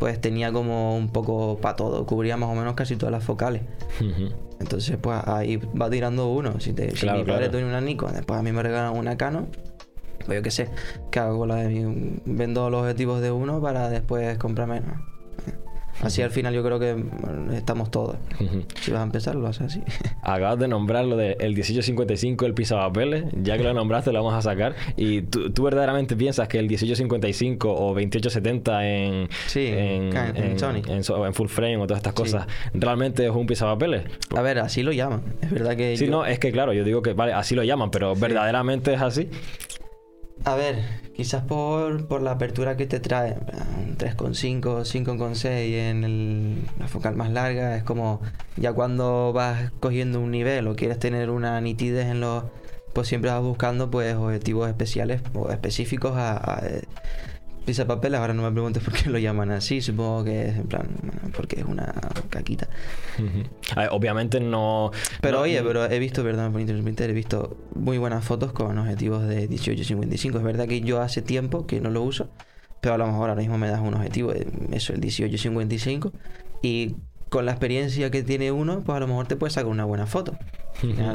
pues 0.00 0.20
tenía 0.20 0.52
como 0.52 0.96
un 0.96 1.10
poco 1.10 1.58
para 1.58 1.76
todo, 1.76 2.06
cubría 2.06 2.36
más 2.36 2.48
o 2.50 2.54
menos 2.54 2.74
casi 2.74 2.96
todas 2.96 3.12
las 3.12 3.22
focales. 3.22 3.62
Entonces 4.58 4.96
pues 5.00 5.20
ahí 5.24 5.56
va 5.56 5.88
tirando 5.88 6.28
uno. 6.28 6.58
Si, 6.58 6.72
te, 6.72 6.96
si 6.96 7.06
mi 7.06 7.18
padre 7.18 7.24
claro. 7.24 7.50
tiene 7.50 7.66
una 7.66 7.80
Nikon, 7.80 8.14
después 8.14 8.40
a 8.40 8.42
mí 8.42 8.50
me 8.50 8.64
regalan 8.64 8.96
una 8.96 9.16
Canon. 9.16 9.46
Pues 10.26 10.36
yo 10.38 10.42
qué 10.42 10.50
sé, 10.50 10.68
¿qué 11.12 11.20
hago 11.20 11.46
la 11.46 11.56
de 11.56 11.68
mi? 11.68 12.20
Vendo 12.26 12.68
los 12.68 12.82
objetivos 12.82 13.20
de 13.20 13.30
uno 13.30 13.60
para 13.60 13.88
después 13.88 14.36
comprarme. 14.38 14.80
¿no? 14.80 15.17
Así 16.02 16.22
al 16.22 16.30
final 16.30 16.54
yo 16.54 16.62
creo 16.62 16.78
que 16.78 16.96
estamos 17.54 17.90
todos. 17.90 18.16
Si 18.80 18.90
vas 18.92 19.00
a 19.00 19.02
empezar, 19.04 19.34
lo 19.34 19.48
haces 19.48 19.62
así. 19.66 19.82
Acabas 20.22 20.58
de 20.58 20.68
nombrar 20.68 21.04
lo 21.04 21.16
del 21.16 21.36
1855, 21.38 22.46
el 22.46 22.54
pisapapeles. 22.54 23.24
Ya 23.42 23.56
que 23.56 23.64
lo 23.64 23.74
nombraste, 23.74 24.12
lo 24.12 24.22
vamos 24.22 24.34
a 24.38 24.42
sacar. 24.42 24.74
¿Y 24.96 25.22
tú, 25.22 25.50
tú 25.50 25.64
verdaderamente 25.64 26.14
piensas 26.16 26.46
que 26.48 26.58
el 26.58 26.66
1855 26.66 27.68
o 27.72 27.88
2870 27.94 28.88
en, 28.88 29.28
Sí, 29.46 29.66
en, 29.66 30.16
en- 30.16 30.36
en 30.36 30.58
Sony. 30.58 30.82
en 31.26 31.34
full 31.34 31.48
frame 31.48 31.78
o 31.78 31.86
todas 31.86 31.98
estas 31.98 32.14
Sí. 32.14 32.22
cosas 32.22 32.46
realmente 32.74 33.24
es 33.24 33.30
un 33.30 33.46
pisapapeles? 33.46 34.04
A 34.36 34.40
ver, 34.42 34.58
así 34.60 34.82
lo 34.82 34.92
llaman. 34.92 35.22
Es 35.42 35.50
verdad 35.50 35.76
que. 35.76 35.96
Sí, 35.96 36.06
yo- 36.06 36.10
no, 36.12 36.24
es 36.26 36.38
que 36.38 36.52
claro, 36.52 36.72
yo 36.72 36.84
digo 36.84 37.02
que 37.02 37.12
vale, 37.12 37.32
así 37.32 37.54
lo 37.54 37.64
llaman, 37.64 37.90
pero 37.90 38.14
verdaderamente 38.14 38.94
es 38.94 39.00
así. 39.00 39.28
A 40.44 40.54
ver, 40.54 40.78
quizás 41.14 41.42
por, 41.44 42.06
por 42.06 42.22
la 42.22 42.32
apertura 42.32 42.76
que 42.76 42.86
te 42.86 43.00
trae. 43.00 43.36
Un 43.84 43.96
3,5, 43.96 44.84
5,6 44.84 45.74
en 45.90 46.04
el- 46.04 46.62
la 46.78 46.88
focal 46.88 47.16
más 47.16 47.30
larga. 47.30 47.76
Es 47.76 47.82
como 47.82 48.20
ya 48.56 48.72
cuando 48.72 49.32
vas 49.32 49.70
cogiendo 49.80 50.20
un 50.20 50.30
nivel 50.30 50.66
o 50.68 50.76
quieres 50.76 50.98
tener 50.98 51.30
una 51.30 51.60
nitidez 51.60 52.06
en 52.06 52.20
los. 52.20 52.44
Pues 52.94 53.08
siempre 53.08 53.30
vas 53.30 53.42
buscando 53.42 53.90
pues 53.90 54.14
objetivos 54.16 54.68
especiales 54.68 55.20
o 55.34 55.50
específicos 55.50 56.16
a, 56.16 56.36
a, 56.36 56.62
eh, 57.76 57.84
papel, 57.84 58.14
ahora 58.14 58.34
no 58.34 58.42
me 58.42 58.52
preguntes 58.52 58.82
por 58.82 58.92
qué 58.94 59.10
lo 59.10 59.18
llaman 59.18 59.50
así, 59.50 59.80
supongo 59.80 60.24
que 60.24 60.48
es 60.48 60.56
en 60.56 60.66
plan, 60.68 60.86
porque 61.36 61.60
es 61.60 61.66
una 61.66 61.92
caquita. 62.30 62.68
A 63.74 63.80
ver, 63.80 63.88
obviamente 63.92 64.40
no. 64.40 64.90
Pero 65.20 65.38
no- 65.38 65.42
oye, 65.42 65.62
pero 65.62 65.84
he 65.90 65.98
visto, 65.98 66.22
perdón 66.22 66.52
por 66.52 66.60
interrumpirte, 66.60 67.04
he 67.04 67.12
visto 67.12 67.56
muy 67.74 67.98
buenas 67.98 68.24
fotos 68.24 68.52
con 68.52 68.78
objetivos 68.78 69.26
de 69.26 69.48
18-55. 69.48 70.36
Es 70.38 70.42
verdad 70.44 70.66
que 70.68 70.80
yo 70.80 71.00
hace 71.02 71.20
tiempo 71.22 71.66
que 71.66 71.80
no 71.80 71.90
lo 71.90 72.02
uso, 72.02 72.30
pero 72.80 72.94
a 72.94 72.98
lo 72.98 73.06
mejor 73.06 73.30
ahora 73.30 73.40
mismo 73.42 73.58
me 73.58 73.68
das 73.68 73.80
un 73.80 73.94
objetivo 73.94 74.32
de 74.32 74.46
eso, 74.72 74.92
el 74.92 75.00
18-55. 75.00 76.12
Y 76.62 76.94
con 77.28 77.44
la 77.44 77.52
experiencia 77.52 78.10
que 78.10 78.22
tiene 78.22 78.52
uno, 78.52 78.82
pues 78.84 78.96
a 78.96 79.00
lo 79.00 79.06
mejor 79.06 79.26
te 79.26 79.36
puedes 79.36 79.52
sacar 79.54 79.70
una 79.70 79.84
buena 79.84 80.06
foto. 80.06 80.36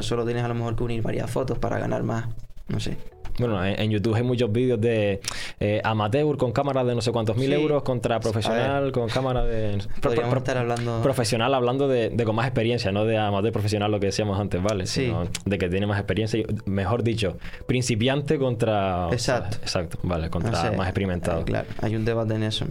Solo 0.02 0.24
tienes 0.24 0.44
a 0.44 0.48
lo 0.48 0.54
mejor 0.54 0.76
que 0.76 0.84
unir 0.84 1.02
varias 1.02 1.30
fotos 1.30 1.58
para 1.58 1.78
ganar 1.78 2.02
más, 2.02 2.28
no 2.68 2.78
sé. 2.80 2.98
Bueno, 3.38 3.64
en, 3.64 3.80
en 3.80 3.90
YouTube 3.90 4.14
hay 4.14 4.22
muchos 4.22 4.50
vídeos 4.52 4.80
de 4.80 5.20
eh, 5.60 5.80
amateur 5.84 6.36
con 6.36 6.52
cámara 6.52 6.84
de 6.84 6.94
no 6.94 7.00
sé 7.00 7.10
cuántos 7.12 7.36
mil 7.36 7.48
Sí. 7.48 7.52
euros 7.54 7.82
contra 7.82 8.20
profesional 8.20 8.92
con 8.92 9.08
cámara 9.08 9.44
de. 9.44 9.78
pro- 10.00 10.12
estar 10.36 10.56
hablando... 10.58 11.00
Profesional 11.02 11.52
hablando 11.54 11.88
de, 11.88 12.10
de 12.10 12.24
con 12.24 12.36
más 12.36 12.46
experiencia, 12.46 12.92
no 12.92 13.04
de 13.04 13.18
amateur 13.18 13.52
profesional, 13.52 13.90
lo 13.90 13.98
que 14.00 14.06
decíamos 14.06 14.38
antes, 14.38 14.62
¿vale? 14.62 14.86
Sí. 14.86 15.06
Sino 15.06 15.24
de 15.44 15.58
que 15.58 15.68
tiene 15.68 15.86
más 15.86 15.98
experiencia, 15.98 16.40
y, 16.40 16.46
mejor 16.66 17.02
dicho, 17.02 17.36
principiante 17.66 18.38
contra. 18.38 19.08
Exacto. 19.10 19.56
Exacto, 19.62 19.98
vale, 20.02 20.30
contra 20.30 20.52
No 20.52 20.56
sé, 20.60 20.76
más 20.76 20.86
experimentado. 20.88 21.40
eh, 21.40 21.44
claro, 21.44 21.66
hay 21.82 21.96
un 21.96 22.04
debate 22.04 22.34
en 22.34 22.42
eso. 22.44 22.66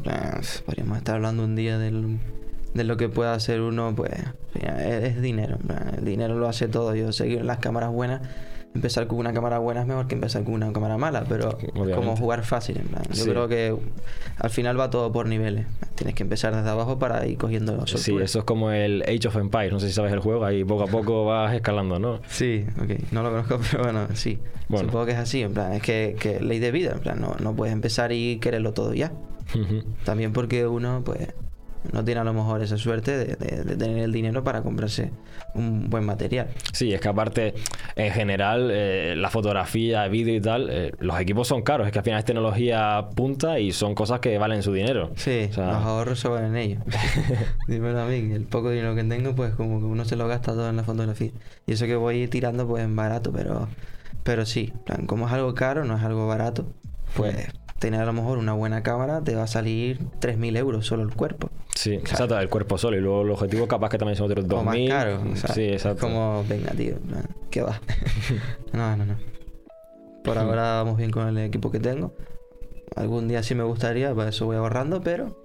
Podríamos 0.66 0.98
estar 0.98 1.16
hablando 1.16 1.44
un 1.44 1.56
día 1.56 1.78
del, 1.78 2.20
de 2.74 2.84
lo 2.84 2.96
que 2.98 3.10
puede 3.10 3.32
hacer 3.32 3.62
uno, 3.62 3.94
pues 3.96 4.12
es, 4.56 5.22
dinero. 5.22 5.58
el 5.98 6.06
dinero 6.06 6.36
lo 6.36 6.48
hace 6.48 6.68
todo. 6.68 6.96
Yo 6.96 7.12
sé 7.12 7.28
que 7.28 7.44
las 7.44 7.58
cámaras 7.60 7.92
buenas, 7.92 8.22
empezar 8.76 9.08
con 9.08 9.20
una 9.20 9.34
cámara 9.34 9.60
buena 9.60 9.82
es 9.82 9.88
mejor 9.88 10.08
que 10.08 10.16
empezar 10.16 10.44
con 10.44 10.54
una 10.56 10.72
cámara 10.74 10.98
mala, 10.98 11.24
pero 11.30 11.58
es 11.60 11.96
como 11.96 12.16
jugar 12.16 12.44
fácil. 12.44 12.78
en 12.78 12.88
plan. 12.88 13.04
Yo 13.12 13.24
Sí. 13.24 13.30
creo 13.30 13.48
que 13.48 13.76
al 14.38 14.50
final 14.50 14.80
va 14.80 14.90
todo 14.90 15.12
por 15.12 15.28
niveles. 15.28 15.66
Tienes 15.96 16.16
que 16.16 16.24
empezar 16.24 16.56
desde 16.56 16.70
abajo 16.70 16.98
para 17.00 17.26
ir 17.28 17.38
cogiendo 17.38 17.86
Sí, 17.86 17.98
soltura. 17.98 18.26
eso 18.26 18.40
es 18.40 18.46
como 18.46 18.72
el 18.72 19.04
Age 19.04 19.28
of 19.28 19.36
Empires, 19.38 19.72
no 19.72 19.80
sé 19.80 19.88
si 19.88 19.94
sabes 19.94 20.12
el 20.14 20.20
juego, 20.20 20.44
ahí 20.46 20.64
poco 20.64 20.84
a 20.84 20.88
poco 20.88 21.26
vas 21.26 21.54
escalando, 21.54 22.00
¿no? 22.00 22.20
Sí, 22.28 22.66
ok. 22.82 23.12
No 23.12 23.22
lo 23.24 23.30
conozco, 23.30 23.60
pero 23.72 23.84
bueno, 23.84 24.08
sí. 24.14 24.40
Bueno. 24.70 24.88
Supongo 24.88 25.06
que 25.06 25.12
es 25.12 25.18
así, 25.20 25.42
en 25.44 25.54
plan, 25.54 25.74
es 25.74 25.82
que, 25.82 26.16
que 26.20 26.40
ley 26.40 26.58
de 26.60 26.72
vida, 26.72 26.92
en 26.94 27.00
plan, 27.00 27.20
no, 27.22 27.36
no 27.42 27.54
puedes 27.56 27.74
empezar 27.74 28.12
y 28.12 28.38
quererlo 28.40 28.74
todo 28.74 28.94
ya. 28.94 29.12
También 30.04 30.34
porque 30.34 30.66
uno, 30.66 31.02
pues, 31.06 31.28
no 31.92 32.04
tiene 32.06 32.22
a 32.22 32.24
lo 32.24 32.34
mejor 32.34 32.62
esa 32.64 32.78
suerte 32.78 33.18
de, 33.18 33.36
de- 33.36 33.64
de 33.64 33.76
tener 33.76 33.98
el 34.00 34.12
dinero 34.12 34.44
para 34.44 34.62
comprarse 34.62 35.12
un 35.56 35.90
buen 35.90 36.06
material. 36.06 36.48
Sí, 36.72 36.94
es 36.94 37.02
que 37.02 37.08
aparte, 37.10 37.54
en 37.96 38.12
general, 38.12 38.70
eh, 38.72 39.16
la 39.18 39.30
fotografía, 39.30 40.08
vídeo 40.08 40.34
y 40.36 40.42
tal, 40.42 40.70
eh, 40.72 40.92
los 41.00 41.20
equipos 41.20 41.48
son 41.48 41.62
caros. 41.62 41.86
Es 41.86 41.94
que 41.94 42.00
al 42.00 42.06
final 42.06 42.20
es 42.20 42.26
tecnología 42.26 43.08
punta 43.16 43.60
y 43.60 43.72
son 43.72 43.94
cosas 43.96 44.20
que 44.20 44.38
valen 44.38 44.64
su 44.64 44.74
dinero. 44.74 45.12
Sí, 45.16 45.48
O 45.52 45.54
sea- 45.54 45.68
los 45.74 45.84
ahorros 45.84 46.20
se 46.20 46.28
van 46.28 46.46
en 46.46 46.56
ello. 46.56 46.80
Dímelo 47.68 48.02
a 48.02 48.06
mí, 48.06 48.32
el 48.34 48.46
poco 48.46 48.70
dinero 48.72 48.96
que 48.96 49.04
tengo, 49.04 49.36
pues 49.36 49.54
como 49.54 49.80
que 49.80 49.86
uno 49.86 50.06
se 50.06 50.16
lo 50.16 50.28
gasta 50.28 50.54
todo 50.54 50.70
en 50.70 50.78
la 50.78 50.84
fotografía. 50.84 51.32
Y 51.68 51.74
eso 51.74 51.86
que 51.86 51.96
voy 51.96 52.28
tirando, 52.28 52.68
pues 52.68 52.84
en 52.84 52.96
barato, 52.96 53.32
pero, 53.32 53.68
pero 54.24 54.46
sí, 54.46 54.74
plan, 54.86 55.06
como 55.06 55.28
es 55.28 55.34
algo 55.34 55.54
caro, 55.54 55.86
no 55.86 55.98
es 55.98 56.04
algo 56.04 56.28
barato, 56.28 56.66
pues 57.16 57.36
tener 57.84 58.00
a 58.00 58.06
lo 58.06 58.14
mejor 58.14 58.38
una 58.38 58.54
buena 58.54 58.82
cámara 58.82 59.22
te 59.22 59.36
va 59.36 59.44
a 59.44 59.48
salir 59.48 60.00
3.000 60.22 60.56
euros 60.56 60.86
solo 60.88 61.04
el 61.04 61.14
cuerpo. 61.14 61.50
Sí, 61.76 61.96
exacto, 61.96 62.40
el 62.40 62.48
cuerpo 62.48 62.78
solo. 62.78 62.96
Y 62.96 63.02
luego 63.02 63.24
el 63.24 63.32
objetivo 63.32 63.68
capaz 63.68 63.90
que 63.90 63.98
también 63.98 64.16
son 64.16 64.32
otros 64.32 64.46
O 64.50 64.64
más 64.64 64.74
2.000. 64.74 64.88
caro. 64.88 65.22
o 65.30 65.36
sea, 65.36 65.54
sí, 65.54 65.64
es 65.66 65.74
exacto. 65.74 66.00
Como, 66.00 66.46
venga, 66.48 66.72
tío, 66.72 66.96
¿qué 67.52 67.62
va? 67.62 67.82
no, 68.72 68.96
no, 68.96 69.06
no. 69.06 69.16
Por 70.24 70.38
ahora 70.38 70.76
vamos 70.76 70.96
bien 70.96 71.12
con 71.12 71.28
el 71.28 71.38
equipo 71.40 71.72
que 71.72 71.82
tengo. 71.82 72.14
Algún 72.96 73.28
día 73.28 73.44
sí 73.44 73.54
me 73.54 73.64
gustaría, 73.64 74.16
para 74.16 74.30
eso 74.30 74.46
voy 74.46 74.56
ahorrando, 74.56 75.02
pero 75.02 75.38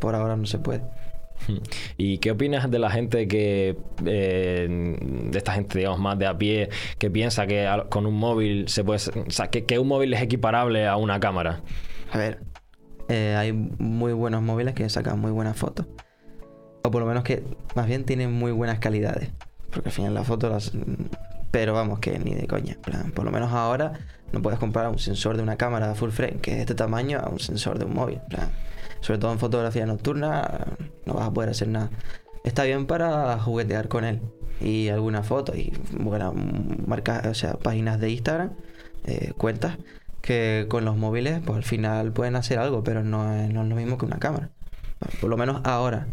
por 0.00 0.14
ahora 0.14 0.36
no 0.36 0.46
se 0.46 0.58
puede. 0.58 0.84
¿Y 1.96 2.18
qué 2.18 2.30
opinas 2.30 2.70
de 2.70 2.78
la 2.78 2.90
gente 2.90 3.28
que, 3.28 3.76
eh, 4.04 4.96
de 5.30 5.38
esta 5.38 5.52
gente, 5.52 5.78
digamos, 5.78 6.00
más 6.00 6.18
de 6.18 6.26
a 6.26 6.36
pie, 6.36 6.68
que 6.98 7.10
piensa 7.10 7.46
que 7.46 7.68
con 7.88 8.06
un 8.06 8.14
móvil 8.14 8.68
se 8.68 8.84
puede, 8.84 9.00
que, 9.66 9.78
un 9.78 9.88
móvil 9.88 10.14
es 10.14 10.22
equiparable 10.22 10.86
a 10.86 10.96
una 10.96 11.20
cámara? 11.20 11.60
A 12.12 12.18
ver, 12.18 12.40
eh, 13.08 13.34
hay 13.36 13.52
muy 13.52 14.12
buenos 14.12 14.42
móviles 14.42 14.74
que 14.74 14.88
sacan 14.88 15.18
muy 15.18 15.30
buenas 15.30 15.56
fotos. 15.56 15.86
O 16.82 16.90
por 16.90 17.00
lo 17.00 17.06
menos 17.06 17.24
que 17.24 17.42
más 17.74 17.86
bien 17.86 18.04
tienen 18.04 18.32
muy 18.32 18.52
buenas 18.52 18.78
calidades. 18.78 19.30
Porque 19.70 19.88
al 19.88 19.94
final 19.94 20.14
las 20.14 20.26
fotos 20.26 20.50
las... 20.50 20.72
Pero 21.50 21.72
vamos, 21.72 22.00
que 22.00 22.18
ni 22.18 22.34
de 22.34 22.46
coña. 22.46 22.76
por 23.14 23.24
lo 23.24 23.30
menos 23.30 23.52
ahora 23.52 23.92
no 24.32 24.42
puedes 24.42 24.58
comparar 24.58 24.90
un 24.90 24.98
sensor 24.98 25.36
de 25.36 25.42
una 25.42 25.56
cámara 25.56 25.94
full 25.94 26.10
frame 26.10 26.38
que 26.42 26.50
es 26.50 26.56
de 26.56 26.62
este 26.62 26.74
tamaño 26.74 27.20
a 27.20 27.28
un 27.28 27.38
sensor 27.38 27.78
de 27.78 27.84
un 27.84 27.94
móvil. 27.94 28.20
Sobre 29.04 29.18
todo 29.18 29.32
en 29.32 29.38
fotografía 29.38 29.84
nocturna 29.84 30.66
no 31.04 31.12
vas 31.12 31.28
a 31.28 31.30
poder 31.30 31.50
hacer 31.50 31.68
nada. 31.68 31.90
Está 32.42 32.64
bien 32.64 32.86
para 32.86 33.38
juguetear 33.38 33.88
con 33.88 34.04
él. 34.04 34.22
Y 34.62 34.88
algunas 34.88 35.26
fotos 35.26 35.56
y 35.58 35.74
buenas 35.98 36.32
marcas, 36.86 37.26
o 37.26 37.34
sea, 37.34 37.54
páginas 37.54 38.00
de 38.00 38.10
Instagram, 38.10 38.54
eh, 39.04 39.32
cuentas 39.36 39.76
que 40.22 40.64
con 40.70 40.86
los 40.86 40.96
móviles 40.96 41.42
pues 41.44 41.58
al 41.58 41.64
final 41.64 42.12
pueden 42.14 42.34
hacer 42.34 42.58
algo, 42.58 42.82
pero 42.82 43.04
no 43.04 43.30
es, 43.34 43.52
no 43.52 43.62
es 43.62 43.68
lo 43.68 43.76
mismo 43.76 43.98
que 43.98 44.06
una 44.06 44.18
cámara. 44.18 44.48
Por 45.20 45.28
lo 45.28 45.36
menos 45.36 45.60
ahora. 45.64 46.06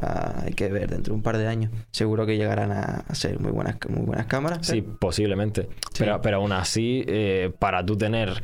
Ah, 0.00 0.42
hay 0.44 0.54
que 0.54 0.68
ver 0.68 0.90
dentro 0.90 1.12
de 1.12 1.16
un 1.16 1.22
par 1.22 1.38
de 1.38 1.46
años. 1.46 1.70
Seguro 1.92 2.26
que 2.26 2.36
llegarán 2.36 2.72
a, 2.72 3.04
ser 3.14 3.38
muy 3.38 3.52
buenas, 3.52 3.76
muy 3.88 4.04
buenas 4.04 4.26
cámaras. 4.26 4.66
Sí, 4.66 4.82
pero- 4.82 4.96
posiblemente. 4.98 5.68
Sí. 5.92 6.00
Pero, 6.00 6.20
pero 6.20 6.38
aún 6.38 6.50
así, 6.50 7.04
eh, 7.06 7.52
para 7.58 7.86
tú 7.86 7.96
tener. 7.96 8.42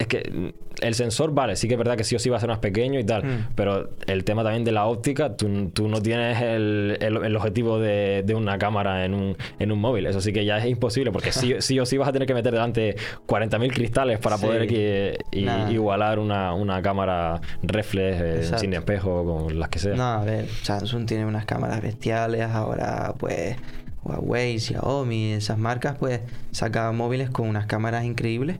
Es 0.00 0.06
que 0.06 0.52
el 0.80 0.94
sensor, 0.94 1.34
vale, 1.34 1.56
sí 1.56 1.68
que 1.68 1.74
es 1.74 1.78
verdad 1.78 1.94
que 1.94 2.04
sí 2.04 2.16
o 2.16 2.18
sí 2.18 2.30
va 2.30 2.38
a 2.38 2.40
ser 2.40 2.48
más 2.48 2.58
pequeño 2.60 2.98
y 2.98 3.04
tal, 3.04 3.22
Mm. 3.22 3.46
pero 3.54 3.90
el 4.06 4.24
tema 4.24 4.42
también 4.42 4.64
de 4.64 4.72
la 4.72 4.86
óptica, 4.86 5.36
tú, 5.36 5.70
tú 5.74 5.88
no 5.88 6.00
tienes 6.00 6.40
el, 6.40 6.96
el- 7.00 7.22
el 7.22 7.36
objetivo 7.36 7.78
de, 7.78 8.22
de 8.24 8.34
una 8.34 8.56
cámara 8.56 9.04
en 9.04 9.12
un, 9.12 9.36
en 9.58 9.72
un 9.72 9.78
móvil. 9.78 10.06
Eso 10.06 10.22
sí 10.22 10.32
que 10.32 10.46
ya 10.46 10.56
es 10.56 10.64
imposible, 10.64 11.12
porque 11.12 11.32
sí, 11.32 11.54
sí 11.58 11.78
o 11.78 11.84
sí 11.84 11.98
vas 11.98 12.08
a 12.08 12.12
tener 12.12 12.26
que 12.26 12.32
meter 12.32 12.50
delante 12.54 12.96
40.000 13.26 13.74
cristales 13.74 14.18
para 14.20 14.38
Sí. 14.38 14.46
poder 14.46 14.66
que- 14.66 15.18
y- 15.32 15.42
Nah. 15.44 15.70
igualar 15.70 16.18
una, 16.18 16.54
una 16.54 16.80
cámara 16.80 17.42
reflex 17.62 18.20
eh, 18.54 18.58
sin 18.58 18.72
espejo, 18.72 19.22
con 19.26 19.58
las 19.60 19.68
que 19.68 19.78
sea. 19.80 19.94
No, 19.94 20.02
a 20.04 20.24
ver, 20.24 20.46
Samsung 20.62 21.04
tiene 21.04 21.26
unas 21.26 21.44
cámaras 21.44 21.82
bestiales, 21.82 22.40
ahora 22.48 23.12
pues 23.18 23.54
Huawei, 24.02 24.58
Xiaomi, 24.58 25.32
esas 25.34 25.58
marcas 25.58 25.96
pues 25.98 26.20
sacan 26.52 26.96
móviles 26.96 27.28
con 27.28 27.46
unas 27.46 27.66
cámaras 27.66 28.04
increíbles, 28.06 28.56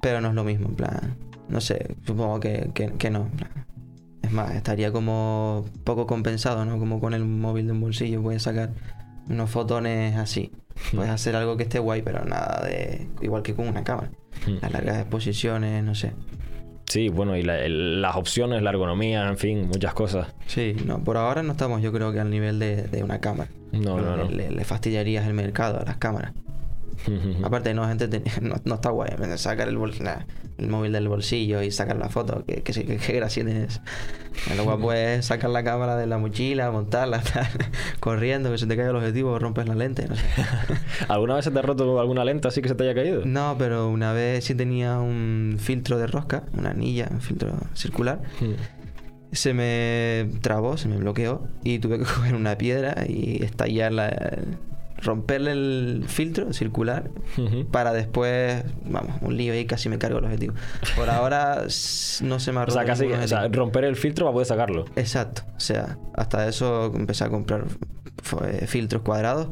pero 0.00 0.20
no 0.20 0.28
es 0.28 0.34
lo 0.34 0.44
mismo, 0.44 0.68
en 0.68 0.74
plan, 0.76 1.16
no 1.48 1.60
sé, 1.60 1.96
supongo 2.06 2.40
que, 2.40 2.70
que, 2.74 2.92
que 2.92 3.10
no, 3.10 3.22
en 3.22 3.30
plan. 3.30 3.50
Es 4.22 4.32
más, 4.32 4.54
estaría 4.54 4.92
como 4.92 5.64
poco 5.84 6.06
compensado, 6.06 6.64
¿no? 6.64 6.78
Como 6.78 7.00
con 7.00 7.14
el 7.14 7.24
móvil 7.24 7.66
de 7.66 7.72
un 7.72 7.80
bolsillo 7.80 8.22
puedes 8.22 8.42
sacar 8.42 8.70
unos 9.28 9.50
fotones 9.50 10.16
así. 10.16 10.52
Puedes 10.94 11.10
hacer 11.10 11.34
algo 11.36 11.56
que 11.56 11.64
esté 11.64 11.78
guay, 11.78 12.02
pero 12.02 12.24
nada 12.24 12.64
de 12.66 13.08
igual 13.22 13.42
que 13.42 13.54
con 13.54 13.66
una 13.68 13.82
cámara. 13.84 14.10
Mm. 14.46 14.56
Las 14.62 14.72
largas 14.72 14.98
exposiciones, 15.00 15.82
no 15.84 15.94
sé. 15.94 16.12
Sí, 16.86 17.08
bueno, 17.08 17.36
y 17.36 17.42
la- 17.42 17.58
el- 17.60 18.02
las 18.02 18.16
opciones, 18.16 18.62
la 18.62 18.70
ergonomía, 18.70 19.28
en 19.28 19.36
fin, 19.38 19.66
muchas 19.68 19.94
cosas. 19.94 20.34
Sí, 20.46 20.74
no, 20.86 21.02
por 21.04 21.16
ahora 21.16 21.42
no 21.42 21.52
estamos 21.52 21.82
yo 21.82 21.92
creo 21.92 22.12
que 22.12 22.20
al 22.20 22.30
nivel 22.30 22.58
de, 22.58 22.82
de 22.84 23.02
una 23.02 23.20
cámara. 23.20 23.50
No, 23.72 24.00
no, 24.00 24.16
no. 24.16 24.24
Le, 24.24 24.36
le- 24.36 24.50
le 24.50 24.64
fastidiarías 24.64 25.26
el 25.26 25.34
mercado 25.34 25.80
a 25.80 25.84
las 25.84 25.96
cámaras. 25.98 26.32
Aparte 27.44 27.72
no, 27.74 27.86
gente 27.88 28.08
te- 28.08 28.22
no, 28.40 28.56
no 28.64 28.74
está 28.74 28.90
guay. 28.90 29.10
Sacar 29.36 29.68
el, 29.68 29.76
bol- 29.78 29.94
el 30.58 30.68
móvil 30.68 30.92
del 30.92 31.08
bolsillo 31.08 31.62
y 31.62 31.70
sacar 31.70 31.96
la 31.96 32.08
foto. 32.08 32.44
¿Qué, 32.46 32.62
qué, 32.62 32.72
qué, 32.72 32.96
qué 32.96 33.12
gracia 33.14 33.44
tiene 33.44 33.64
eso? 33.64 33.80
Lo 34.56 34.64
guapo 34.64 34.92
es 34.92 35.26
sacar 35.26 35.50
la 35.50 35.64
cámara 35.64 35.96
de 35.96 36.06
la 36.06 36.18
mochila, 36.18 36.70
montarla, 36.70 37.22
corriendo, 38.00 38.50
que 38.50 38.58
se 38.58 38.66
te 38.66 38.76
caiga 38.76 38.90
el 38.90 38.96
objetivo, 38.96 39.38
rompes 39.38 39.66
la 39.66 39.74
lente. 39.74 40.06
No, 40.08 40.16
sé. 40.16 40.22
¿Alguna 41.08 41.34
vez 41.36 41.44
se 41.44 41.50
te 41.50 41.58
ha 41.58 41.62
roto 41.62 42.00
alguna 42.00 42.24
lente 42.24 42.48
así 42.48 42.60
que 42.62 42.68
se 42.68 42.74
te 42.74 42.84
haya 42.84 42.94
caído? 42.94 43.24
No, 43.24 43.56
pero 43.58 43.88
una 43.88 44.12
vez 44.12 44.44
sí 44.44 44.54
tenía 44.54 44.98
un 44.98 45.56
filtro 45.58 45.98
de 45.98 46.06
rosca, 46.06 46.44
una 46.56 46.70
anilla, 46.70 47.08
un 47.10 47.20
filtro 47.20 47.54
circular. 47.74 48.20
Se 49.32 49.54
me 49.54 50.28
trabó, 50.40 50.76
se 50.76 50.88
me 50.88 50.96
bloqueó 50.96 51.46
y 51.62 51.78
tuve 51.78 51.98
que 51.98 52.04
coger 52.04 52.34
una 52.34 52.58
piedra 52.58 53.04
y 53.08 53.44
estallar 53.44 53.92
la, 53.92 54.38
romperle 55.02 55.52
el 55.52 56.04
filtro 56.06 56.52
circular 56.52 57.10
para 57.70 57.92
después, 57.92 58.64
vamos, 58.84 59.16
un 59.22 59.36
lío 59.36 59.58
y 59.58 59.64
casi 59.64 59.88
me 59.88 59.98
cargo 59.98 60.18
el 60.18 60.24
objetivo. 60.24 60.54
Por 60.96 61.10
ahora 61.10 61.62
no 62.22 62.40
se 62.40 62.52
me 62.52 62.58
ha 62.58 62.62
O 62.62 62.66
roto 62.66 62.72
sea, 62.72 62.84
casi 62.84 63.06
o 63.06 63.28
sea, 63.28 63.48
romper 63.48 63.84
el 63.84 63.96
filtro 63.96 64.26
para 64.26 64.32
poder 64.32 64.46
sacarlo. 64.46 64.84
Exacto, 64.96 65.42
o 65.56 65.60
sea, 65.60 65.98
hasta 66.14 66.48
eso 66.48 66.92
empecé 66.94 67.24
a 67.24 67.28
comprar 67.28 67.64
eh, 68.44 68.66
filtros 68.66 69.02
cuadrados 69.02 69.48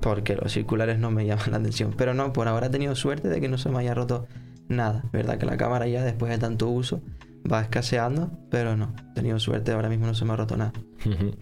porque 0.00 0.34
los 0.36 0.52
circulares 0.52 0.98
no 0.98 1.10
me 1.10 1.26
llaman 1.26 1.50
la 1.50 1.56
atención. 1.58 1.94
Pero 1.96 2.14
no, 2.14 2.32
por 2.32 2.48
ahora 2.48 2.66
he 2.66 2.70
tenido 2.70 2.94
suerte 2.94 3.28
de 3.28 3.40
que 3.40 3.48
no 3.48 3.58
se 3.58 3.68
me 3.68 3.78
haya 3.78 3.94
roto 3.94 4.26
nada. 4.68 5.04
Verdad 5.12 5.38
que 5.38 5.46
la 5.46 5.56
cámara 5.56 5.86
ya 5.86 6.02
después 6.02 6.30
de 6.30 6.38
tanto 6.38 6.68
uso 6.68 7.02
va 7.50 7.60
escaseando, 7.62 8.30
pero 8.50 8.76
no, 8.76 8.94
he 9.10 9.14
tenido 9.14 9.38
suerte, 9.38 9.72
ahora 9.72 9.88
mismo 9.88 10.06
no 10.06 10.14
se 10.14 10.24
me 10.24 10.32
ha 10.32 10.36
roto 10.36 10.56
nada. 10.56 10.72
Ujú. 11.04 11.34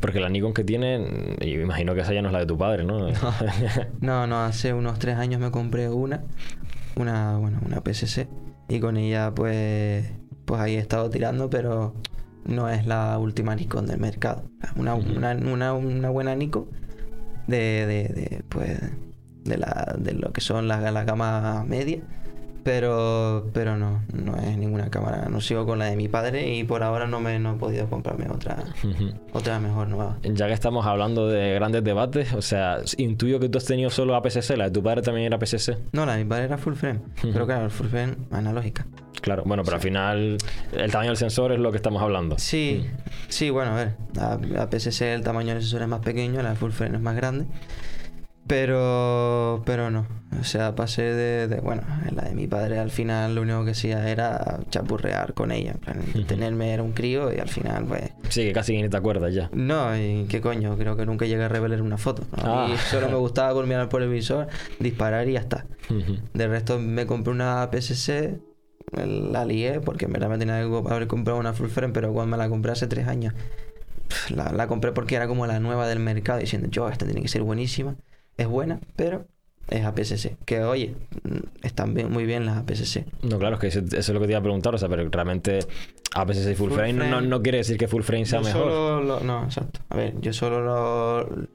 Porque 0.00 0.20
la 0.20 0.28
Nikon 0.28 0.52
que 0.52 0.64
tiene, 0.64 1.36
y 1.40 1.56
me 1.56 1.62
imagino 1.62 1.94
que 1.94 2.00
esa 2.00 2.12
ya 2.12 2.22
no 2.22 2.28
es 2.28 2.32
la 2.32 2.40
de 2.40 2.46
tu 2.46 2.58
padre, 2.58 2.84
¿no? 2.84 3.08
No, 4.00 4.26
no, 4.26 4.44
hace 4.44 4.72
unos 4.72 4.98
tres 4.98 5.16
años 5.16 5.40
me 5.40 5.50
compré 5.50 5.88
una, 5.88 6.24
una, 6.96 7.38
bueno, 7.38 7.60
una 7.64 7.80
PSC, 7.80 8.28
y 8.68 8.80
con 8.80 8.96
ella 8.96 9.32
pues 9.34 10.10
pues 10.44 10.60
ahí 10.60 10.76
he 10.76 10.78
estado 10.78 11.10
tirando, 11.10 11.50
pero 11.50 11.94
no 12.44 12.68
es 12.68 12.86
la 12.86 13.18
última 13.18 13.54
Nikon 13.54 13.86
del 13.86 13.98
mercado. 13.98 14.44
Una, 14.76 14.94
una, 14.94 15.32
una, 15.34 15.72
una 15.72 16.10
buena 16.10 16.34
Nikon 16.34 16.66
de, 17.46 17.86
de, 17.86 18.08
de, 18.08 18.44
pues, 18.48 18.78
de, 19.44 19.58
la, 19.58 19.96
de 19.98 20.12
lo 20.12 20.32
que 20.32 20.40
son 20.40 20.68
las, 20.68 20.92
las 20.92 21.06
gamas 21.06 21.66
medias. 21.66 22.02
Pero, 22.64 23.50
pero 23.52 23.76
no, 23.76 24.02
no 24.12 24.36
es 24.38 24.56
ninguna 24.56 24.90
cámara. 24.90 25.28
No 25.28 25.40
sigo 25.40 25.66
con 25.66 25.78
la 25.78 25.84
de 25.84 25.96
mi 25.96 26.08
padre 26.08 26.54
y 26.54 26.64
por 26.64 26.82
ahora 26.82 27.06
no 27.06 27.20
me 27.20 27.38
no 27.38 27.54
he 27.54 27.58
podido 27.58 27.88
comprarme 27.88 28.26
otra, 28.30 28.64
otra 29.32 29.60
mejor 29.60 29.88
nueva. 29.88 30.18
Ya 30.22 30.46
que 30.46 30.54
estamos 30.54 30.86
hablando 30.86 31.28
de 31.28 31.54
grandes 31.54 31.84
debates, 31.84 32.32
o 32.32 32.42
sea, 32.42 32.78
intuyo 32.96 33.38
que 33.38 33.48
tú 33.48 33.58
has 33.58 33.66
tenido 33.66 33.90
solo 33.90 34.16
APS-C, 34.16 34.56
la 34.56 34.64
de 34.64 34.70
tu 34.70 34.82
padre 34.82 35.02
también 35.02 35.26
era 35.26 35.36
APS-C. 35.36 35.76
No, 35.92 36.06
la 36.06 36.16
de 36.16 36.24
mi 36.24 36.28
padre 36.28 36.44
era 36.44 36.58
full 36.58 36.74
frame. 36.74 37.00
Pero 37.20 37.46
claro, 37.46 37.66
el 37.66 37.70
full 37.70 37.88
frame 37.88 38.16
analógica. 38.30 38.86
Claro, 39.20 39.42
bueno, 39.46 39.62
pero 39.62 39.76
al 39.76 39.82
final 39.82 40.38
el 40.72 40.90
tamaño 40.90 41.10
del 41.10 41.16
sensor 41.16 41.52
es 41.52 41.58
lo 41.58 41.70
que 41.70 41.76
estamos 41.76 42.02
hablando. 42.02 42.38
Sí, 42.38 42.86
sí, 43.28 43.50
bueno, 43.50 43.72
a 43.72 43.76
ver, 43.76 43.94
la 44.14 44.68
el 44.70 45.22
tamaño 45.22 45.54
del 45.54 45.62
sensor 45.62 45.82
es 45.82 45.88
más 45.88 46.00
pequeño, 46.00 46.42
la 46.42 46.54
full 46.54 46.72
frame 46.72 46.96
es 46.96 47.02
más 47.02 47.16
grande. 47.16 47.46
Pero, 48.46 49.62
pero 49.64 49.90
no. 49.90 50.06
O 50.38 50.44
sea, 50.44 50.74
pasé 50.74 51.02
de, 51.02 51.48
de, 51.48 51.60
bueno, 51.60 51.82
en 52.06 52.16
la 52.16 52.24
de 52.24 52.34
mi 52.34 52.46
padre 52.46 52.78
al 52.78 52.90
final 52.90 53.34
lo 53.34 53.42
único 53.42 53.64
que 53.64 53.70
hacía 53.70 54.08
era 54.10 54.60
chapurrear 54.70 55.32
con 55.32 55.50
ella. 55.52 55.72
En 55.72 55.78
plan, 55.78 56.26
tenerme 56.26 56.74
era 56.74 56.82
un 56.82 56.92
crío 56.92 57.32
y 57.34 57.38
al 57.38 57.48
final, 57.48 57.86
pues. 57.86 58.10
Sí, 58.28 58.42
que 58.44 58.52
casi 58.52 58.80
ni 58.80 58.88
te 58.88 58.96
acuerdas 58.96 59.32
ya. 59.32 59.48
No, 59.52 59.96
y 59.96 60.26
qué 60.28 60.40
coño, 60.40 60.76
creo 60.76 60.96
que 60.96 61.06
nunca 61.06 61.24
llegué 61.24 61.44
a 61.44 61.48
revelar 61.48 61.80
una 61.80 61.96
foto. 61.96 62.24
¿no? 62.36 62.42
Ah. 62.44 62.68
Y 62.72 62.76
solo 62.76 63.08
me 63.08 63.16
gustaba 63.16 63.54
por 63.54 63.66
mirar 63.66 63.88
por 63.88 64.02
el 64.02 64.10
visor, 64.10 64.48
disparar 64.78 65.28
y 65.28 65.32
ya 65.32 65.40
está. 65.40 65.66
De 66.34 66.48
resto 66.48 66.78
me 66.78 67.06
compré 67.06 67.32
una 67.32 67.68
PSC, 67.72 68.40
la 68.92 69.44
lié 69.44 69.80
porque 69.80 70.06
en 70.06 70.12
verdad 70.12 70.28
me 70.28 70.38
tenía 70.38 70.60
que 70.60 70.90
haber 70.90 71.06
comprado 71.06 71.38
una 71.38 71.52
full 71.52 71.68
frame, 71.68 71.92
pero 71.92 72.12
cuando 72.12 72.36
me 72.36 72.42
la 72.42 72.48
compré 72.48 72.72
hace 72.72 72.86
tres 72.86 73.06
años, 73.06 73.32
la, 74.30 74.52
la 74.52 74.66
compré 74.66 74.92
porque 74.92 75.14
era 75.14 75.26
como 75.26 75.46
la 75.46 75.60
nueva 75.60 75.86
del 75.86 76.00
mercado, 76.00 76.40
diciendo, 76.40 76.68
yo, 76.70 76.88
esta 76.88 77.06
tiene 77.06 77.22
que 77.22 77.28
ser 77.28 77.42
buenísima 77.42 77.96
es 78.36 78.46
buena, 78.46 78.80
pero 78.96 79.26
es 79.68 79.84
APS-C. 79.84 80.36
Que 80.44 80.62
oye, 80.62 80.94
están 81.62 81.94
bien, 81.94 82.10
muy 82.10 82.26
bien 82.26 82.44
las 82.46 82.58
APS-C. 82.58 83.06
No, 83.22 83.38
claro, 83.38 83.54
es 83.56 83.60
que 83.60 83.66
eso, 83.68 83.80
eso, 83.80 83.96
es 83.96 84.08
lo 84.10 84.20
que 84.20 84.26
te 84.26 84.32
iba 84.32 84.40
a 84.40 84.42
preguntar, 84.42 84.74
o 84.74 84.78
sea, 84.78 84.88
pero 84.88 85.08
realmente 85.08 85.60
APS-C 86.14 86.52
y 86.52 86.54
full, 86.54 86.68
Full 86.68 86.76
frame, 86.78 86.94
frame. 86.94 87.10
No, 87.10 87.20
no 87.20 87.42
quiere 87.42 87.58
decir 87.58 87.76
que 87.78 87.88
full 87.88 88.02
frame 88.02 88.26
sea 88.26 88.40
Yo 88.40 88.46
mejor. 88.46 88.62
solo 88.70 89.00
lo- 89.02 89.20
no, 89.20 89.44
exacto. 89.44 89.80
A 89.88 89.96
ver, 89.96 90.20
yo 90.20 90.32
solo 90.32 90.60
lo. 90.60 91.46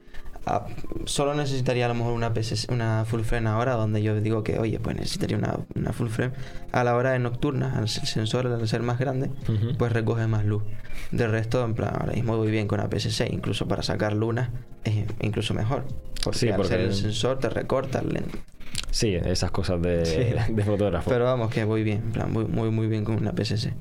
A- 0.46 0.66
solo 1.04 1.34
necesitaría 1.34 1.86
a 1.86 1.88
lo 1.88 1.94
mejor 1.94 2.12
una, 2.12 2.32
PSC 2.34 2.72
una 2.72 3.04
full 3.04 3.22
frame 3.22 3.48
ahora, 3.48 3.74
donde 3.74 4.02
yo 4.02 4.20
digo 4.20 4.42
que, 4.42 4.58
oye, 4.58 4.78
pues 4.80 4.96
necesitaría 4.96 5.36
una, 5.36 5.58
una 5.74 5.92
full 5.92 6.08
frame. 6.08 6.32
A 6.72 6.84
la 6.84 6.94
hora 6.96 7.10
de 7.12 7.18
nocturna, 7.18 7.76
al 7.78 7.88
sensor 7.88 8.46
al 8.46 8.66
ser 8.68 8.82
más 8.82 8.98
grande, 8.98 9.30
pues 9.78 9.92
recoge 9.92 10.26
más 10.26 10.44
luz. 10.44 10.62
De 11.10 11.26
resto, 11.26 11.64
en 11.64 11.74
plan, 11.74 11.92
ahora 11.98 12.12
mismo 12.12 12.36
voy 12.36 12.50
bien 12.50 12.68
con 12.68 12.80
APS-C, 12.80 13.28
incluso 13.32 13.66
para 13.66 13.82
sacar 13.82 14.12
lunas 14.12 14.50
es 14.84 15.06
incluso 15.20 15.54
mejor. 15.54 15.84
Porque 16.22 16.38
Sí, 16.38 16.48
al 16.48 16.56
porque 16.56 16.68
ser 16.70 16.80
el 16.80 16.94
sensor 16.94 17.38
te 17.38 17.48
recorta 17.48 17.98
el 18.00 18.10
lente. 18.10 18.38
Sí, 18.90 19.14
esas 19.14 19.50
cosas 19.50 19.80
de, 19.82 20.04
Sí. 20.04 20.52
de 20.52 20.64
fotógrafo. 20.64 21.10
Pero 21.10 21.24
vamos, 21.24 21.50
que 21.52 21.64
voy 21.64 21.82
bien, 21.82 21.98
en 22.06 22.12
plan, 22.12 22.32
muy, 22.32 22.44
muy, 22.44 22.70
muy 22.70 22.86
bien 22.86 23.04
con 23.04 23.16
una 23.16 23.32
PSC. 23.32 23.72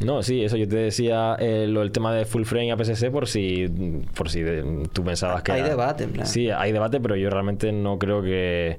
No, 0.00 0.22
sí, 0.22 0.42
eso 0.44 0.56
yo 0.56 0.66
te 0.66 0.76
decía 0.76 1.36
eh, 1.38 1.66
lo 1.68 1.80
del 1.80 1.92
tema 1.92 2.12
de 2.14 2.24
full 2.24 2.44
frame 2.44 2.72
APS-C 2.72 3.10
por 3.10 3.28
si, 3.28 3.68
por 4.14 4.30
si 4.30 4.40
de- 4.42 4.88
tú 4.92 5.04
pensabas 5.04 5.42
que... 5.42 5.52
Hay 5.52 5.60
era- 5.60 5.68
debate, 5.70 6.04
en 6.04 6.10
plan. 6.12 6.26
Sí, 6.26 6.50
hay 6.50 6.72
debate, 6.72 7.00
pero 7.00 7.16
yo 7.16 7.28
realmente 7.30 7.70
no 7.72 7.98
creo 7.98 8.22
que, 8.22 8.78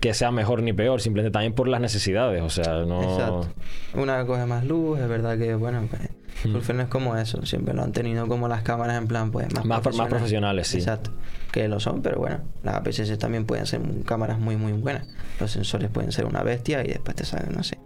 que 0.00 0.12
sea 0.14 0.30
mejor 0.32 0.62
ni 0.62 0.72
peor, 0.72 1.00
simplemente 1.00 1.32
también 1.32 1.52
por 1.52 1.68
las 1.68 1.80
necesidades, 1.80 2.42
o 2.42 2.50
sea, 2.50 2.84
no... 2.84 3.02
Exacto. 3.02 3.48
Una 3.94 4.24
coge 4.26 4.46
más 4.46 4.64
luz, 4.64 4.98
es 4.98 5.08
verdad 5.08 5.38
que, 5.38 5.54
bueno, 5.54 5.86
pues, 5.88 6.02
full 6.42 6.60
frame 6.62 6.82
es 6.84 6.88
como 6.88 7.16
eso, 7.16 7.44
siempre 7.46 7.72
lo 7.74 7.82
han 7.82 7.92
tenido 7.92 8.26
como 8.26 8.48
las 8.48 8.62
cámaras 8.62 8.98
en 8.98 9.06
plan, 9.06 9.30
pues, 9.30 9.52
más, 9.54 9.64
Más- 9.64 9.96
más 9.96 10.08
profesionales, 10.08 10.66
sí. 10.68 10.78
Exacto. 10.78 11.10
Que 11.52 11.66
lo 11.68 11.80
son, 11.80 12.00
pero 12.02 12.18
bueno, 12.18 12.40
las 12.62 12.76
APS-C 12.76 13.16
también 13.16 13.44
pueden 13.44 13.66
ser 13.66 13.80
cámaras 14.04 14.38
muy, 14.38 14.56
muy 14.56 14.72
buenas. 14.72 15.08
Los 15.40 15.50
sensores 15.50 15.90
pueden 15.90 16.12
ser 16.12 16.24
una 16.26 16.42
bestia 16.44 16.82
y 16.84 16.88
después 16.88 17.16
te 17.16 17.24
salen, 17.24 17.52
no 17.56 17.62
sé. 17.64 17.76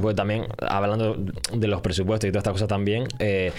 Pues 0.00 0.16
también, 0.16 0.46
hablando 0.66 1.16
de 1.52 1.66
los 1.68 1.82
presupuestos 1.82 2.26
y 2.28 2.32
todas 2.32 2.40
estas 2.42 2.52
cosas 2.52 2.68
también, 2.68 3.04
eh, 3.18 3.52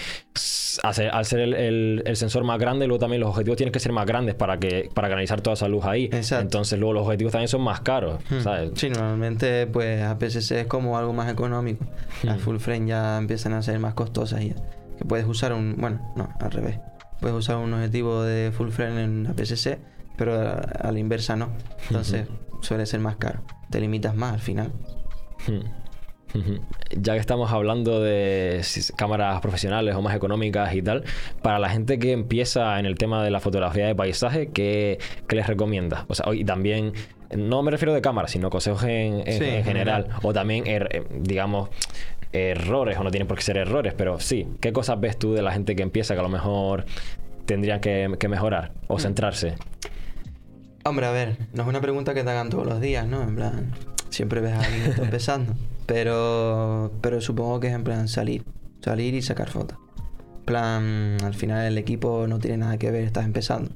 al 0.82 1.24
ser, 1.24 1.40
el, 1.40 1.54
el- 1.54 2.02
el 2.04 2.16
sensor 2.16 2.42
más 2.42 2.58
grande, 2.58 2.88
luego 2.88 2.98
también 2.98 3.20
los 3.20 3.30
objetivos 3.30 3.56
tienen 3.56 3.72
que 3.72 3.78
ser 3.78 3.92
más 3.92 4.04
grandes 4.04 4.34
para 4.34 4.58
que 4.58 4.90
para 4.92 5.08
canalizar 5.08 5.40
toda 5.40 5.54
esa 5.54 5.68
luz 5.68 5.84
ahí. 5.84 6.06
Exacto. 6.06 6.42
Entonces 6.42 6.78
luego 6.78 6.92
los 6.94 7.04
objetivos 7.06 7.30
también 7.32 7.48
son 7.48 7.60
más 7.62 7.80
caros, 7.82 8.18
Hmm. 8.30 8.40
¿sabes? 8.40 8.70
Sí, 8.74 8.90
normalmente 8.90 9.68
pues 9.68 10.02
APS-C 10.02 10.62
es 10.62 10.66
como 10.66 10.98
algo 10.98 11.12
más 11.12 11.30
económico. 11.30 11.84
Las 12.24 12.38
Hmm. 12.38 12.40
full 12.40 12.56
frame 12.58 12.86
ya 12.88 13.16
empiezan 13.18 13.52
a 13.52 13.62
ser 13.62 13.78
más 13.78 13.94
costosas 13.94 14.44
ya. 14.44 14.54
Que 14.98 15.04
puedes 15.04 15.26
usar 15.26 15.52
un, 15.52 15.76
bueno, 15.78 16.12
no, 16.16 16.28
al 16.40 16.50
revés. 16.50 16.80
Puedes 17.20 17.36
usar 17.36 17.56
un 17.58 17.72
objetivo 17.74 18.22
de 18.24 18.50
full 18.50 18.70
frame 18.70 19.04
en 19.04 19.26
APS-C, 19.28 19.78
pero 20.16 20.34
a, 20.34 20.54
a 20.54 20.90
la 20.90 20.98
inversa 20.98 21.36
no. 21.36 21.50
Entonces 21.88 22.26
suele 22.60 22.86
ser 22.86 22.98
más 22.98 23.16
caro. 23.16 23.40
Te 23.70 23.80
limitas 23.80 24.16
más 24.16 24.34
al 24.34 24.40
final. 24.40 24.72
Ya 26.96 27.14
que 27.14 27.20
estamos 27.20 27.52
hablando 27.52 28.00
de 28.00 28.60
cámaras 28.96 29.40
profesionales 29.40 29.94
o 29.94 30.02
más 30.02 30.14
económicas 30.16 30.74
y 30.74 30.82
tal, 30.82 31.04
para 31.42 31.58
la 31.58 31.68
gente 31.68 31.98
que 31.98 32.12
empieza 32.12 32.78
en 32.80 32.86
el 32.86 32.96
tema 32.96 33.22
de 33.22 33.30
la 33.30 33.40
fotografía 33.40 33.86
de 33.86 33.94
paisaje, 33.94 34.48
¿qué, 34.52 34.98
qué 35.28 35.36
les 35.36 35.46
recomiendas? 35.46 36.04
O 36.08 36.14
sea, 36.14 36.34
y 36.34 36.44
también, 36.44 36.92
no 37.36 37.62
me 37.62 37.70
refiero 37.70 37.94
de 37.94 38.00
cámaras, 38.00 38.30
sino 38.32 38.50
consejos 38.50 38.82
en, 38.84 39.22
en- 39.26 39.38
Sí, 39.38 39.44
en 39.44 39.54
en 39.54 39.64
general. 39.64 40.02
general. 40.04 40.20
O 40.22 40.32
también, 40.32 40.64
er- 40.66 40.88
eh, 40.90 41.04
digamos, 41.20 41.68
errores, 42.32 42.98
o 42.98 43.04
no 43.04 43.10
tienen 43.12 43.28
por 43.28 43.36
qué 43.36 43.42
ser 43.44 43.56
errores, 43.58 43.94
pero 43.96 44.18
sí, 44.18 44.46
¿qué 44.60 44.72
cosas 44.72 44.98
ves 45.00 45.16
tú 45.18 45.34
de 45.34 45.42
la 45.42 45.52
gente 45.52 45.76
que 45.76 45.82
empieza 45.84 46.14
que 46.14 46.20
a 46.20 46.24
lo 46.24 46.28
mejor 46.28 46.84
tendrían 47.46 47.78
que, 47.80 48.12
que 48.18 48.28
mejorar 48.28 48.72
o 48.88 48.98
centrarse? 48.98 49.54
Hombre, 50.84 51.06
a 51.06 51.12
ver, 51.12 51.36
no 51.52 51.62
es 51.62 51.68
una 51.68 51.80
pregunta 51.80 52.12
que 52.12 52.24
te 52.24 52.30
hagan 52.30 52.50
todos 52.50 52.66
los 52.66 52.80
días, 52.80 53.06
¿no? 53.06 53.22
En 53.22 53.36
plan, 53.36 53.72
siempre 54.10 54.40
ves 54.40 54.52
a 54.52 54.60
alguien 54.60 54.82
que 54.82 54.90
está 54.90 55.02
empezando. 55.04 55.54
Pero, 55.86 56.92
pero 57.00 57.20
supongo 57.20 57.60
que 57.60 57.68
es 57.68 57.74
en 57.74 57.84
plan 57.84 58.08
salir, 58.08 58.44
salir 58.80 59.14
y 59.14 59.22
sacar 59.22 59.50
fotos. 59.50 59.78
Plan, 60.44 61.16
al 61.22 61.34
final 61.34 61.64
el 61.64 61.78
equipo 61.78 62.26
no 62.26 62.38
tiene 62.38 62.58
nada 62.58 62.78
que 62.78 62.90
ver, 62.90 63.04
estás 63.04 63.24
empezando. 63.24 63.70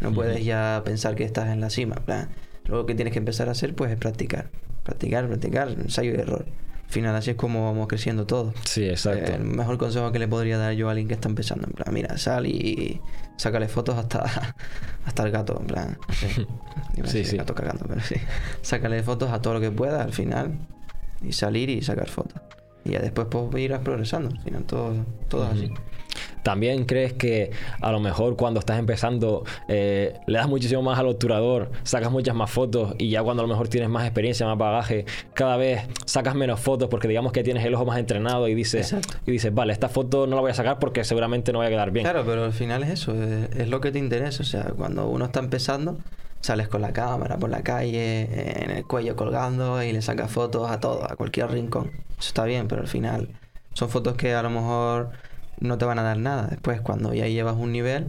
No 0.00 0.12
puedes 0.12 0.44
ya 0.44 0.82
pensar 0.84 1.14
que 1.14 1.24
estás 1.24 1.48
en 1.48 1.60
la 1.60 1.70
cima. 1.70 1.96
Plan, 1.96 2.28
lo 2.64 2.86
que 2.86 2.94
tienes 2.94 3.12
que 3.12 3.18
empezar 3.18 3.48
a 3.48 3.52
hacer 3.52 3.74
pues 3.74 3.90
es 3.92 3.96
practicar. 3.96 4.50
Practicar, 4.82 5.26
practicar, 5.28 5.68
ensayo 5.68 6.12
y 6.12 6.16
error. 6.16 6.46
Al 6.84 6.90
final 6.92 7.16
así 7.16 7.30
es 7.30 7.36
como 7.36 7.64
vamos 7.64 7.86
creciendo 7.88 8.26
todos. 8.26 8.54
Sí, 8.64 8.84
exacto. 8.88 9.32
Eh, 9.32 9.36
el 9.36 9.44
mejor 9.44 9.78
consejo 9.78 10.12
que 10.12 10.18
le 10.18 10.28
podría 10.28 10.58
dar 10.58 10.74
yo 10.74 10.88
a 10.88 10.90
alguien 10.90 11.08
que 11.08 11.14
está 11.14 11.28
empezando, 11.28 11.66
en 11.66 11.72
plan, 11.72 11.94
mira, 11.94 12.18
sal 12.18 12.46
y 12.46 13.00
sácale 13.36 13.68
fotos 13.68 13.96
hasta, 13.96 14.24
hasta 15.06 15.22
el 15.22 15.30
gato, 15.30 15.58
en 15.60 15.66
plan, 15.66 15.98
Sí, 16.94 17.02
decir 17.02 17.24
sí. 17.24 17.30
el 17.32 17.38
gato 17.38 17.54
cagando, 17.54 17.86
pero 17.88 18.00
sí. 18.02 18.16
Sácale 18.60 19.02
fotos 19.02 19.30
a 19.30 19.40
todo 19.40 19.54
lo 19.54 19.60
que 19.60 19.70
pueda 19.70 20.02
al 20.02 20.12
final 20.12 20.58
y 21.22 21.32
salir 21.32 21.70
y 21.70 21.82
sacar 21.82 22.08
fotos. 22.08 22.40
Y 22.84 22.90
ya 22.90 23.00
después 23.00 23.28
pues 23.30 23.62
irás 23.62 23.80
progresando, 23.80 24.34
final 24.42 24.64
todo, 24.64 24.94
todo 25.28 25.44
es 25.44 25.50
así. 25.52 25.72
¿También 26.42 26.84
crees 26.86 27.12
que 27.12 27.52
a 27.80 27.92
lo 27.92 28.00
mejor 28.00 28.36
cuando 28.36 28.58
estás 28.60 28.78
empezando 28.78 29.44
eh, 29.68 30.14
le 30.26 30.38
das 30.38 30.48
muchísimo 30.48 30.82
más 30.82 30.98
al 30.98 31.06
obturador, 31.06 31.70
sacas 31.84 32.10
muchas 32.10 32.34
más 32.34 32.50
fotos 32.50 32.94
y 32.98 33.10
ya 33.10 33.22
cuando 33.22 33.44
a 33.44 33.46
lo 33.46 33.52
mejor 33.52 33.68
tienes 33.68 33.88
más 33.88 34.04
experiencia, 34.04 34.46
más 34.46 34.58
bagaje, 34.58 35.04
cada 35.34 35.56
vez 35.56 35.82
sacas 36.04 36.34
menos 36.34 36.58
fotos 36.58 36.88
porque 36.88 37.06
digamos 37.06 37.32
que 37.32 37.44
tienes 37.44 37.64
el 37.64 37.74
ojo 37.74 37.84
más 37.84 37.98
entrenado 37.98 38.48
y 38.48 38.54
dices, 38.54 38.92
Exacto. 38.92 39.18
y 39.24 39.32
dices 39.32 39.54
vale, 39.54 39.72
esta 39.72 39.88
foto 39.88 40.26
no 40.26 40.34
la 40.34 40.42
voy 40.42 40.50
a 40.50 40.54
sacar 40.54 40.80
porque 40.80 41.04
seguramente 41.04 41.52
no 41.52 41.58
voy 41.58 41.68
a 41.68 41.70
quedar 41.70 41.92
bien. 41.92 42.04
Claro, 42.04 42.24
pero 42.26 42.44
al 42.44 42.52
final 42.52 42.82
es 42.82 42.90
eso, 42.90 43.14
es, 43.14 43.56
es 43.56 43.68
lo 43.68 43.80
que 43.80 43.92
te 43.92 44.00
interesa. 44.00 44.42
O 44.42 44.46
sea, 44.46 44.64
cuando 44.76 45.08
uno 45.08 45.26
está 45.26 45.38
empezando, 45.38 45.98
sales 46.42 46.68
con 46.68 46.82
la 46.82 46.92
cámara 46.92 47.38
por 47.38 47.48
la 47.48 47.62
calle, 47.62 48.62
en 48.62 48.70
el 48.70 48.84
cuello 48.86 49.16
colgando 49.16 49.82
y 49.82 49.92
le 49.92 50.02
sacas 50.02 50.30
fotos 50.30 50.70
a 50.70 50.80
todo, 50.80 51.10
a 51.10 51.16
cualquier 51.16 51.50
rincón. 51.50 51.92
Eso 52.18 52.28
está 52.28 52.44
bien, 52.44 52.68
pero 52.68 52.82
al 52.82 52.88
final 52.88 53.30
son 53.72 53.88
fotos 53.88 54.16
que 54.16 54.34
a 54.34 54.42
lo 54.42 54.50
mejor 54.50 55.10
no 55.60 55.78
te 55.78 55.84
van 55.84 55.98
a 55.98 56.02
dar 56.02 56.18
nada. 56.18 56.48
Después, 56.48 56.80
cuando 56.80 57.14
ya 57.14 57.26
llevas 57.26 57.56
un 57.56 57.72
nivel, 57.72 58.08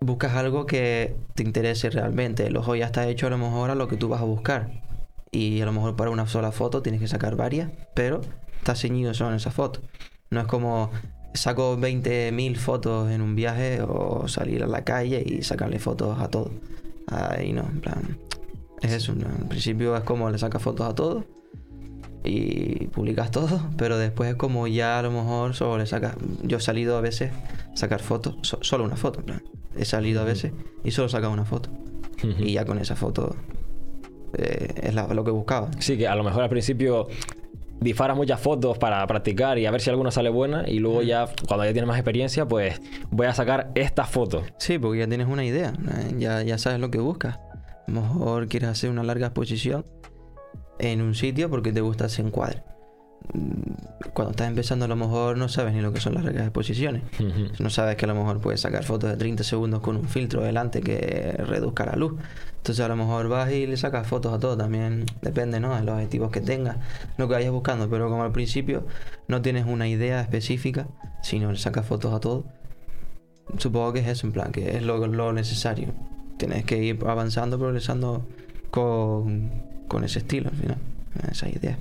buscas 0.00 0.34
algo 0.34 0.66
que 0.66 1.16
te 1.34 1.42
interese 1.42 1.90
realmente. 1.90 2.46
El 2.46 2.56
ojo 2.56 2.76
ya 2.76 2.86
está 2.86 3.08
hecho 3.08 3.26
a 3.26 3.30
lo 3.30 3.38
mejor 3.38 3.70
a 3.70 3.74
lo 3.74 3.88
que 3.88 3.96
tú 3.96 4.08
vas 4.08 4.20
a 4.20 4.24
buscar. 4.24 4.82
Y 5.30 5.60
a 5.62 5.64
lo 5.64 5.72
mejor 5.72 5.96
para 5.96 6.10
una 6.10 6.26
sola 6.26 6.52
foto 6.52 6.82
tienes 6.82 7.00
que 7.00 7.08
sacar 7.08 7.36
varias, 7.36 7.70
pero 7.94 8.20
estás 8.58 8.80
ceñido 8.80 9.14
solo 9.14 9.30
en 9.30 9.36
esa 9.36 9.50
foto. 9.50 9.80
No 10.28 10.40
es 10.40 10.46
como 10.46 10.90
saco 11.32 11.78
20.000 11.78 12.56
fotos 12.56 13.10
en 13.10 13.22
un 13.22 13.34
viaje 13.34 13.80
o 13.80 14.28
salir 14.28 14.62
a 14.62 14.66
la 14.66 14.84
calle 14.84 15.22
y 15.24 15.42
sacarle 15.42 15.78
fotos 15.78 16.20
a 16.20 16.28
todo. 16.28 16.50
Ahí 17.08 17.52
no, 17.52 17.62
en 17.62 17.80
plan. 17.80 18.18
Es 18.80 18.92
eso, 18.92 19.14
¿no? 19.14 19.26
al 19.28 19.48
principio 19.48 19.96
es 19.96 20.02
como 20.02 20.28
le 20.30 20.38
sacas 20.38 20.60
fotos 20.62 20.86
a 20.88 20.94
todo 20.94 21.24
y 22.24 22.86
publicas 22.88 23.30
todo, 23.30 23.60
pero 23.76 23.98
después 23.98 24.30
es 24.30 24.36
como 24.36 24.66
ya 24.66 24.98
a 24.98 25.02
lo 25.02 25.10
mejor 25.10 25.54
solo 25.54 25.78
le 25.78 25.86
sacas. 25.86 26.16
Yo 26.42 26.58
he 26.58 26.60
salido 26.60 26.96
a 26.96 27.00
veces 27.00 27.32
sacar 27.74 28.00
fotos, 28.00 28.36
so- 28.42 28.58
solo 28.62 28.84
una 28.84 28.96
foto, 28.96 29.20
en 29.20 29.26
plan. 29.26 29.42
He 29.76 29.84
salido 29.84 30.20
a 30.20 30.24
veces 30.24 30.52
y 30.84 30.90
solo 30.90 31.08
sacado 31.08 31.32
una 31.32 31.44
foto. 31.44 31.70
Y 32.38 32.52
ya 32.52 32.64
con 32.64 32.78
esa 32.78 32.94
foto 32.94 33.34
eh, 34.34 34.68
es 34.82 34.94
la- 34.94 35.08
lo 35.12 35.24
que 35.24 35.30
buscaba. 35.30 35.70
Sí, 35.80 35.96
que 35.96 36.06
a 36.08 36.14
lo 36.14 36.22
mejor 36.24 36.42
al 36.42 36.48
principio 36.50 37.08
disparas 37.82 38.16
muchas 38.16 38.40
fotos 38.40 38.78
para 38.78 39.06
practicar 39.06 39.58
y 39.58 39.66
a 39.66 39.70
ver 39.70 39.80
si 39.80 39.90
alguna 39.90 40.10
sale 40.10 40.30
buena 40.30 40.64
y 40.66 40.78
luego 40.78 41.02
ya, 41.02 41.26
cuando 41.46 41.64
ya 41.64 41.72
tienes 41.72 41.88
más 41.88 41.98
experiencia, 41.98 42.46
pues 42.46 42.80
voy 43.10 43.26
a 43.26 43.34
sacar 43.34 43.70
esta 43.74 44.04
foto. 44.04 44.42
Sí, 44.58 44.78
porque 44.78 45.00
ya 45.00 45.08
tienes 45.08 45.28
una 45.28 45.44
idea, 45.44 45.72
ya, 46.18 46.42
ya 46.42 46.58
sabes 46.58 46.80
lo 46.80 46.90
que 46.90 46.98
buscas. 46.98 47.36
A 47.36 47.90
lo 47.90 48.00
mejor 48.00 48.48
quieres 48.48 48.68
hacer 48.68 48.90
una 48.90 49.02
larga 49.02 49.26
exposición 49.26 49.84
en 50.78 51.02
un 51.02 51.14
sitio 51.14 51.50
porque 51.50 51.72
te 51.72 51.80
gusta 51.80 52.06
ese 52.06 52.22
encuadre. 52.22 52.62
Cuando 54.12 54.32
estás 54.32 54.48
empezando 54.48 54.84
a 54.84 54.88
lo 54.88 54.96
mejor 54.96 55.38
no 55.38 55.48
sabes 55.48 55.72
ni 55.72 55.80
lo 55.80 55.92
que 55.92 56.00
son 56.00 56.14
las 56.14 56.24
largas 56.24 56.44
exposiciones. 56.44 57.02
Ujú. 57.18 57.62
No 57.62 57.70
sabes 57.70 57.96
que 57.96 58.04
a 58.04 58.08
lo 58.08 58.14
mejor 58.14 58.40
puedes 58.40 58.60
sacar 58.60 58.84
fotos 58.84 59.10
de 59.10 59.16
30 59.16 59.42
segundos 59.42 59.80
con 59.80 59.96
un 59.96 60.08
filtro 60.08 60.42
delante 60.42 60.82
que 60.82 61.32
reduzca 61.38 61.86
la 61.86 61.96
luz. 61.96 62.14
Entonces 62.58 62.84
a 62.84 62.88
lo 62.88 62.96
mejor 62.96 63.28
vas 63.28 63.50
y 63.50 63.66
le 63.66 63.76
sacas 63.76 64.06
fotos 64.06 64.34
a 64.34 64.38
todo. 64.38 64.56
También 64.56 65.06
depende, 65.22 65.60
¿no? 65.60 65.74
De 65.74 65.82
los 65.82 65.94
objetivos 65.94 66.30
que 66.30 66.40
tengas, 66.40 66.76
lo 67.16 67.26
que 67.26 67.34
vayas 67.34 67.52
buscando. 67.52 67.88
Pero 67.88 68.10
como 68.10 68.22
al 68.22 68.32
principio 68.32 68.86
no 69.28 69.40
tienes 69.40 69.66
una 69.66 69.88
idea 69.88 70.20
específica, 70.20 70.86
sino 71.22 71.50
le 71.50 71.58
sacas 71.58 71.86
fotos 71.86 72.12
a 72.12 72.20
todo. 72.20 72.44
Supongo 73.58 73.94
que 73.94 74.00
es 74.00 74.08
eso, 74.08 74.26
en 74.26 74.32
plan, 74.32 74.52
que 74.52 74.76
es 74.76 74.82
lo, 74.82 75.06
lo 75.06 75.32
necesario. 75.32 75.88
Tienes 76.36 76.64
que 76.64 76.82
ir 76.82 76.98
avanzando, 77.06 77.58
progresando 77.58 78.26
con, 78.70 79.50
con 79.88 80.04
ese 80.04 80.20
estilo 80.20 80.50
al 80.50 80.56
final. 80.56 80.78
Esa 81.30 81.48
idea. 81.48 81.78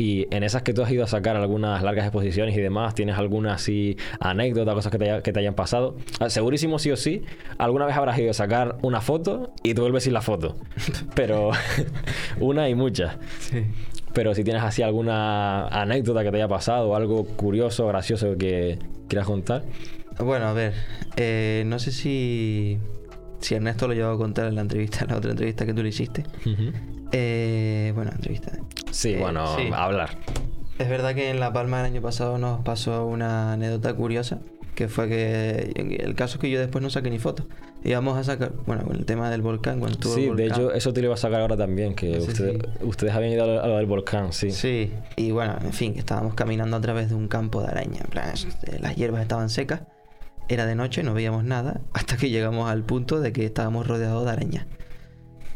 Y 0.00 0.26
en 0.34 0.42
esas 0.44 0.62
que 0.62 0.72
tú 0.72 0.82
has 0.82 0.90
ido 0.90 1.04
a 1.04 1.06
sacar 1.06 1.36
algunas 1.36 1.82
largas 1.82 2.06
exposiciones 2.06 2.56
y 2.56 2.60
demás, 2.60 2.94
¿tienes 2.94 3.18
alguna 3.18 3.52
así 3.54 3.98
anécdota, 4.18 4.72
cosas 4.72 4.90
que 4.90 4.96
te, 4.98 5.04
haya- 5.10 5.22
que 5.22 5.30
te 5.32 5.40
hayan 5.40 5.54
pasado? 5.54 5.96
Ah, 6.20 6.30
Segurísimo 6.30 6.78
sí 6.78 6.90
o 6.90 6.96
sí, 6.96 7.22
alguna 7.58 7.84
vez 7.84 7.96
habrás 7.96 8.18
ido 8.18 8.30
a 8.30 8.34
sacar 8.34 8.78
una 8.80 9.02
foto 9.02 9.52
y 9.62 9.74
tú 9.74 9.82
vuelves 9.82 10.04
sin 10.04 10.14
la 10.14 10.22
foto. 10.22 10.56
Pero 11.14 11.50
una 12.40 12.68
y 12.70 12.74
muchas. 12.74 13.16
Sí. 13.40 13.64
Pero 14.14 14.34
si 14.34 14.42
tienes 14.42 14.62
así 14.62 14.80
alguna 14.82 15.66
anécdota 15.68 16.22
que 16.24 16.30
te 16.30 16.36
haya 16.38 16.48
pasado, 16.48 16.96
algo 16.96 17.24
curioso, 17.24 17.86
gracioso 17.86 18.36
que 18.38 18.78
quieras 19.08 19.26
contar. 19.26 19.64
Bueno, 20.18 20.46
a 20.46 20.52
ver, 20.54 20.72
eh, 21.16 21.62
no 21.66 21.78
sé 21.78 21.92
si, 21.92 22.78
si 23.40 23.54
Ernesto 23.54 23.86
lo 23.86 23.94
llevó 23.94 24.10
a 24.12 24.16
contar 24.18 24.46
en 24.48 24.54
la 24.54 24.62
entrevista, 24.62 25.04
en 25.04 25.08
la 25.10 25.16
otra 25.18 25.30
entrevista 25.32 25.66
que 25.66 25.74
tú 25.74 25.82
le 25.82 25.90
hiciste. 25.90 26.24
Ujú. 26.46 26.72
Eh, 27.12 27.92
bueno, 27.94 28.10
entrevista. 28.14 28.52
Sí, 28.90 29.14
Eh, 29.14 29.18
bueno, 29.18 29.56
sí. 29.56 29.68
hablar. 29.74 30.10
Es 30.78 30.88
verdad 30.88 31.14
que 31.14 31.30
en 31.30 31.40
La 31.40 31.52
Palma 31.52 31.78
del 31.78 31.86
año 31.86 32.00
pasado 32.02 32.38
nos 32.38 32.60
pasó 32.62 33.06
una 33.06 33.52
anécdota 33.52 33.92
curiosa, 33.94 34.38
que 34.74 34.88
fue 34.88 35.08
que 35.08 35.72
el 36.00 36.14
caso 36.14 36.36
es 36.36 36.40
que 36.40 36.50
yo 36.50 36.58
después 36.58 36.82
no 36.82 36.88
saqué 36.88 37.10
ni 37.10 37.18
fotos. 37.18 37.46
Íbamos 37.84 38.16
a 38.18 38.24
sacar, 38.24 38.52
bueno, 38.66 38.84
con 38.84 38.96
el 38.96 39.04
tema 39.06 39.30
del 39.30 39.42
volcán, 39.42 39.78
cuando 39.78 39.96
estuvo 39.96 40.14
Sí, 40.14 40.24
el 40.26 40.36
de 40.36 40.44
volcán. 40.44 40.60
hecho, 40.60 40.72
eso 40.72 40.92
te 40.92 41.00
lo 41.00 41.06
iba 41.08 41.14
a 41.14 41.18
sacar 41.18 41.40
ahora 41.40 41.56
también, 41.56 41.94
que 41.94 42.20
Sí, 42.20 42.28
ustedes, 42.28 42.58
ustedes 42.82 43.12
habían 43.14 43.32
ido 43.32 43.44
a 43.44 43.46
lo, 43.46 43.62
a 43.62 43.66
lo 43.68 43.76
del 43.76 43.86
volcán, 43.86 44.32
sí. 44.32 44.50
Sí, 44.50 44.92
y 45.16 45.30
bueno, 45.32 45.56
en 45.62 45.72
fin, 45.72 45.94
estábamos 45.96 46.34
caminando 46.34 46.76
a 46.76 46.80
través 46.80 47.08
de 47.10 47.14
un 47.14 47.28
campo 47.28 47.60
de 47.62 47.68
araña. 47.68 48.00
En 48.04 48.10
plan, 48.10 48.28
eh, 48.64 48.78
las 48.80 48.96
hierbas 48.96 49.22
estaban 49.22 49.48
secas, 49.50 49.82
era 50.48 50.66
de 50.66 50.74
noche, 50.74 51.02
no 51.02 51.12
veíamos 51.14 51.44
nada, 51.44 51.80
hasta 51.92 52.16
que 52.16 52.30
llegamos 52.30 52.70
al 52.70 52.82
punto 52.84 53.20
de 53.20 53.32
que 53.32 53.44
estábamos 53.44 53.86
rodeados 53.86 54.24
de 54.24 54.30
arañas. 54.30 54.66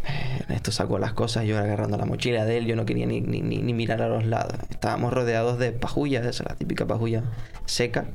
Eh, 0.09 0.44
Esto 0.55 0.70
sacó 0.72 0.98
las 0.98 1.12
cosas, 1.12 1.44
yo 1.44 1.59
agarrando 1.59 1.96
la 1.96 2.05
mochila 2.07 2.44
de 2.44 2.59
él, 2.59 2.66
yo 2.66 2.76
no 2.76 2.84
quería 2.84 3.07
ni, 3.07 3.20
ni, 3.20 3.40
ni- 3.40 3.72
mirar 3.74 4.02
a 4.02 4.09
los 4.09 4.24
lados. 4.26 4.55
Estábamos 4.70 5.12
rodeados 5.12 5.59
de 5.59 5.72
pajullas, 5.72 6.24
esa 6.26 6.44
la 6.48 6.55
típica 6.57 6.86
pajulla 6.86 7.22
seca, 7.66 8.07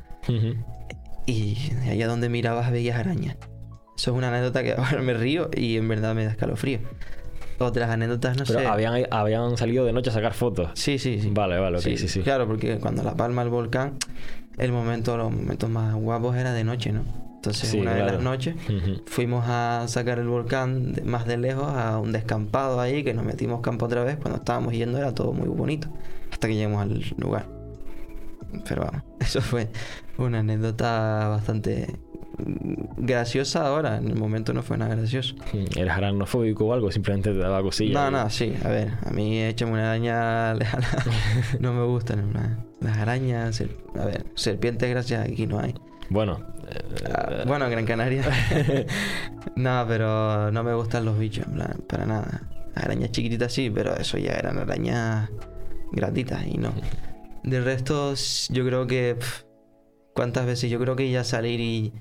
y 1.26 1.70
de 1.84 1.90
allá 1.90 2.06
donde 2.08 2.28
mirabas 2.28 2.70
veías 2.70 2.98
arañas. 2.98 3.36
Eso 3.96 4.12
es 4.12 4.16
una 4.16 4.28
anécdota 4.28 4.62
que 4.62 4.72
ahora 4.78 5.02
me 5.02 5.14
río 5.14 5.50
y 5.54 5.76
en 5.76 5.88
verdad 5.88 6.14
me 6.14 6.24
da 6.24 6.30
escalofrío. 6.30 6.80
Otras 7.58 7.90
anécdotas, 7.90 8.38
no 8.38 8.44
Pero 8.46 8.60
sé. 8.60 8.66
habían, 8.66 9.02
habían 9.10 9.56
salido 9.58 9.84
de 9.84 9.92
noche 9.92 10.08
a 10.08 10.14
sacar 10.14 10.32
fotos. 10.32 10.70
Sí, 10.74 10.98
sí, 10.98 11.20
sí. 11.20 11.28
Vale, 11.30 11.58
vale, 11.58 11.76
ok, 11.76 11.82
sí, 11.82 12.08
sí. 12.08 12.20
Claro, 12.22 12.46
porque 12.46 12.78
cuando 12.78 13.02
la 13.02 13.14
palma 13.14 13.42
el 13.42 13.50
volcán, 13.50 13.98
el 14.56 14.72
momento, 14.72 15.18
los 15.18 15.30
momentos 15.30 15.68
más 15.68 15.94
guapos 15.94 16.36
era 16.36 16.54
de 16.54 16.64
noche, 16.64 16.90
¿no? 16.92 17.04
Entonces, 17.40 17.70
Sí, 17.70 17.78
una 17.80 17.94
de 17.94 18.02
las 18.04 18.22
noches 18.22 18.54
fuimos 19.06 19.46
a 19.48 19.86
sacar 19.88 20.18
el 20.18 20.28
volcán 20.28 20.94
más 21.06 21.26
de 21.26 21.38
lejos 21.38 21.64
a 21.74 21.98
un 21.98 22.12
descampado 22.12 22.78
ahí, 22.80 23.02
que 23.02 23.14
nos 23.14 23.24
metimos 23.24 23.62
campo 23.62 23.86
otra 23.86 24.04
vez. 24.04 24.18
Cuando 24.18 24.38
estábamos 24.40 24.74
yendo 24.74 24.98
era 24.98 25.14
todo 25.14 25.32
muy 25.32 25.48
bonito, 25.48 25.88
hasta 26.30 26.48
que 26.48 26.54
llegamos 26.54 26.82
al 26.82 27.02
lugar. 27.16 27.46
Pero 28.68 28.82
vamos, 28.84 29.02
eso 29.20 29.40
fue 29.40 29.68
una 30.18 30.40
anécdota 30.40 31.28
bastante 31.28 31.86
graciosa 32.98 33.66
ahora. 33.66 33.96
En 33.96 34.08
el 34.08 34.16
momento 34.16 34.52
no 34.52 34.62
fue 34.62 34.76
nada 34.76 34.94
gracioso. 34.94 35.34
Mm, 35.54 35.78
¿Eres 35.78 35.92
aracnofóbico 35.94 36.66
o 36.66 36.74
algo? 36.74 36.90
Simplemente 36.92 37.32
te 37.32 37.38
daba 37.38 37.62
cosilla. 37.62 37.94
No, 38.02 38.08
y- 38.08 38.12
no, 38.22 38.28
sí, 38.30 38.54
a 38.62 38.68
ver, 38.68 38.92
a 39.02 39.10
mí 39.12 39.40
échame 39.40 39.72
una 39.72 39.90
araña 39.92 40.52
lejana, 40.60 40.88
no 41.58 41.72
me 41.72 41.84
gustan. 41.84 42.58
las 42.80 42.98
arañas, 42.98 43.62
a 43.98 44.04
ver, 44.04 44.26
serpientes, 44.34 44.90
gracias, 44.90 45.26
aquí 45.26 45.46
no 45.46 45.58
hay. 45.58 45.74
Bueno, 46.10 46.50
Ah, 47.12 47.28
eh, 47.30 47.44
bueno, 47.46 47.68
Gran 47.68 47.86
Canaria. 47.86 48.24
no, 49.56 49.84
pero 49.88 50.50
no 50.50 50.62
me 50.62 50.74
gustan 50.74 51.04
los 51.04 51.18
bichos, 51.18 51.46
en 51.46 51.54
plan, 51.54 51.84
para 51.88 52.06
nada. 52.06 52.42
Arañas 52.74 53.10
chiquititas 53.10 53.52
sí, 53.52 53.70
pero 53.70 53.96
eso 53.96 54.18
ya 54.18 54.32
eran 54.32 54.58
arañas 54.58 55.28
gratitas 55.92 56.46
y 56.46 56.58
no. 56.58 56.72
De 57.42 57.60
resto, 57.60 58.14
yo 58.50 58.66
creo 58.66 58.86
que. 58.86 59.16
¿Cuántas 60.14 60.46
veces? 60.46 60.70
Yo 60.70 60.78
creo 60.80 60.96
que 60.96 61.10
ya 61.10 61.24
salir 61.24 61.60
y. 61.60 61.92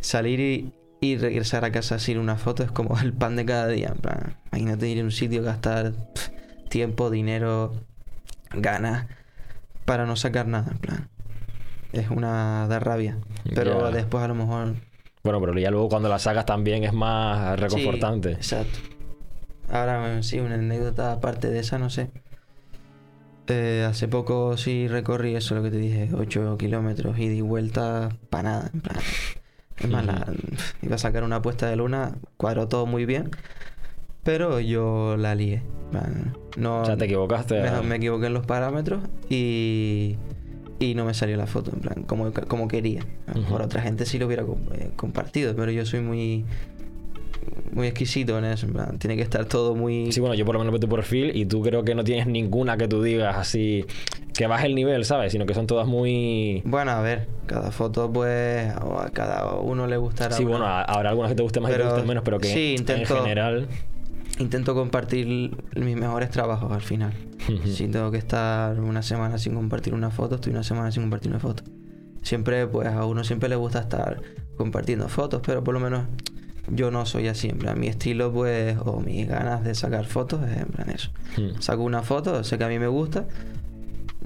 Salir 0.00 0.40
y, 0.40 0.72
y 1.00 1.16
regresar 1.16 1.64
a 1.64 1.72
casa 1.72 1.98
sin 1.98 2.18
una 2.18 2.36
foto 2.36 2.62
es 2.62 2.70
como 2.70 2.98
el 3.02 3.12
pan 3.12 3.36
de 3.36 3.44
cada 3.44 3.68
día. 3.68 3.92
En 3.94 4.00
plan, 4.00 4.36
imagínate 4.52 4.88
ir 4.88 5.00
a 5.00 5.04
un 5.04 5.10
sitio, 5.12 5.42
gastar 5.42 5.92
tiempo, 6.68 7.10
dinero, 7.10 7.74
ganas 8.52 9.06
para 9.84 10.06
no 10.06 10.16
sacar 10.16 10.46
nada. 10.46 10.70
En 10.72 10.78
plan, 10.78 11.08
es 11.92 12.10
una 12.10 12.66
da 12.68 12.78
rabia. 12.80 13.18
Pero 13.54 13.90
después 13.90 14.22
a 14.24 14.28
lo 14.28 14.34
mejor. 14.34 14.74
bueno, 15.22 15.40
pero 15.40 15.58
ya 15.58 15.70
luego 15.70 15.88
cuando 15.88 16.08
la 16.08 16.18
sacas 16.18 16.46
también 16.46 16.84
es 16.84 16.92
más 16.92 17.54
Sí, 17.56 17.60
reconfortante. 17.62 18.32
exacto. 18.32 18.78
Ahora 19.70 20.22
sí, 20.22 20.40
una 20.40 20.54
anécdota 20.54 21.12
aparte 21.12 21.50
de 21.50 21.58
esa, 21.60 21.78
no 21.78 21.90
sé. 21.90 22.10
Eh, 23.48 23.86
hace 23.88 24.08
poco 24.08 24.56
sí 24.58 24.88
recorrí 24.88 25.34
eso, 25.34 25.54
lo 25.54 25.62
que 25.62 25.70
te 25.70 25.78
dije, 25.78 26.10
8 26.14 26.56
kilómetros 26.58 27.18
ida 27.18 27.32
y 27.34 27.40
vuelta 27.40 28.10
para 28.30 28.42
nada. 28.50 28.70
En 28.74 28.80
plan. 28.82 28.98
Es 29.78 29.88
más, 29.88 30.04
la- 30.06 30.26
iba 30.82 30.94
a 30.96 30.98
sacar 30.98 31.22
una 31.22 31.36
apuesta 31.36 31.66
de 31.68 31.76
luna, 31.76 32.16
cuadró 32.36 32.68
todo 32.68 32.84
muy 32.86 33.06
bien, 33.06 33.30
pero 34.22 34.60
yo 34.60 35.16
la 35.16 35.34
lié. 35.34 35.62
No, 36.58 36.82
o 36.82 36.84
sea, 36.84 36.96
te 36.98 37.06
equivocaste. 37.06 37.62
me, 37.62 37.68
ah. 37.68 37.80
me 37.82 37.96
equivoqué 37.96 38.26
en 38.26 38.34
los 38.34 38.44
parámetros 38.44 39.00
y, 39.30 40.16
y 40.80 40.94
no 40.94 41.04
me 41.04 41.14
salió 41.14 41.36
la 41.36 41.46
foto, 41.46 41.70
en 41.74 41.80
plan, 41.80 42.02
como, 42.04 42.32
como 42.32 42.68
quería. 42.68 43.02
A 43.26 43.34
lo 43.34 43.42
mejor 43.42 43.62
otra 43.62 43.82
gente 43.82 44.06
sí 44.06 44.18
lo 44.18 44.26
hubiera 44.26 44.44
eh, 44.44 44.90
compartido, 44.96 45.54
pero 45.56 45.70
yo 45.70 45.84
soy 45.86 46.00
muy 46.00 46.44
muy 47.72 47.86
exquisito 47.86 48.38
en 48.38 48.44
eso, 48.44 48.66
en 48.66 48.72
plan, 48.72 48.98
tiene 48.98 49.16
que 49.16 49.22
estar 49.22 49.44
todo 49.44 49.74
muy... 49.74 50.10
Sí, 50.12 50.20
bueno, 50.20 50.34
yo 50.34 50.44
por 50.44 50.54
lo 50.54 50.58
menos 50.60 50.72
veo 50.72 50.80
tu 50.80 50.88
perfil 50.88 51.34
y 51.36 51.46
tú 51.46 51.62
creo 51.62 51.84
que 51.84 51.94
no 51.94 52.04
tienes 52.04 52.26
ninguna 52.26 52.76
que 52.76 52.88
tú 52.88 53.02
digas 53.02 53.36
así 53.36 53.84
que 54.34 54.46
baje 54.46 54.66
el 54.66 54.74
nivel, 54.74 55.04
¿sabes? 55.04 55.32
Sino 55.32 55.46
que 55.46 55.54
son 55.54 55.66
todas 55.66 55.86
muy... 55.86 56.62
Bueno, 56.64 56.92
a 56.92 57.00
ver, 57.00 57.26
cada 57.46 57.70
foto 57.70 58.10
pues 58.12 58.70
a 58.72 59.10
cada 59.12 59.54
uno 59.56 59.86
le 59.86 59.96
gustará. 59.96 60.34
Sí, 60.36 60.44
una. 60.44 60.50
bueno, 60.58 60.66
habrá 60.66 61.10
algunas 61.10 61.30
que 61.32 61.36
te 61.36 61.42
gusten 61.42 61.62
más 61.62 61.70
y 61.70 61.74
te 61.74 61.78
Pero 61.78 61.90
gusten 61.90 62.08
menos, 62.08 62.22
pero 62.24 62.38
que 62.38 62.48
sí, 62.48 62.76
intento- 62.78 63.16
en 63.16 63.22
general... 63.22 63.68
Intento 64.38 64.74
compartir 64.74 65.56
mis 65.76 65.96
mejores 65.96 66.30
trabajos 66.30 66.70
al 66.72 66.82
final. 66.82 67.12
Si 67.64 67.88
tengo 67.88 68.10
que 68.10 68.18
estar 68.18 68.78
una 68.78 69.02
semana 69.02 69.38
sin 69.38 69.54
compartir 69.54 69.94
una 69.94 70.10
foto, 70.10 70.34
estoy 70.34 70.52
una 70.52 70.62
semana 70.62 70.92
sin 70.92 71.04
compartir 71.04 71.30
una 71.30 71.40
foto. 71.40 71.62
Siempre, 72.22 72.66
pues 72.66 72.88
a 72.88 73.06
uno 73.06 73.24
siempre 73.24 73.48
le 73.48 73.56
gusta 73.56 73.80
estar 73.80 74.20
compartiendo 74.56 75.08
fotos, 75.08 75.40
pero 75.46 75.64
por 75.64 75.72
lo 75.72 75.80
menos 75.80 76.04
yo 76.70 76.90
no 76.90 77.06
soy 77.06 77.28
así. 77.28 77.48
En 77.48 77.58
plan, 77.58 77.80
mi 77.80 77.86
estilo, 77.86 78.30
pues, 78.32 78.76
o 78.84 79.00
mis 79.00 79.26
ganas 79.26 79.64
de 79.64 79.74
sacar 79.74 80.04
fotos 80.04 80.42
es 80.46 80.58
en 80.58 80.66
plan 80.66 80.90
eso. 80.90 81.10
Mm. 81.38 81.60
Saco 81.60 81.82
una 81.84 82.02
foto, 82.02 82.44
sé 82.44 82.58
que 82.58 82.64
a 82.64 82.68
mí 82.68 82.78
me 82.78 82.88
gusta, 82.88 83.26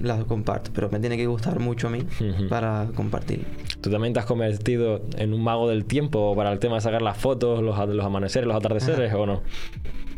la 0.01 0.21
comparto, 0.25 0.71
pero 0.73 0.89
me 0.89 0.99
tiene 0.99 1.15
que 1.15 1.27
gustar 1.27 1.59
mucho 1.59 1.87
a 1.87 1.91
mí 1.91 1.99
Ujú. 1.99 2.49
para 2.49 2.87
compartir. 2.95 3.45
¿Tú 3.79 3.89
también 3.89 4.13
te 4.13 4.19
has 4.19 4.25
convertido 4.25 5.01
en 5.17 5.33
un 5.33 5.43
mago 5.43 5.69
del 5.69 5.85
tiempo 5.85 6.35
para 6.35 6.51
el 6.51 6.59
tema 6.59 6.75
de 6.75 6.81
sacar 6.81 7.01
las 7.01 7.17
fotos, 7.17 7.61
los 7.61 7.77
amaneceres, 7.77 8.47
los 8.47 8.57
atardeceres 8.57 9.13
o 9.13 9.25
no? 9.25 9.43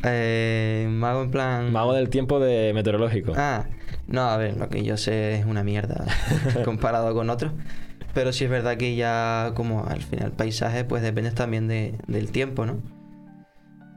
Eh, 0.08 0.88
mago 0.90 1.24
en 1.24 1.32
plan. 1.32 1.72
Mago 1.72 1.94
del 1.94 2.10
tiempo 2.10 2.40
de 2.40 2.74
meteorológico. 2.74 3.34
Ah, 3.36 3.66
no, 4.08 4.22
a 4.30 4.38
ver, 4.38 4.58
lo 4.58 4.70
que 4.70 4.84
yo 4.84 4.98
sé 4.98 5.40
es 5.40 5.46
una 5.46 5.64
mierda 5.64 6.06
comparado 6.66 7.14
con 7.14 7.30
otros. 7.30 7.52
Pero 8.14 8.32
sí 8.32 8.46
es 8.46 8.50
verdad 8.50 8.78
que 8.78 8.96
ya, 8.96 9.52
como 9.56 9.86
al 9.86 10.02
final, 10.02 10.32
paisaje, 10.32 10.86
pues 10.86 11.02
depende 11.02 11.32
también 11.32 11.68
de, 11.68 11.96
del 12.08 12.32
tiempo, 12.32 12.66
¿no? 12.66 12.78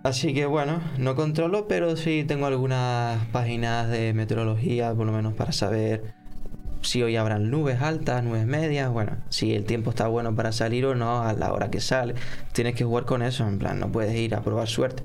Así 0.03 0.33
que 0.33 0.47
bueno, 0.47 0.81
no 0.97 1.15
controlo, 1.15 1.69
pero 1.69 1.97
sí 1.97 2.25
tengo 2.27 2.47
algunas 2.47 3.25
páginas 3.27 3.89
de 3.89 4.15
meteorología, 4.15 4.95
por 4.95 5.07
lo 5.07 5.13
menos 5.13 5.35
para 5.35 5.53
saber 5.53 6.15
si 6.83 7.03
hoy 7.03 7.17
habrán 7.17 7.51
nubes 7.51 7.83
altas, 7.83 8.25
nubes 8.25 8.47
medias, 8.47 8.91
bueno, 8.91 9.19
si 9.29 9.55
el 9.55 9.65
tiempo 9.65 9.91
está 9.91 10.09
bueno 10.09 10.35
para 10.35 10.53
salir 10.53 10.87
o 10.87 10.95
no 10.95 11.23
a 11.23 11.33
la 11.33 11.53
hora 11.53 11.71
que 11.71 11.81
sale. 11.81 12.15
Tienes 12.53 12.75
que 12.75 12.85
jugar 12.85 13.05
con 13.05 13.23
eso, 13.23 13.47
en 13.47 13.59
plan, 13.59 13.79
no 13.79 13.93
puedes 13.93 14.15
ir 14.17 14.35
a 14.35 14.41
probar 14.41 14.69
suerte. 14.69 15.03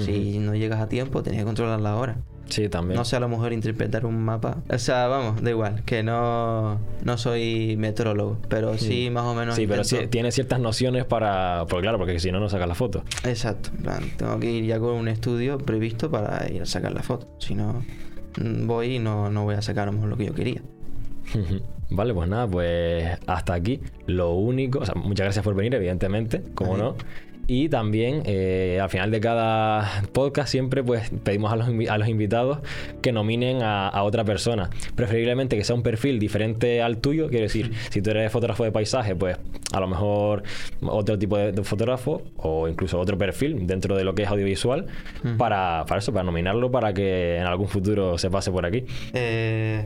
Si 0.00 0.38
no 0.38 0.54
llegas 0.54 0.80
a 0.80 0.88
tiempo, 0.88 1.22
tienes 1.22 1.40
que 1.40 1.44
controlar 1.44 1.80
la 1.80 1.96
hora. 1.96 2.16
Sí, 2.48 2.68
también. 2.68 2.96
No 2.96 3.04
sé 3.04 3.16
a 3.16 3.20
lo 3.20 3.28
mejor 3.28 3.52
interpretar 3.52 4.06
un 4.06 4.22
mapa. 4.22 4.62
O 4.70 4.78
sea, 4.78 5.08
vamos, 5.08 5.42
da 5.42 5.50
igual, 5.50 5.82
que 5.84 6.02
no, 6.02 6.78
no 7.04 7.18
soy 7.18 7.76
metrólogo, 7.76 8.38
pero 8.48 8.78
sí, 8.78 9.10
más 9.10 9.24
o 9.24 9.34
menos. 9.34 9.56
Sí, 9.56 9.66
pero 9.66 9.84
sí, 9.84 10.06
tiene 10.08 10.30
ciertas 10.30 10.60
nociones 10.60 11.04
para. 11.04 11.64
Pues 11.68 11.82
claro, 11.82 11.98
porque 11.98 12.20
si 12.20 12.30
no, 12.30 12.38
no 12.38 12.48
sacas 12.48 12.68
la 12.68 12.74
foto. 12.74 13.02
Exacto, 13.24 13.70
plan, 13.82 14.02
tengo 14.16 14.38
que 14.38 14.50
ir 14.50 14.64
ya 14.64 14.78
con 14.78 14.94
un 14.94 15.08
estudio 15.08 15.58
previsto 15.58 16.10
para 16.10 16.48
ir 16.50 16.62
a 16.62 16.66
sacar 16.66 16.92
la 16.92 17.02
foto. 17.02 17.28
Si 17.40 17.54
no, 17.54 17.84
mm, 18.38 18.66
voy 18.66 18.96
y 18.96 18.98
no, 18.98 19.28
no 19.30 19.44
voy 19.44 19.56
a 19.56 19.62
sacar 19.62 19.84
a 19.84 19.86
lo 19.86 19.92
mejor 19.94 20.10
lo 20.10 20.16
que 20.16 20.26
yo 20.26 20.34
quería. 20.34 20.62
Vale, 21.90 22.14
pues 22.14 22.28
nada, 22.28 22.46
pues 22.46 23.18
hasta 23.26 23.54
aquí. 23.54 23.80
Lo 24.06 24.32
único, 24.34 24.80
o 24.80 24.86
sea, 24.86 24.94
muchas 24.94 25.24
gracias 25.24 25.44
por 25.44 25.54
venir, 25.54 25.74
evidentemente, 25.74 26.42
como 26.54 26.76
no. 26.76 26.96
Y 27.48 27.68
también 27.68 28.22
eh, 28.26 28.80
al 28.82 28.90
final 28.90 29.12
de 29.12 29.20
cada 29.20 30.02
podcast 30.12 30.48
siempre 30.48 30.82
pues 30.82 31.10
pedimos 31.22 31.52
a 31.52 31.56
los, 31.56 31.68
a 31.88 31.98
los 31.98 32.08
invitados 32.08 32.58
que 33.02 33.12
nominen 33.12 33.62
a, 33.62 33.88
a 33.88 34.02
otra 34.02 34.24
persona. 34.24 34.68
Preferiblemente 34.96 35.56
que 35.56 35.62
sea 35.62 35.76
un 35.76 35.84
perfil 35.84 36.18
diferente 36.18 36.82
al 36.82 36.98
tuyo. 36.98 37.28
Quiero 37.28 37.44
decir, 37.44 37.72
si 37.90 38.02
tú 38.02 38.10
eres 38.10 38.32
fotógrafo 38.32 38.64
de 38.64 38.72
paisaje, 38.72 39.14
pues 39.14 39.38
a 39.72 39.78
lo 39.78 39.86
mejor 39.86 40.42
otro 40.82 41.16
tipo 41.18 41.36
de, 41.36 41.52
de 41.52 41.62
fotógrafo 41.62 42.22
o 42.36 42.66
incluso 42.66 42.98
otro 42.98 43.16
perfil 43.16 43.66
dentro 43.66 43.96
de 43.96 44.02
lo 44.02 44.14
que 44.14 44.24
es 44.24 44.28
audiovisual 44.28 44.86
para, 45.38 45.84
para 45.86 46.00
eso, 46.00 46.12
para 46.12 46.24
nominarlo 46.24 46.70
para 46.72 46.92
que 46.92 47.36
en 47.36 47.44
algún 47.44 47.68
futuro 47.68 48.18
se 48.18 48.28
pase 48.28 48.50
por 48.50 48.66
aquí. 48.66 48.84
Eh, 49.14 49.84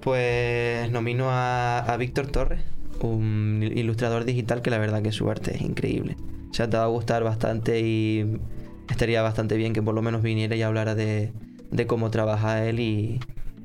pues 0.00 0.90
nomino 0.90 1.30
a, 1.30 1.78
a 1.78 1.96
Víctor 1.96 2.26
Torres, 2.26 2.60
un 3.00 3.62
ilustrador 3.74 4.24
digital 4.24 4.60
que 4.60 4.68
la 4.68 4.76
verdad 4.76 5.00
que 5.00 5.12
su 5.12 5.30
arte 5.30 5.54
es 5.54 5.62
increíble. 5.62 6.16
O 6.52 6.54
sea, 6.54 6.68
te 6.68 6.76
va 6.76 6.84
a 6.84 6.88
gustar 6.88 7.24
bastante 7.24 7.80
y 7.80 8.38
estaría 8.90 9.22
bastante 9.22 9.56
bien 9.56 9.72
que 9.72 9.82
por 9.82 9.94
lo 9.94 10.02
menos 10.02 10.20
viniera 10.22 10.54
y 10.54 10.60
hablara 10.62 10.94
de, 10.94 11.32
de 11.70 11.86
cómo 11.86 12.10
trabaja 12.10 12.62
él 12.66 12.78
y, 12.78 13.20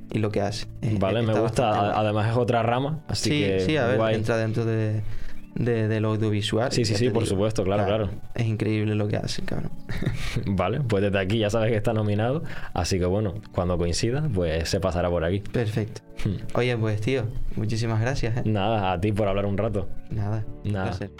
y 0.09 0.19
lo 0.19 0.31
que 0.31 0.39
hace. 0.39 0.67
Eh, 0.81 0.95
Vale, 0.97 1.21
me 1.21 1.37
gusta. 1.37 1.99
Además 1.99 2.31
es 2.31 2.37
otra 2.37 2.63
rama, 2.63 3.03
así 3.09 3.29
sí, 3.29 3.39
que 3.41 3.59
sí, 3.59 3.77
a 3.77 3.85
ver, 3.87 3.97
guay. 3.97 4.15
entra 4.15 4.37
dentro 4.37 4.63
de, 4.63 5.01
de, 5.55 5.89
del 5.89 6.05
audiovisual. 6.05 6.71
Sí, 6.71 6.85
sí, 6.85 6.93
ya 6.93 6.99
sí, 6.99 7.09
por 7.09 7.25
supuesto, 7.25 7.65
claro, 7.65 7.85
claro. 7.85 8.09
Es 8.35 8.45
increíble 8.45 8.95
lo 8.95 9.09
que 9.09 9.17
hace, 9.17 9.41
cabrón. 9.41 9.71
Vale, 10.45 10.79
pues 10.79 11.03
desde 11.03 11.19
aquí 11.19 11.39
ya 11.39 11.49
sabes 11.49 11.71
que 11.71 11.75
está 11.77 11.91
nominado, 11.91 12.43
así 12.73 12.99
que 12.99 13.05
bueno, 13.05 13.33
cuando 13.51 13.77
coincida, 13.77 14.29
pues 14.33 14.69
se 14.69 14.79
pasará 14.79 15.09
por 15.09 15.25
aquí. 15.25 15.41
Perfecto. 15.41 16.03
Oye, 16.53 16.77
pues 16.77 17.01
tío, 17.01 17.25
muchísimas 17.57 17.99
gracias. 17.99 18.37
¿eh? 18.37 18.43
Nada, 18.45 18.93
a 18.93 19.01
ti 19.01 19.11
por 19.11 19.27
hablar 19.27 19.45
un 19.45 19.57
rato. 19.57 19.89
Nada, 20.09 20.45
un 20.63 20.71
Nada. 20.71 20.85
placer. 20.85 21.11